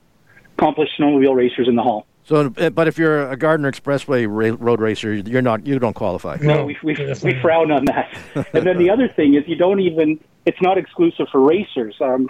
accomplished 0.57 0.93
snowmobile 0.99 1.35
racers 1.35 1.67
in 1.69 1.77
the 1.77 1.83
hall. 1.83 2.07
So, 2.25 2.53
uh, 2.57 2.71
but 2.71 2.87
if 2.87 2.99
you're 2.99 3.29
a 3.29 3.37
Gardiner 3.37 3.71
Expressway 3.71 4.27
ra- 4.29 4.57
road 4.59 4.81
racer, 4.81 5.13
you're 5.13 5.43
not. 5.43 5.67
You 5.67 5.79
don't 5.79 5.95
qualify. 5.95 6.39
No, 6.41 6.65
we 6.65 6.77
we, 6.83 6.95
we 7.23 7.41
frown 7.41 7.71
on 7.71 7.85
that. 7.87 8.17
and 8.53 8.67
then 8.67 8.79
the 8.79 8.91
other 8.91 9.09
thing 9.09 9.35
is, 9.35 9.43
you 9.47 9.57
don't 9.57 9.81
even. 9.81 10.21
It's 10.45 10.61
not 10.61 10.79
exclusive 10.79 11.27
for 11.31 11.41
racers. 11.41 11.95
Um, 12.01 12.29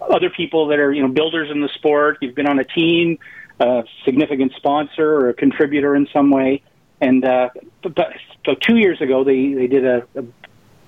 other 0.00 0.30
people 0.30 0.68
that 0.68 0.78
are 0.78 0.92
you 0.92 1.02
know 1.02 1.08
builders 1.08 1.50
in 1.50 1.60
the 1.60 1.68
sport. 1.68 2.18
You've 2.20 2.34
been 2.34 2.46
on 2.46 2.58
a 2.58 2.64
team 2.64 3.18
a 3.60 3.84
significant 4.04 4.52
sponsor 4.56 5.16
or 5.16 5.28
a 5.28 5.34
contributor 5.34 5.94
in 5.94 6.08
some 6.12 6.30
way. 6.30 6.62
And 7.00 7.24
uh, 7.24 7.50
but, 7.82 8.14
so 8.44 8.54
two 8.54 8.76
years 8.76 9.00
ago, 9.00 9.22
they, 9.22 9.52
they 9.52 9.66
did 9.66 9.84
a, 9.84 10.06
a 10.16 10.24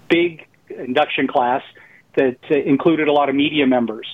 big 0.09 0.47
induction 0.69 1.27
class 1.27 1.63
that 2.17 2.39
uh, 2.51 2.55
included 2.55 3.09
a 3.09 3.13
lot 3.13 3.29
of 3.29 3.35
media 3.35 3.67
members 3.67 4.07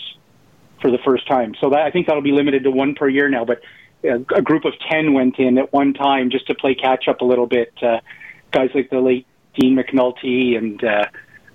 for 0.83 0.91
the 0.91 0.99
first 0.99 1.27
time. 1.29 1.55
So 1.61 1.71
that, 1.71 1.81
I 1.81 1.91
think 1.91 2.07
that'll 2.09 2.23
be 2.23 2.33
limited 2.33 2.65
to 2.65 2.71
one 2.71 2.95
per 2.95 3.09
year 3.09 3.29
now. 3.29 3.45
But 3.45 3.61
a, 4.05 4.17
a 4.35 4.43
group 4.43 4.65
of 4.65 4.73
10 4.91 5.13
went 5.13 5.39
in 5.39 5.59
at 5.59 5.73
one 5.73 5.95
time 5.95 6.31
just 6.31 6.47
to 6.47 6.55
play 6.55 6.75
catch 6.75 7.09
up 7.09 7.21
a 7.21 7.25
little 7.25 7.47
bit. 7.47 7.73
Uh, 7.83 8.01
guys 8.51 8.71
like 8.75 8.91
the 8.91 9.01
late 9.01 9.27
Dean 9.59 9.77
McNulty 9.77 10.57
and 10.57 10.83
uh, 10.85 11.05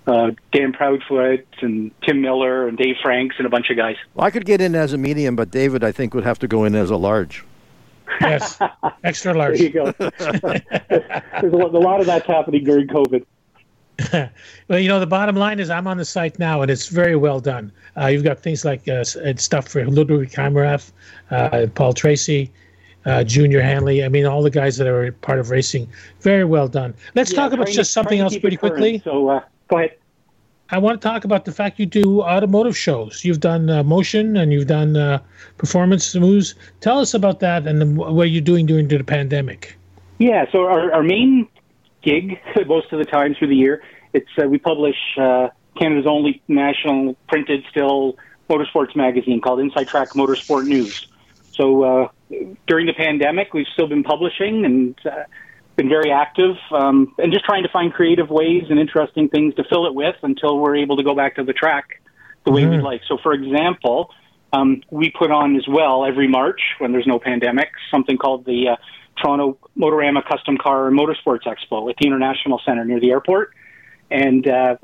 uh, 0.06 0.32
Dan 0.52 0.74
Proudfoot 0.74 1.46
and 1.62 1.92
Tim 2.02 2.22
Miller 2.22 2.68
and 2.68 2.78
Dave 2.78 2.96
Franks 3.02 3.36
and 3.38 3.48
a 3.48 3.50
bunch 3.50 3.70
of 3.70 3.78
guys. 3.78 3.96
Well, 4.14 4.28
I 4.28 4.32
could 4.32 4.46
get 4.46 4.62
in 4.62 4.76
as 4.76 4.94
a 4.94 4.98
medium, 4.98 5.36
but 5.36 5.52
David, 5.52 5.84
I 5.84 5.92
think, 5.92 6.14
would 6.14 6.26
have 6.26 6.40
to 6.40 6.48
go 6.48 6.66
in 6.66 6.76
as 6.76 6.90
a 6.90 6.98
large. 6.98 7.44
Yes, 8.22 8.60
extra 9.04 9.34
large. 9.34 9.60
There 9.60 9.68
you 9.68 9.74
go. 9.74 9.92
There's 10.20 11.54
a 11.54 11.58
lot 11.58 12.00
of 12.00 12.06
that's 12.06 12.28
happening 12.28 12.64
during 12.64 12.88
COVID. 12.88 13.26
well, 14.14 14.80
you 14.80 14.88
know, 14.88 15.00
the 15.00 15.08
bottom 15.08 15.36
line 15.36 15.60
is 15.60 15.70
I'm 15.70 15.88
on 15.88 15.98
the 15.98 16.06
site 16.06 16.40
now, 16.40 16.62
and 16.62 16.72
it's 16.72 16.88
very 16.88 17.16
well 17.16 17.40
done. 17.40 17.72
Uh, 17.96 18.08
you've 18.08 18.24
got 18.24 18.40
things 18.40 18.66
like 18.66 18.88
uh, 18.88 19.04
stuff 19.04 19.68
for 19.68 19.86
Ludwig 19.86 20.32
Heimrath, 20.32 20.92
uh, 21.32 21.68
Paul 21.76 21.94
Tracy, 21.94 22.52
uh, 23.06 23.24
Junior 23.24 23.62
Hanley. 23.62 24.04
I 24.04 24.10
mean, 24.10 24.26
all 24.26 24.42
the 24.42 24.50
guys 24.50 24.78
that 24.78 24.88
are 24.88 25.12
part 25.12 25.40
of 25.40 25.52
racing. 25.52 25.88
Very 26.22 26.46
well 26.46 26.68
done. 26.68 26.94
Let's 27.16 27.32
yeah, 27.32 27.38
talk 27.38 27.54
about 27.54 27.68
just 27.68 27.94
something 27.94 28.20
else 28.20 28.38
pretty 28.38 28.58
quickly. 28.58 29.02
So, 29.04 29.30
uh, 29.30 29.42
Go 29.68 29.78
ahead. 29.78 29.98
I 30.70 30.80
want 30.80 31.00
to 31.00 31.08
talk 31.08 31.24
about 31.24 31.46
the 31.46 31.52
fact 31.52 31.80
you 31.80 31.86
do 31.86 32.22
automotive 32.22 32.76
shows. 32.76 33.24
You've 33.24 33.42
done 33.42 33.70
uh, 33.70 33.84
motion 33.84 34.36
and 34.38 34.52
you've 34.52 34.68
done 34.68 34.98
uh, 34.98 35.20
performance 35.58 36.16
moves. 36.16 36.56
Tell 36.82 37.00
us 37.00 37.14
about 37.14 37.42
that 37.42 37.68
and 37.68 37.98
what 37.98 38.32
you're 38.32 38.42
doing 38.42 38.66
during 38.66 38.88
the 38.88 39.04
pandemic. 39.04 39.78
Yeah, 40.18 40.46
so 40.52 40.62
our, 40.62 40.92
our 40.92 41.04
main 41.04 41.48
gig, 42.04 42.40
most 42.68 42.92
of 42.92 43.00
the 43.00 43.06
time 43.06 43.36
through 43.36 43.48
the 43.48 43.56
year, 43.56 43.84
it's 44.14 44.30
uh, 44.42 44.48
we 44.48 44.60
publish 44.60 44.98
uh, 45.18 45.50
Canada's 45.78 46.06
only 46.08 46.42
national 46.48 47.16
printed 47.28 47.64
still 47.70 48.18
motorsports 48.50 48.96
magazine 48.96 49.42
called 49.42 49.60
Inside 49.60 49.88
Track 49.88 50.10
Motorsport 50.10 50.66
News. 50.66 51.08
So 51.52 51.84
uh, 51.84 52.08
during 52.68 52.88
the 52.88 52.94
pandemic, 52.94 53.54
we've 53.54 53.68
still 53.74 53.88
been 53.88 54.04
publishing 54.04 54.66
and 54.66 54.96
uh, 55.06 55.24
been 55.76 55.90
very 55.90 56.12
active 56.12 56.56
um, 56.72 57.14
and 57.18 57.32
just 57.32 57.46
trying 57.46 57.64
to 57.64 57.70
find 57.70 57.94
creative 57.94 58.30
ways 58.30 58.66
and 58.70 58.80
interesting 58.80 59.30
things 59.30 59.56
to 59.56 59.64
fill 59.64 59.88
it 59.88 59.96
with 59.96 60.16
until 60.24 60.60
we're 60.60 60.76
able 60.76 60.98
to 60.98 61.04
go 61.04 61.16
back 61.16 61.36
to 61.36 61.44
the 61.44 61.54
track 61.54 62.02
the 62.46 62.52
way 62.52 62.64
mm-hmm. 62.64 62.78
we 62.78 62.82
like. 62.82 63.02
So, 63.08 63.18
for 63.18 63.34
example, 63.34 64.12
um, 64.52 64.82
we 64.92 65.10
put 65.10 65.32
on 65.32 65.56
as 65.56 65.68
well 65.68 66.06
every 66.06 66.28
March 66.28 66.62
when 66.78 66.92
there's 66.92 67.08
no 67.08 67.20
pandemic 67.20 67.70
something 67.90 68.18
called 68.18 68.46
the 68.46 68.70
uh, 68.70 68.76
Toronto 69.22 69.58
Motorama 69.78 70.26
Custom 70.26 70.58
Car 70.58 70.88
and 70.88 70.98
Motorsports 70.98 71.44
Expo 71.44 71.90
at 71.90 71.98
the 71.98 72.08
International 72.08 72.60
Center 72.66 72.86
near 72.86 73.00
the 73.00 73.12
airport. 73.12 73.54
And 74.10 74.48
uh, 74.48 74.78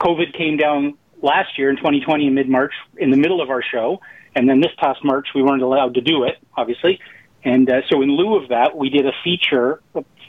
COVID 0.00 0.36
came 0.36 0.56
down 0.56 0.94
last 1.22 1.58
year 1.58 1.70
in 1.70 1.76
2020 1.76 2.26
in 2.26 2.34
mid 2.34 2.48
March 2.48 2.72
in 2.96 3.10
the 3.10 3.16
middle 3.16 3.40
of 3.40 3.50
our 3.50 3.62
show. 3.62 4.00
And 4.34 4.48
then 4.48 4.60
this 4.60 4.72
past 4.78 5.04
March, 5.04 5.28
we 5.34 5.42
weren't 5.42 5.62
allowed 5.62 5.94
to 5.94 6.00
do 6.00 6.24
it, 6.24 6.38
obviously. 6.56 7.00
And 7.44 7.70
uh, 7.70 7.82
so, 7.88 8.02
in 8.02 8.10
lieu 8.10 8.36
of 8.36 8.48
that, 8.48 8.76
we 8.76 8.88
did 8.88 9.06
a 9.06 9.12
feature, 9.22 9.80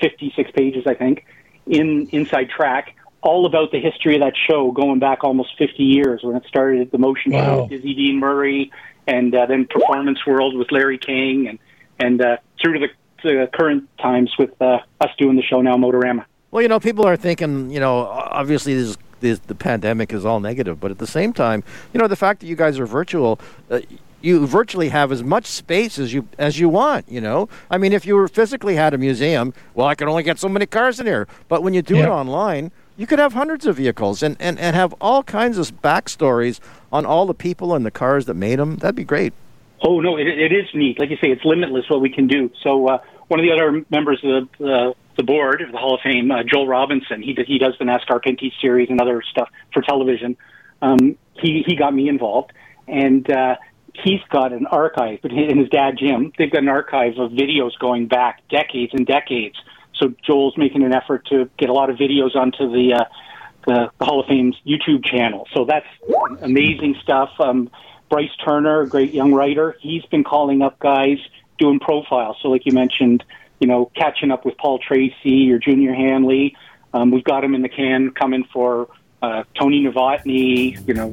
56 0.02 0.52
pages, 0.52 0.84
I 0.86 0.96
think, 0.96 1.26
in 1.66 2.08
Inside 2.12 2.50
Track, 2.50 2.96
all 3.22 3.46
about 3.46 3.72
the 3.72 3.80
history 3.80 4.16
of 4.16 4.22
that 4.22 4.34
show, 4.48 4.72
going 4.72 5.00
back 5.00 5.24
almost 5.24 5.58
50 5.58 5.82
years 5.82 6.22
when 6.24 6.36
it 6.36 6.44
started 6.48 6.82
at 6.82 6.92
the 6.92 6.98
Motion 6.98 7.32
wow. 7.32 7.46
Show 7.46 7.62
with 7.62 7.70
Dizzy 7.72 7.94
Dean 7.96 8.20
Murray, 8.20 8.72
and 9.08 9.34
uh, 9.34 9.46
then 9.46 9.66
Performance 9.66 10.26
World 10.28 10.56
with 10.56 10.72
Larry 10.72 10.98
King, 10.98 11.48
and 11.48 11.60
and 11.98 12.22
uh, 12.22 12.38
through 12.62 12.74
to 12.74 12.80
the, 12.80 12.88
the 13.24 13.50
current 13.54 13.88
times 14.00 14.32
with 14.38 14.52
uh, 14.62 14.80
us 15.02 15.10
doing 15.18 15.36
the 15.36 15.44
show 15.44 15.62
now, 15.62 15.76
Motorama. 15.76 16.26
Well, 16.52 16.62
you 16.62 16.68
know, 16.68 16.80
people 16.80 17.06
are 17.06 17.18
thinking, 17.18 17.70
you 17.70 17.80
know, 17.80 18.00
obviously 18.00 18.76
this, 18.76 18.98
this, 19.20 19.40
the 19.40 19.56
pandemic 19.56 20.14
is 20.14 20.26
all 20.26 20.40
negative, 20.40 20.80
but 20.80 20.92
at 20.92 21.00
the 21.00 21.08
same 21.08 21.34
time, 21.34 21.64
you 21.94 22.00
know, 22.00 22.08
the 22.08 22.16
fact 22.16 22.40
that 22.40 22.48
you 22.48 22.56
guys 22.56 22.80
are 22.80 22.86
virtual, 22.86 23.40
uh, 23.70 23.82
you 24.22 24.48
virtually 24.48 24.90
have 24.90 25.12
as 25.12 25.24
much 25.24 25.46
space 25.46 26.00
as 26.00 26.14
you 26.14 26.28
as 26.38 26.60
you 26.60 26.70
want. 26.70 27.08
You 27.10 27.22
know, 27.22 27.50
I 27.70 27.78
mean, 27.78 27.94
if 27.94 28.06
you 28.06 28.16
were 28.16 28.28
physically 28.28 28.76
had 28.76 28.94
a 28.94 28.98
museum, 28.98 29.54
well, 29.74 29.88
I 29.88 29.96
can 29.96 30.08
only 30.08 30.24
get 30.24 30.40
so 30.40 30.50
many 30.50 30.66
cars 30.66 31.00
in 31.00 31.06
here. 31.06 31.28
But 31.48 31.62
when 31.62 31.74
you 31.74 31.82
do 31.82 31.98
yeah. 31.98 32.06
it 32.06 32.10
online, 32.10 32.72
you 32.98 33.06
could 33.06 33.20
have 33.20 33.34
hundreds 33.34 33.66
of 33.66 33.76
vehicles 33.76 34.24
and, 34.24 34.38
and, 34.40 34.58
and 34.58 34.76
have 34.76 34.96
all 35.02 35.24
kinds 35.24 35.58
of 35.58 35.82
backstories 35.82 36.60
on 36.92 37.06
all 37.06 37.26
the 37.26 37.34
people 37.34 37.76
and 37.76 37.86
the 37.86 37.92
cars 37.92 38.26
that 38.26 38.36
made 38.36 38.58
them. 38.58 38.78
That'd 38.78 38.96
be 38.96 39.04
great. 39.04 39.34
Oh 39.84 40.00
no, 40.00 40.18
it, 40.18 40.28
it 40.28 40.52
is 40.52 40.66
neat. 40.74 41.00
Like 41.00 41.10
you 41.10 41.18
say, 41.18 41.30
it's 41.30 41.46
limitless 41.46 41.86
what 41.90 42.02
we 42.02 42.10
can 42.10 42.28
do. 42.28 42.52
So 42.64 42.88
uh, 42.88 42.98
one 43.28 43.40
of 43.40 43.46
the 43.46 43.52
other 43.52 43.86
members 43.90 44.20
of 44.24 44.50
the, 44.58 44.66
uh, 44.66 44.94
the 45.18 45.24
board 45.24 45.62
of 45.62 45.72
the 45.72 45.78
Hall 45.78 45.96
of 45.96 46.02
Fame, 46.02 46.32
uh, 46.32 46.44
Joel 46.44 46.68
Robinson, 46.68 47.22
he 47.22 47.38
he 47.48 47.58
does 47.58 47.74
the 47.80 47.86
NASCAR 47.86 48.24
Pinty 48.24 48.52
series 48.62 48.90
and 48.90 49.02
other 49.02 49.22
stuff 49.30 49.50
for 49.74 49.82
television. 49.82 50.38
Um, 50.82 51.18
he 51.34 51.64
he 51.66 51.76
got 51.76 51.94
me 51.94 52.10
involved, 52.10 52.52
and 52.88 53.30
uh, 53.30 53.56
he's 53.94 54.22
got 54.30 54.54
an 54.54 54.66
archive, 54.68 55.20
and 55.24 55.60
his 55.60 55.70
dad 55.70 55.98
Jim, 55.98 56.32
they've 56.38 56.52
got 56.52 56.64
an 56.64 56.70
archive 56.70 57.18
of 57.18 57.32
videos 57.32 57.72
going 57.80 58.08
back 58.08 58.42
decades 58.50 58.94
and 58.94 59.06
decades. 59.06 59.56
So 59.96 60.14
Joel's 60.26 60.58
making 60.58 60.84
an 60.84 60.94
effort 60.94 61.26
to 61.28 61.50
get 61.58 61.70
a 61.70 61.74
lot 61.74 61.90
of 61.90 61.98
videos 61.98 62.36
onto 62.36 62.70
the 62.72 62.96
uh, 62.96 63.06
the, 63.66 63.92
the 63.98 64.06
Hall 64.06 64.20
of 64.20 64.28
Fame's 64.28 64.56
YouTube 64.66 65.04
channel. 65.04 65.48
So 65.54 65.66
that's 65.66 65.88
amazing 66.42 66.96
stuff. 67.02 67.30
Um, 67.40 67.70
Bryce 68.10 68.36
Turner, 68.44 68.82
a 68.82 68.88
great 68.88 69.14
young 69.14 69.34
writer, 69.34 69.76
he's 69.80 70.06
been 70.06 70.24
calling 70.24 70.62
up 70.62 70.80
guys 70.80 71.18
doing 71.58 71.80
profiles. 71.80 72.38
So 72.42 72.50
like 72.50 72.66
you 72.66 72.74
mentioned, 72.74 73.24
you 73.60 73.68
know, 73.68 73.92
catching 73.96 74.32
up 74.32 74.46
with 74.46 74.58
Paul 74.58 74.80
Tracy 74.80 75.52
or 75.52 75.60
Junior 75.60 75.94
Hanley. 75.94 76.56
Um, 76.94 77.12
we've 77.12 77.24
got 77.24 77.44
him 77.44 77.56
in 77.56 77.62
the 77.62 77.70
can 77.70 78.12
coming 78.12 78.46
for 78.54 78.90
uh, 79.22 79.44
Tony 79.60 79.84
Novotny, 79.84 80.88
you 80.88 80.94
know, 80.94 81.12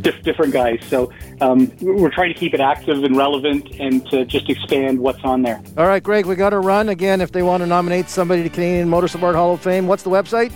diff- 0.00 0.22
different 0.22 0.52
guys. 0.52 0.78
So 0.88 1.12
um, 1.40 1.72
we're 1.80 2.10
trying 2.10 2.32
to 2.32 2.38
keep 2.38 2.54
it 2.54 2.60
active 2.60 3.02
and 3.04 3.16
relevant 3.16 3.68
and 3.80 4.06
to 4.10 4.24
just 4.24 4.48
expand 4.48 4.98
what's 4.98 5.22
on 5.24 5.42
there. 5.42 5.60
All 5.76 5.86
right, 5.86 6.02
Greg, 6.02 6.26
we 6.26 6.36
got 6.36 6.50
to 6.50 6.60
run 6.60 6.88
again. 6.88 7.20
If 7.20 7.32
they 7.32 7.42
want 7.42 7.62
to 7.62 7.66
nominate 7.66 8.08
somebody 8.08 8.42
to 8.42 8.48
Canadian 8.48 8.88
Motorsport 8.88 9.34
Hall 9.34 9.54
of 9.54 9.60
Fame, 9.60 9.86
what's 9.86 10.02
the 10.02 10.10
website? 10.10 10.52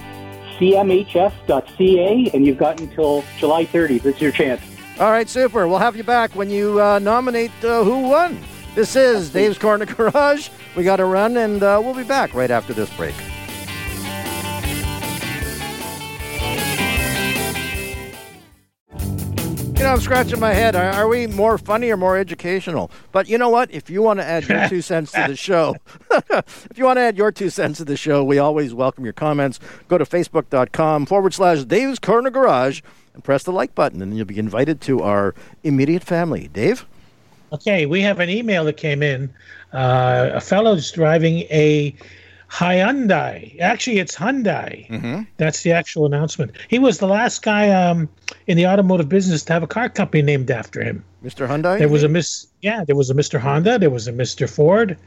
CMHF.ca, 0.59 2.31
and 2.33 2.47
you've 2.47 2.59
got 2.59 2.81
until 2.81 3.25
July 3.39 3.65
30th. 3.67 4.03
This 4.03 4.17
is 4.17 4.23
your 4.23 4.33
chance. 4.33 4.63
All 5.01 5.11
right, 5.11 5.29
super. 5.29 5.67
We'll 5.67 5.79
have 5.79 5.97
you 5.97 6.05
back 6.05 6.37
when 6.37 6.51
you 6.51 6.81
uh, 6.81 6.99
nominate 6.99 7.51
uh, 7.65 7.83
who 7.83 8.09
won. 8.09 8.39
This 8.75 8.95
is 8.95 9.31
Dave's 9.31 9.59
Corner 9.59 9.87
Garage. 9.87 10.51
We 10.77 10.85
got 10.85 10.97
to 10.97 11.07
run, 11.07 11.37
and 11.39 11.63
uh, 11.63 11.81
we'll 11.83 11.95
be 11.95 12.05
back 12.05 12.35
right 12.35 12.51
after 12.51 12.75
this 12.75 12.95
break. 12.97 13.15
You 19.83 19.89
know, 19.89 19.95
I'm 19.95 20.01
scratching 20.01 20.39
my 20.39 20.53
head. 20.53 20.77
Are, 20.77 20.91
are, 20.91 21.09
we 21.09 21.27
more 21.27 21.59
funny 21.59 21.91
or 21.91 21.97
more 21.97 22.17
educational? 22.17 22.91
But 23.11 23.29
you 23.29 23.37
know 23.37 23.49
what? 23.49 23.69
If 23.73 23.91
you 23.91 24.01
want 24.01 24.21
to 24.21 24.25
add 24.25 24.49
your 24.49 24.69
two 24.69 24.81
cents 24.81 25.11
to 25.13 25.25
the 25.27 25.37
show, 25.37 25.75
if 26.31 26.73
you 26.77 26.85
want 26.85 26.99
to 26.99 27.01
add 27.01 27.17
your 27.17 27.33
two 27.33 27.51
cents 27.51 27.79
to 27.79 27.85
the 27.85 27.97
show, 27.97 28.23
we 28.23 28.39
always 28.39 28.75
welcome 28.75 29.03
your 29.05 29.13
comments. 29.13 29.59
Go 29.89 29.99
to 29.99 30.05
facebook.com 30.05 31.07
forward 31.07 31.35
slash 31.35 31.65
Dave's 31.65 31.99
Corner 31.99 32.31
Garage 32.31 32.81
and 33.15 33.25
press 33.25 33.43
the 33.43 33.53
like 33.53 33.75
button, 33.75 34.03
and 34.03 34.17
you'll 34.17 34.27
be 34.27 34.39
invited 34.39 34.81
to 34.83 35.03
our 35.03 35.35
immediate 35.63 36.03
family. 36.03 36.49
Dave? 36.53 36.87
Okay, 37.53 37.87
we 37.87 38.01
have 38.01 38.19
an 38.19 38.31
email 38.31 38.65
that 38.65 38.77
came 38.77 39.03
in. 39.03 39.33
Uh, 39.73 40.31
a 40.35 40.41
fellow's 40.41 40.91
driving 40.91 41.41
a 41.51 41.95
Hyundai. 42.51 43.59
Actually, 43.61 43.99
it's 43.99 44.15
Hyundai. 44.15 44.89
Mm-hmm. 44.89 45.23
That's 45.39 45.63
the 45.63 45.73
actual 45.73 46.07
announcement. 46.07 46.53
He 46.69 46.79
was 46.79 46.99
the 46.99 47.07
last 47.07 47.43
guy 47.43 47.71
um, 47.71 48.09
in 48.47 48.57
the 48.57 48.67
automotive 48.67 49.09
business 49.09 49.43
to 49.45 49.53
have 49.55 49.63
a 49.63 49.67
car 49.67 49.89
company 49.89 50.23
named 50.23 50.51
after 50.51 50.83
him. 50.83 51.05
Mr. 51.25 51.49
Hyundai. 51.49 51.79
There 51.79 51.89
was 51.89 52.03
a 52.03 52.09
Miss. 52.09 52.47
Yeah, 52.61 52.85
there 52.85 52.97
was 52.97 53.11
a 53.11 53.15
Mr. 53.15 53.39
Honda. 53.39 53.79
There 53.79 53.91
was 53.91 54.07
a 54.07 54.13
Mr. 54.13 54.49
Ford. 54.49 54.99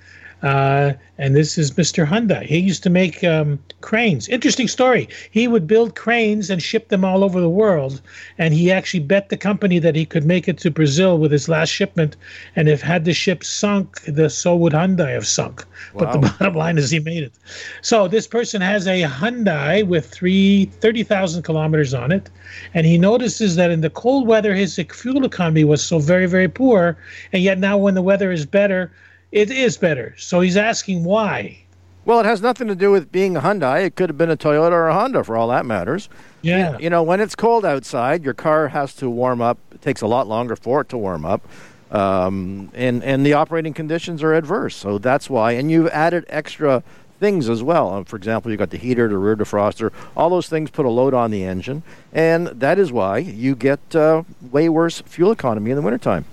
Uh, 0.46 0.94
and 1.18 1.36
this 1.36 1.58
is 1.58 1.72
Mr. 1.72 2.06
Hyundai. 2.06 2.46
He 2.46 2.60
used 2.60 2.84
to 2.84 2.90
make 2.92 3.24
um, 3.24 3.58
cranes. 3.82 4.28
Interesting 4.30 4.68
story. 4.68 5.10
He 5.32 5.48
would 5.48 5.66
build 5.66 5.96
cranes 5.96 6.52
and 6.52 6.62
ship 6.62 6.90
them 6.90 7.04
all 7.04 7.24
over 7.24 7.42
the 7.42 7.50
world. 7.50 8.00
And 8.38 8.54
he 8.54 8.72
actually 8.72 9.00
bet 9.00 9.30
the 9.30 9.38
company 9.38 9.80
that 9.80 9.96
he 9.96 10.06
could 10.06 10.24
make 10.24 10.48
it 10.48 10.60
to 10.60 10.70
Brazil 10.70 11.18
with 11.18 11.32
his 11.32 11.50
last 11.50 11.70
shipment. 11.70 12.16
And 12.56 12.70
if 12.70 12.80
had 12.80 13.06
the 13.06 13.14
ship 13.14 13.44
sunk, 13.44 14.02
the 14.02 14.30
so 14.30 14.56
would 14.56 14.74
Hyundai 14.74 15.14
have 15.14 15.26
sunk. 15.26 15.66
But 15.96 16.12
the 16.12 16.20
bottom 16.20 16.54
line 16.54 16.78
is 16.78 16.92
he 16.92 17.00
made 17.00 17.24
it. 17.24 17.34
So 17.82 18.08
this 18.08 18.28
person 18.28 18.62
has 18.62 18.86
a 18.86 19.02
Hyundai 19.02 19.88
with 19.88 20.08
three, 20.12 20.66
30,000 20.66 21.42
kilometers 21.42 21.96
on 21.96 22.12
it. 22.12 22.30
And 22.76 22.86
he 22.86 23.00
notices 23.00 23.56
that 23.56 23.72
in 23.72 23.82
the 23.82 23.90
cold 23.90 24.28
weather, 24.28 24.54
his 24.54 24.80
fuel 24.92 25.26
economy 25.26 25.64
was 25.64 25.82
so 25.82 25.98
very, 25.98 26.28
very 26.28 26.50
poor. 26.50 26.98
And 27.34 27.42
yet 27.42 27.58
now 27.58 27.80
when 27.80 27.96
the 27.96 28.04
weather 28.04 28.32
is 28.32 28.46
better, 28.46 28.92
it 29.36 29.52
is 29.52 29.78
better. 29.78 30.16
So 30.18 30.40
he's 30.40 30.56
asking 30.56 31.04
why. 31.04 31.58
Well, 32.06 32.22
it 32.22 32.26
has 32.26 32.42
nothing 32.42 32.68
to 32.70 32.76
do 32.76 32.90
with 32.90 33.12
being 33.12 33.36
a 33.36 33.42
Hyundai. 33.42 33.86
It 33.86 33.96
could 33.96 34.10
have 34.10 34.18
been 34.18 34.30
a 34.30 34.38
Toyota 34.38 34.72
or 34.72 34.88
a 34.88 34.94
Honda 34.94 35.26
for 35.26 35.36
all 35.36 35.50
that 35.50 35.66
matters. 35.66 36.08
Yeah. 36.42 36.78
You 36.78 36.90
know, 36.90 37.04
when 37.04 37.20
it's 37.20 37.36
cold 37.36 37.66
outside, 37.66 38.24
your 38.24 38.34
car 38.34 38.70
has 38.70 38.94
to 38.96 39.10
warm 39.10 39.42
up. 39.42 39.58
It 39.72 39.82
takes 39.82 40.02
a 40.02 40.08
lot 40.08 40.28
longer 40.28 40.56
for 40.56 40.82
it 40.82 40.90
to 40.90 40.98
warm 40.98 41.26
up. 41.26 41.46
Um, 41.92 42.72
and, 42.74 43.04
and 43.04 43.26
the 43.26 43.34
operating 43.34 43.74
conditions 43.74 44.24
are 44.24 44.34
adverse. 44.34 44.76
So 44.76 45.00
that's 45.00 45.30
why. 45.30 45.52
And 45.52 45.70
you've 45.70 45.90
added 45.90 46.26
extra 46.30 46.82
things 47.20 47.50
as 47.50 47.62
well. 47.62 47.94
Uh, 47.94 48.04
for 48.06 48.16
example, 48.16 48.52
you've 48.52 48.60
got 48.60 48.70
the 48.70 48.78
heater, 48.78 49.10
the 49.10 49.18
rear 49.18 49.36
defroster. 49.36 49.92
All 50.16 50.30
those 50.30 50.48
things 50.48 50.70
put 50.70 50.86
a 50.86 50.90
load 50.90 51.14
on 51.14 51.32
the 51.32 51.44
engine. 51.44 51.84
And 52.14 52.48
that 52.48 52.80
is 52.80 52.90
why 52.90 53.18
you 53.18 53.54
get 53.56 53.96
uh, 53.96 54.24
way 54.52 54.70
worse 54.70 55.02
fuel 55.02 55.32
economy 55.32 55.72
in 55.72 55.76
the 55.76 55.84
wintertime. 55.84 56.24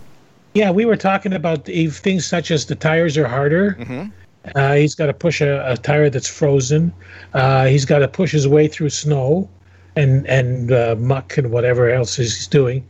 Yeah, 0.55 0.71
we 0.71 0.85
were 0.85 0.97
talking 0.97 1.33
about 1.33 1.65
things 1.65 2.27
such 2.27 2.51
as 2.51 2.67
the 2.67 2.75
tires 2.75 3.17
are 3.17 3.29
harder. 3.29 3.77
Mm-hmm. 3.81 4.09
Uh, 4.55 4.75
he's 4.75 4.95
got 4.95 5.07
to 5.07 5.15
push 5.15 5.41
a, 5.41 5.71
a 5.71 5.77
tire 5.77 6.11
that's 6.11 6.29
frozen. 6.29 6.93
Uh, 7.33 7.67
he's 7.67 7.85
got 7.85 8.01
to 8.01 8.09
push 8.09 8.33
his 8.33 8.49
way 8.49 8.69
through 8.69 8.91
snow 8.91 9.49
and 9.95 10.27
and 10.27 10.73
uh, 10.73 10.97
muck 10.99 11.37
and 11.39 11.51
whatever 11.51 11.91
else 11.91 12.17
he's 12.17 12.47
doing. 12.47 12.87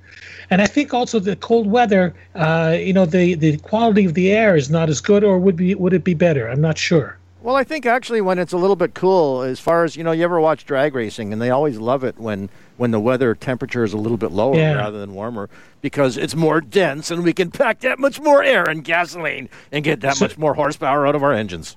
And 0.50 0.60
I 0.60 0.66
think 0.66 0.92
also 0.92 1.18
the 1.18 1.36
cold 1.36 1.70
weather, 1.70 2.14
uh, 2.34 2.76
you 2.78 2.92
know, 2.92 3.06
the, 3.06 3.34
the 3.34 3.56
quality 3.58 4.04
of 4.04 4.14
the 4.14 4.32
air 4.32 4.54
is 4.56 4.70
not 4.70 4.88
as 4.90 5.00
good, 5.00 5.24
or 5.24 5.38
would 5.38 5.56
be 5.56 5.74
would 5.74 5.92
it 5.92 6.04
be 6.04 6.14
better? 6.14 6.48
I'm 6.48 6.60
not 6.60 6.78
sure. 6.78 7.18
Well, 7.42 7.56
I 7.56 7.64
think 7.64 7.86
actually 7.86 8.20
when 8.20 8.38
it's 8.38 8.52
a 8.52 8.56
little 8.56 8.76
bit 8.76 8.94
cool, 8.94 9.42
as 9.42 9.58
far 9.58 9.84
as 9.84 9.96
you 9.96 10.04
know, 10.04 10.12
you 10.12 10.22
ever 10.24 10.40
watch 10.40 10.64
drag 10.64 10.94
racing, 10.94 11.32
and 11.32 11.42
they 11.42 11.50
always 11.50 11.78
love 11.78 12.04
it 12.04 12.18
when 12.18 12.48
when 12.82 12.90
the 12.90 12.98
weather 12.98 13.32
temperature 13.36 13.84
is 13.84 13.92
a 13.92 13.96
little 13.96 14.16
bit 14.16 14.32
lower 14.32 14.56
Yeah. 14.56 14.72
rather 14.74 14.98
than 14.98 15.14
warmer 15.14 15.48
because 15.82 16.16
it's 16.16 16.34
more 16.34 16.60
dense 16.60 17.12
and 17.12 17.22
we 17.22 17.32
can 17.32 17.52
pack 17.52 17.78
that 17.82 18.00
much 18.00 18.20
more 18.20 18.42
air 18.42 18.64
and 18.68 18.82
gasoline 18.82 19.48
and 19.70 19.84
get 19.84 20.00
that 20.00 20.16
So- 20.16 20.24
much 20.24 20.36
more 20.36 20.54
horsepower 20.54 21.06
out 21.06 21.14
of 21.14 21.22
our 21.22 21.32
engines. 21.32 21.76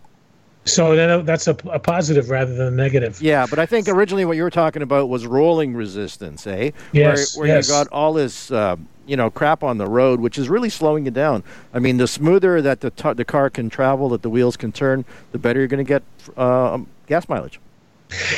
So 0.64 0.95
that, 0.95 1.28
that's 1.28 1.47
a, 1.47 1.56
a 1.70 1.78
positive 1.78 2.32
rather 2.32 2.56
than 2.56 2.66
a 2.70 2.72
negative. 2.72 3.22
Yeah, 3.22 3.45
but 3.47 3.60
I 3.60 3.68
think 3.68 3.88
originally 3.88 4.26
what 4.26 4.36
you 4.36 4.41
were 4.41 4.49
talking 4.49 4.82
about 4.82 5.08
was 5.10 5.28
rolling 5.28 5.76
resistance, 5.76 6.47
eh? 6.47 6.72
Yes, 6.91 7.38
Where, 7.38 7.45
where 7.45 7.56
yes. 7.58 7.68
you 7.68 7.74
got 7.76 7.88
all 7.89 8.14
this, 8.14 8.49
uh, 8.49 8.76
you 9.06 9.16
know, 9.16 9.30
crap 9.30 9.62
on 9.64 9.78
the 9.78 9.86
road, 9.86 10.20
which 10.22 10.39
is 10.39 10.49
really 10.49 10.72
slowing 10.72 11.06
you 11.06 11.12
down. 11.12 11.43
I 11.72 11.78
mean, 11.78 11.97
the 11.97 12.08
smoother 12.08 12.64
that 12.64 12.82
the 12.82 12.89
t- 12.89 13.14
the 13.14 13.26
car 13.26 13.51
can 13.51 13.70
travel, 13.70 14.10
that 14.10 14.24
the 14.24 14.30
wheels 14.32 14.58
can 14.58 14.72
turn, 14.72 15.06
the 15.34 15.38
better 15.38 15.60
you're 15.60 15.68
going 15.68 15.86
to 15.86 15.88
get 15.88 16.01
uh, 16.36 16.74
um, 16.74 16.88
gas 17.06 17.30
mileage. 17.30 17.60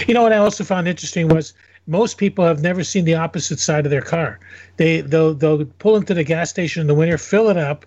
You 0.05 0.13
know 0.13 0.23
what 0.23 0.33
I 0.33 0.37
also 0.37 0.65
found 0.65 0.85
interesting 0.89 1.29
was 1.29 1.53
most 1.87 2.17
people 2.17 2.45
have 2.45 2.61
never 2.61 2.83
seen 2.83 3.05
the 3.05 3.15
opposite 3.15 3.59
side 3.59 3.85
of 3.85 3.91
their 3.91 4.01
car. 4.01 4.39
They 4.75 5.01
they'll 5.01 5.33
they'll 5.33 5.65
pull 5.65 5.95
into 5.95 6.13
the 6.13 6.23
gas 6.23 6.49
station 6.49 6.81
in 6.81 6.87
the 6.87 6.93
winter, 6.93 7.17
fill 7.17 7.49
it 7.49 7.57
up, 7.57 7.85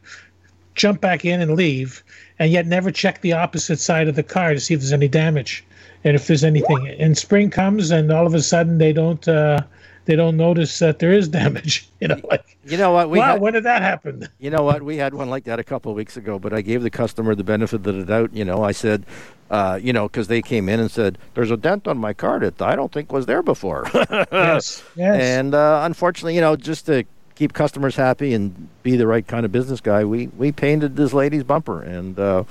jump 0.75 1.01
back 1.01 1.25
in 1.25 1.41
and 1.41 1.55
leave, 1.55 2.03
and 2.39 2.51
yet 2.51 2.67
never 2.67 2.91
check 2.91 3.21
the 3.21 3.35
opposite 3.35 3.79
side 3.79 4.09
of 4.09 4.17
the 4.17 4.23
car 4.23 4.55
to 4.55 4.61
see 4.61 4.75
if 4.75 4.81
there's 4.81 4.93
any 4.93 5.09
damage 5.09 5.65
and 6.03 6.17
if 6.17 6.27
there's 6.27 6.45
anything. 6.45 6.89
And 6.99 7.17
spring 7.17 7.51
comes 7.51 7.91
and 7.91 8.11
all 8.11 8.27
of 8.27 8.35
a 8.35 8.43
sudden 8.43 8.79
they 8.79 8.93
don't 8.93 9.27
uh, 9.29 9.61
they 10.07 10.17
don't 10.17 10.37
notice 10.37 10.79
that 10.81 10.99
there 10.99 11.13
is 11.13 11.29
damage. 11.41 11.89
You 12.01 12.09
know, 12.09 12.21
like 12.31 12.57
You 12.65 12.77
know 12.79 12.93
what? 12.93 13.11
We 13.11 13.19
wow, 13.19 13.33
had- 13.33 13.41
when 13.41 13.53
did 13.53 13.65
that 13.65 13.83
happen? 13.83 14.29
You 14.39 14.51
know 14.51 14.63
what? 14.63 14.83
We 14.83 14.97
had 14.97 15.15
one 15.15 15.29
like 15.31 15.45
that 15.45 15.59
a 15.59 15.65
couple 15.65 15.91
of 15.93 15.97
weeks 15.97 16.17
ago, 16.17 16.39
but 16.39 16.53
I 16.53 16.63
gave 16.63 16.83
the 16.83 16.91
customer 16.91 17.35
the 17.35 17.45
benefit 17.45 17.87
of 17.87 17.97
the 17.97 18.05
doubt. 18.05 18.33
You 18.35 18.45
know, 18.45 18.63
I 18.65 18.73
said, 18.73 19.05
uh, 19.51 19.79
you 19.83 19.93
know, 19.93 20.09
because 20.09 20.29
they 20.29 20.43
came 20.43 20.69
in 20.69 20.81
and 20.81 20.91
said, 20.91 21.19
"There's 21.35 21.51
a 21.51 21.57
dent 21.57 21.87
on 21.89 21.99
my 21.99 22.13
car 22.13 22.39
that 22.41 22.61
I 22.63 22.77
don't 22.77 22.93
think 22.93 23.13
was 23.13 23.27
there 23.27 23.43
before." 23.43 23.87
yes, 23.95 24.83
yes. 24.97 25.23
And 25.23 25.55
uh, 25.55 25.83
unfortunately, 25.85 26.35
you 26.35 26.41
know, 26.41 26.57
just 26.57 26.87
to 26.87 27.05
keep 27.35 27.53
customers 27.53 27.97
happy 27.97 28.35
and 28.35 28.69
be 28.83 28.97
the 28.97 29.07
right 29.07 29.27
kind 29.27 29.45
of 29.47 29.53
business 29.53 29.81
guy, 29.81 30.05
we 30.05 30.29
we 30.29 30.53
painted 30.53 30.97
this 30.97 31.13
lady's 31.13 31.43
bumper. 31.45 31.83
And 31.83 32.19
uh, 32.19 32.45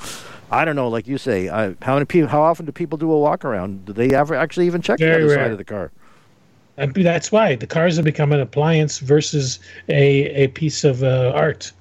I 0.52 0.66
don't 0.66 0.76
know, 0.76 0.90
like 0.90 1.08
you 1.08 1.18
say, 1.18 1.48
I, 1.50 1.76
how 1.82 1.94
many 1.94 2.06
people? 2.06 2.28
How 2.30 2.42
often 2.42 2.66
do 2.66 2.72
people 2.72 2.98
do 2.98 3.12
a 3.12 3.20
walk 3.20 3.46
around? 3.46 3.86
Do 3.86 3.94
they 3.94 4.10
ever 4.14 4.36
actually 4.36 4.66
even 4.68 4.82
check 4.82 5.00
the 5.00 5.14
other 5.14 5.28
rare. 5.28 5.36
side 5.36 5.52
of 5.52 5.58
the 5.58 5.64
car? 5.64 5.92
And 6.80 6.94
that's 6.94 7.32
why 7.32 7.56
the 7.56 7.68
cars 7.68 7.98
have 7.98 8.06
become 8.06 8.32
an 8.32 8.40
appliance 8.40 9.00
versus 9.00 9.60
a, 9.90 10.26
a 10.44 10.48
piece 10.48 10.84
of 10.84 11.04
uh, 11.04 11.32
art. 11.36 11.72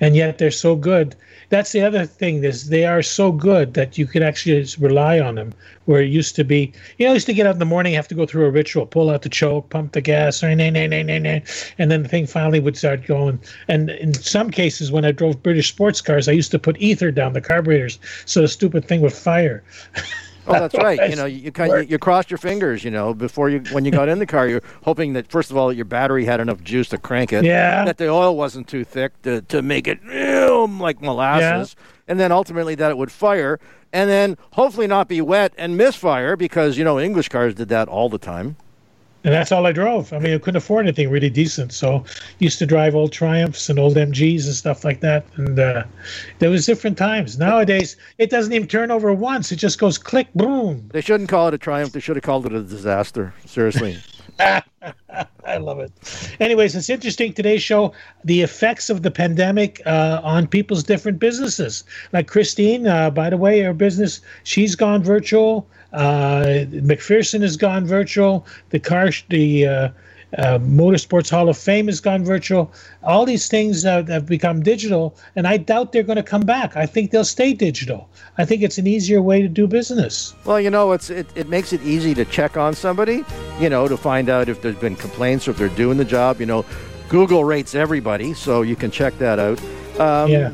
And 0.00 0.14
yet 0.14 0.38
they're 0.38 0.50
so 0.50 0.76
good. 0.76 1.16
That's 1.50 1.72
the 1.72 1.80
other 1.80 2.04
thing 2.04 2.44
is 2.44 2.68
they 2.68 2.84
are 2.84 3.02
so 3.02 3.32
good 3.32 3.72
that 3.72 3.96
you 3.96 4.06
could 4.06 4.22
actually 4.22 4.66
rely 4.78 5.18
on 5.18 5.36
them. 5.36 5.54
Where 5.86 6.02
it 6.02 6.10
used 6.10 6.36
to 6.36 6.44
be, 6.44 6.74
you 6.98 7.06
know, 7.06 7.12
I 7.12 7.14
used 7.14 7.24
to 7.26 7.32
get 7.32 7.46
out 7.46 7.54
in 7.54 7.58
the 7.58 7.64
morning, 7.64 7.94
have 7.94 8.08
to 8.08 8.14
go 8.14 8.26
through 8.26 8.44
a 8.44 8.50
ritual, 8.50 8.84
pull 8.84 9.08
out 9.08 9.22
the 9.22 9.30
choke, 9.30 9.70
pump 9.70 9.92
the 9.92 10.02
gas, 10.02 10.42
and 10.42 10.60
then 10.60 10.74
the 12.02 12.08
thing 12.08 12.26
finally 12.26 12.60
would 12.60 12.76
start 12.76 13.06
going. 13.06 13.40
And 13.68 13.88
in 13.88 14.12
some 14.12 14.50
cases, 14.50 14.92
when 14.92 15.06
I 15.06 15.12
drove 15.12 15.42
British 15.42 15.70
sports 15.70 16.02
cars, 16.02 16.28
I 16.28 16.32
used 16.32 16.50
to 16.50 16.58
put 16.58 16.76
ether 16.78 17.10
down 17.10 17.32
the 17.32 17.40
carburetors 17.40 17.98
so 18.26 18.42
the 18.42 18.48
stupid 18.48 18.84
thing 18.84 19.00
would 19.00 19.14
fire. 19.14 19.64
Oh, 20.48 20.52
that's 20.60 20.74
right. 20.76 21.10
You 21.10 21.16
know, 21.16 21.24
you 21.26 21.52
kind 21.52 21.72
of, 21.72 21.90
you 21.90 21.98
crossed 21.98 22.30
your 22.30 22.38
fingers. 22.38 22.84
You 22.84 22.90
know, 22.90 23.14
before 23.14 23.48
you 23.50 23.60
when 23.72 23.84
you 23.84 23.90
got 23.90 24.08
in 24.08 24.18
the 24.18 24.26
car, 24.26 24.48
you're 24.48 24.62
hoping 24.82 25.12
that 25.12 25.30
first 25.30 25.50
of 25.50 25.56
all 25.56 25.72
your 25.72 25.84
battery 25.84 26.24
had 26.24 26.40
enough 26.40 26.62
juice 26.62 26.88
to 26.90 26.98
crank 26.98 27.32
it. 27.32 27.44
Yeah. 27.44 27.84
That 27.84 27.98
the 27.98 28.08
oil 28.08 28.36
wasn't 28.36 28.68
too 28.68 28.84
thick 28.84 29.20
to 29.22 29.42
to 29.42 29.62
make 29.62 29.86
it 29.86 30.00
um, 30.50 30.80
like 30.80 31.00
molasses, 31.00 31.76
and 32.06 32.18
then 32.18 32.32
ultimately 32.32 32.74
that 32.76 32.90
it 32.90 32.96
would 32.96 33.12
fire, 33.12 33.60
and 33.92 34.08
then 34.08 34.36
hopefully 34.52 34.86
not 34.86 35.08
be 35.08 35.20
wet 35.20 35.52
and 35.58 35.76
misfire 35.76 36.36
because 36.36 36.78
you 36.78 36.84
know 36.84 36.98
English 36.98 37.28
cars 37.28 37.54
did 37.54 37.68
that 37.68 37.88
all 37.88 38.08
the 38.08 38.18
time. 38.18 38.56
And 39.24 39.34
that's 39.34 39.50
all 39.50 39.66
I 39.66 39.72
drove. 39.72 40.12
I 40.12 40.18
mean, 40.20 40.34
I 40.34 40.38
couldn't 40.38 40.56
afford 40.56 40.86
anything 40.86 41.10
really 41.10 41.28
decent, 41.28 41.72
so 41.72 42.04
used 42.38 42.58
to 42.60 42.66
drive 42.66 42.94
old 42.94 43.12
Triumphs 43.12 43.68
and 43.68 43.78
old 43.78 43.96
MGs 43.96 44.46
and 44.46 44.54
stuff 44.54 44.84
like 44.84 45.00
that. 45.00 45.26
And 45.36 45.58
uh, 45.58 45.84
there 46.38 46.50
was 46.50 46.64
different 46.66 46.96
times. 46.96 47.36
Nowadays, 47.36 47.96
it 48.18 48.30
doesn't 48.30 48.52
even 48.52 48.68
turn 48.68 48.90
over 48.90 49.12
once; 49.12 49.50
it 49.50 49.56
just 49.56 49.78
goes 49.78 49.98
click, 49.98 50.28
boom. 50.34 50.88
They 50.92 51.00
shouldn't 51.00 51.28
call 51.28 51.48
it 51.48 51.54
a 51.54 51.58
triumph. 51.58 51.92
They 51.92 52.00
should 52.00 52.16
have 52.16 52.22
called 52.22 52.46
it 52.46 52.52
a 52.52 52.62
disaster. 52.62 53.34
Seriously. 53.44 53.98
I 55.44 55.56
love 55.56 55.80
it. 55.80 55.92
Anyways, 56.40 56.76
it's 56.76 56.90
interesting 56.90 57.32
today's 57.32 57.62
show 57.62 57.92
the 58.24 58.42
effects 58.42 58.90
of 58.90 59.02
the 59.02 59.10
pandemic 59.10 59.80
uh, 59.86 60.20
on 60.22 60.46
people's 60.46 60.84
different 60.84 61.18
businesses. 61.18 61.84
Like 62.12 62.28
Christine, 62.28 62.86
uh, 62.86 63.10
by 63.10 63.30
the 63.30 63.36
way, 63.36 63.60
her 63.60 63.74
business 63.74 64.20
she's 64.44 64.74
gone 64.74 65.02
virtual. 65.02 65.68
Uh, 65.92 66.66
McPherson 66.70 67.42
has 67.42 67.56
gone 67.56 67.86
virtual. 67.86 68.46
The 68.70 68.78
car, 68.78 69.10
the 69.28 69.66
uh, 69.66 69.88
uh, 70.36 70.58
Motorsports 70.58 71.30
Hall 71.30 71.48
of 71.48 71.56
Fame 71.56 71.86
has 71.86 72.00
gone 72.00 72.24
virtual. 72.24 72.70
All 73.02 73.24
these 73.24 73.48
things 73.48 73.84
uh, 73.84 74.04
have 74.04 74.26
become 74.26 74.62
digital, 74.62 75.16
and 75.36 75.46
I 75.46 75.56
doubt 75.56 75.92
they're 75.92 76.02
going 76.02 76.16
to 76.16 76.22
come 76.22 76.42
back. 76.42 76.76
I 76.76 76.84
think 76.84 77.10
they'll 77.10 77.24
stay 77.24 77.54
digital. 77.54 78.08
I 78.36 78.44
think 78.44 78.62
it's 78.62 78.76
an 78.78 78.86
easier 78.86 79.22
way 79.22 79.40
to 79.40 79.48
do 79.48 79.66
business. 79.66 80.34
Well, 80.44 80.60
you 80.60 80.70
know, 80.70 80.92
it's 80.92 81.08
it, 81.08 81.26
it 81.34 81.48
makes 81.48 81.72
it 81.72 81.82
easy 81.82 82.14
to 82.14 82.24
check 82.26 82.56
on 82.56 82.74
somebody, 82.74 83.24
you 83.58 83.70
know, 83.70 83.88
to 83.88 83.96
find 83.96 84.28
out 84.28 84.48
if 84.48 84.60
there's 84.60 84.76
been 84.76 84.96
complaints 84.96 85.48
or 85.48 85.52
if 85.52 85.58
they're 85.58 85.68
doing 85.70 85.96
the 85.96 86.04
job. 86.04 86.40
You 86.40 86.46
know, 86.46 86.64
Google 87.08 87.44
rates 87.44 87.74
everybody, 87.74 88.34
so 88.34 88.60
you 88.62 88.76
can 88.76 88.90
check 88.90 89.16
that 89.18 89.38
out. 89.38 89.58
Um, 89.98 90.30
Yeah. 90.30 90.52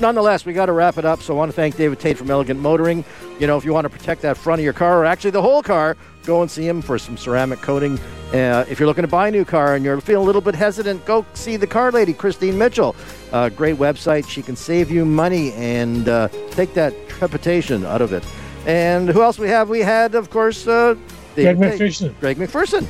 Nonetheless, 0.00 0.46
we 0.46 0.52
got 0.52 0.66
to 0.66 0.72
wrap 0.72 0.96
it 0.96 1.04
up. 1.04 1.20
So 1.20 1.34
I 1.34 1.36
want 1.36 1.50
to 1.50 1.56
thank 1.56 1.76
David 1.76 1.98
Tate 1.98 2.16
from 2.16 2.30
Elegant 2.30 2.60
Motoring. 2.60 3.04
You 3.40 3.46
know, 3.46 3.56
if 3.56 3.64
you 3.64 3.72
want 3.72 3.84
to 3.84 3.90
protect 3.90 4.22
that 4.22 4.36
front 4.36 4.60
of 4.60 4.64
your 4.64 4.72
car 4.72 4.98
or 4.98 5.04
actually 5.04 5.30
the 5.30 5.42
whole 5.42 5.62
car, 5.62 5.96
go 6.24 6.42
and 6.42 6.50
see 6.50 6.66
him 6.66 6.82
for 6.82 6.98
some 6.98 7.16
ceramic 7.16 7.60
coating. 7.60 7.98
Uh, 8.32 8.64
if 8.68 8.78
you're 8.78 8.86
looking 8.86 9.02
to 9.02 9.08
buy 9.08 9.28
a 9.28 9.30
new 9.30 9.44
car 9.44 9.74
and 9.74 9.84
you're 9.84 10.00
feeling 10.00 10.22
a 10.22 10.26
little 10.26 10.40
bit 10.40 10.54
hesitant, 10.54 11.04
go 11.04 11.24
see 11.34 11.56
the 11.56 11.66
car 11.66 11.90
lady, 11.90 12.12
Christine 12.12 12.58
Mitchell. 12.58 12.94
Uh, 13.32 13.48
great 13.48 13.76
website. 13.76 14.28
She 14.28 14.42
can 14.42 14.54
save 14.54 14.90
you 14.90 15.04
money 15.04 15.52
and 15.54 16.08
uh, 16.08 16.28
take 16.50 16.74
that 16.74 16.94
trepidation 17.08 17.84
out 17.84 18.02
of 18.02 18.12
it. 18.12 18.24
And 18.66 19.08
who 19.08 19.22
else 19.22 19.38
we 19.38 19.48
have? 19.48 19.68
We 19.68 19.80
had, 19.80 20.14
of 20.14 20.30
course, 20.30 20.66
uh, 20.66 20.94
Greg 21.34 21.58
David 21.58 21.78
Tate. 21.78 21.80
McPherson. 21.80 22.20
Greg 22.20 22.36
McPherson. 22.36 22.86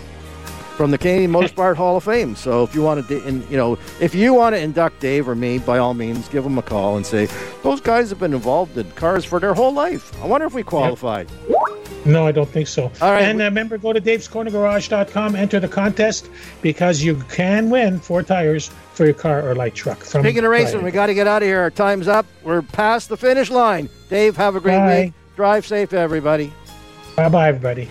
From 0.79 0.93
the 0.93 0.97
Canadian 0.97 1.33
Motorsport 1.33 1.75
Hall 1.75 1.97
of 1.97 2.05
Fame. 2.05 2.37
So 2.37 2.63
if 2.63 2.73
you 2.73 2.83
want 2.83 3.07
to, 3.09 3.15
you 3.51 3.57
know, 3.57 3.77
if 4.01 4.15
you 4.15 4.33
want 4.33 4.55
to 4.55 4.61
induct 4.61 5.01
Dave 5.01 5.29
or 5.29 5.35
me, 5.35 5.59
by 5.59 5.79
all 5.79 5.93
means, 5.93 6.29
give 6.29 6.45
them 6.45 6.57
a 6.57 6.63
call 6.63 6.97
and 6.97 7.05
say 7.05 7.27
those 7.65 7.81
guys 7.81 8.11
have 8.11 8.21
been 8.21 8.33
involved 8.33 8.79
in 8.79 8.89
cars 8.93 9.25
for 9.25 9.41
their 9.41 9.55
whole 9.55 9.73
life. 9.73 10.15
I 10.23 10.27
wonder 10.27 10.47
if 10.47 10.55
we 10.55 10.63
qualified. 10.63 11.29
Yep. 11.49 11.59
No, 12.07 12.25
I 12.25 12.31
don't 12.31 12.49
think 12.49 12.69
so. 12.69 12.85
All 13.03 13.11
right. 13.11 13.25
And 13.25 13.41
uh, 13.43 13.47
remember, 13.47 13.77
go 13.77 13.93
to 13.93 14.01
davescornergarage.com, 14.01 15.35
enter 15.35 15.59
the 15.59 15.67
contest 15.67 16.31
because 16.63 17.03
you 17.03 17.17
can 17.29 17.71
win 17.71 17.99
four 17.99 18.23
tires 18.23 18.71
for 18.95 19.05
your 19.05 19.15
car 19.15 19.43
or 19.47 19.57
light 19.57 19.75
truck. 19.75 19.99
From 20.05 20.23
Speaking 20.23 20.45
of 20.45 20.51
racing, 20.51 20.85
we 20.85 20.93
got 20.93 21.07
to 21.07 21.15
get 21.15 21.27
out 21.27 21.43
of 21.43 21.49
here. 21.49 21.59
Our 21.61 21.73
time's 21.73 22.07
up. 22.07 22.25
We're 22.45 22.63
past 22.63 23.09
the 23.09 23.17
finish 23.17 23.51
line. 23.51 23.91
Dave, 24.09 24.37
have 24.37 24.55
a 24.55 24.61
great 24.61 24.79
Bye. 24.79 25.05
week. 25.07 25.13
Drive 25.35 25.67
safe, 25.67 25.93
everybody. 25.93 26.53
Bye 27.17 27.29
bye, 27.29 27.49
everybody. 27.49 27.91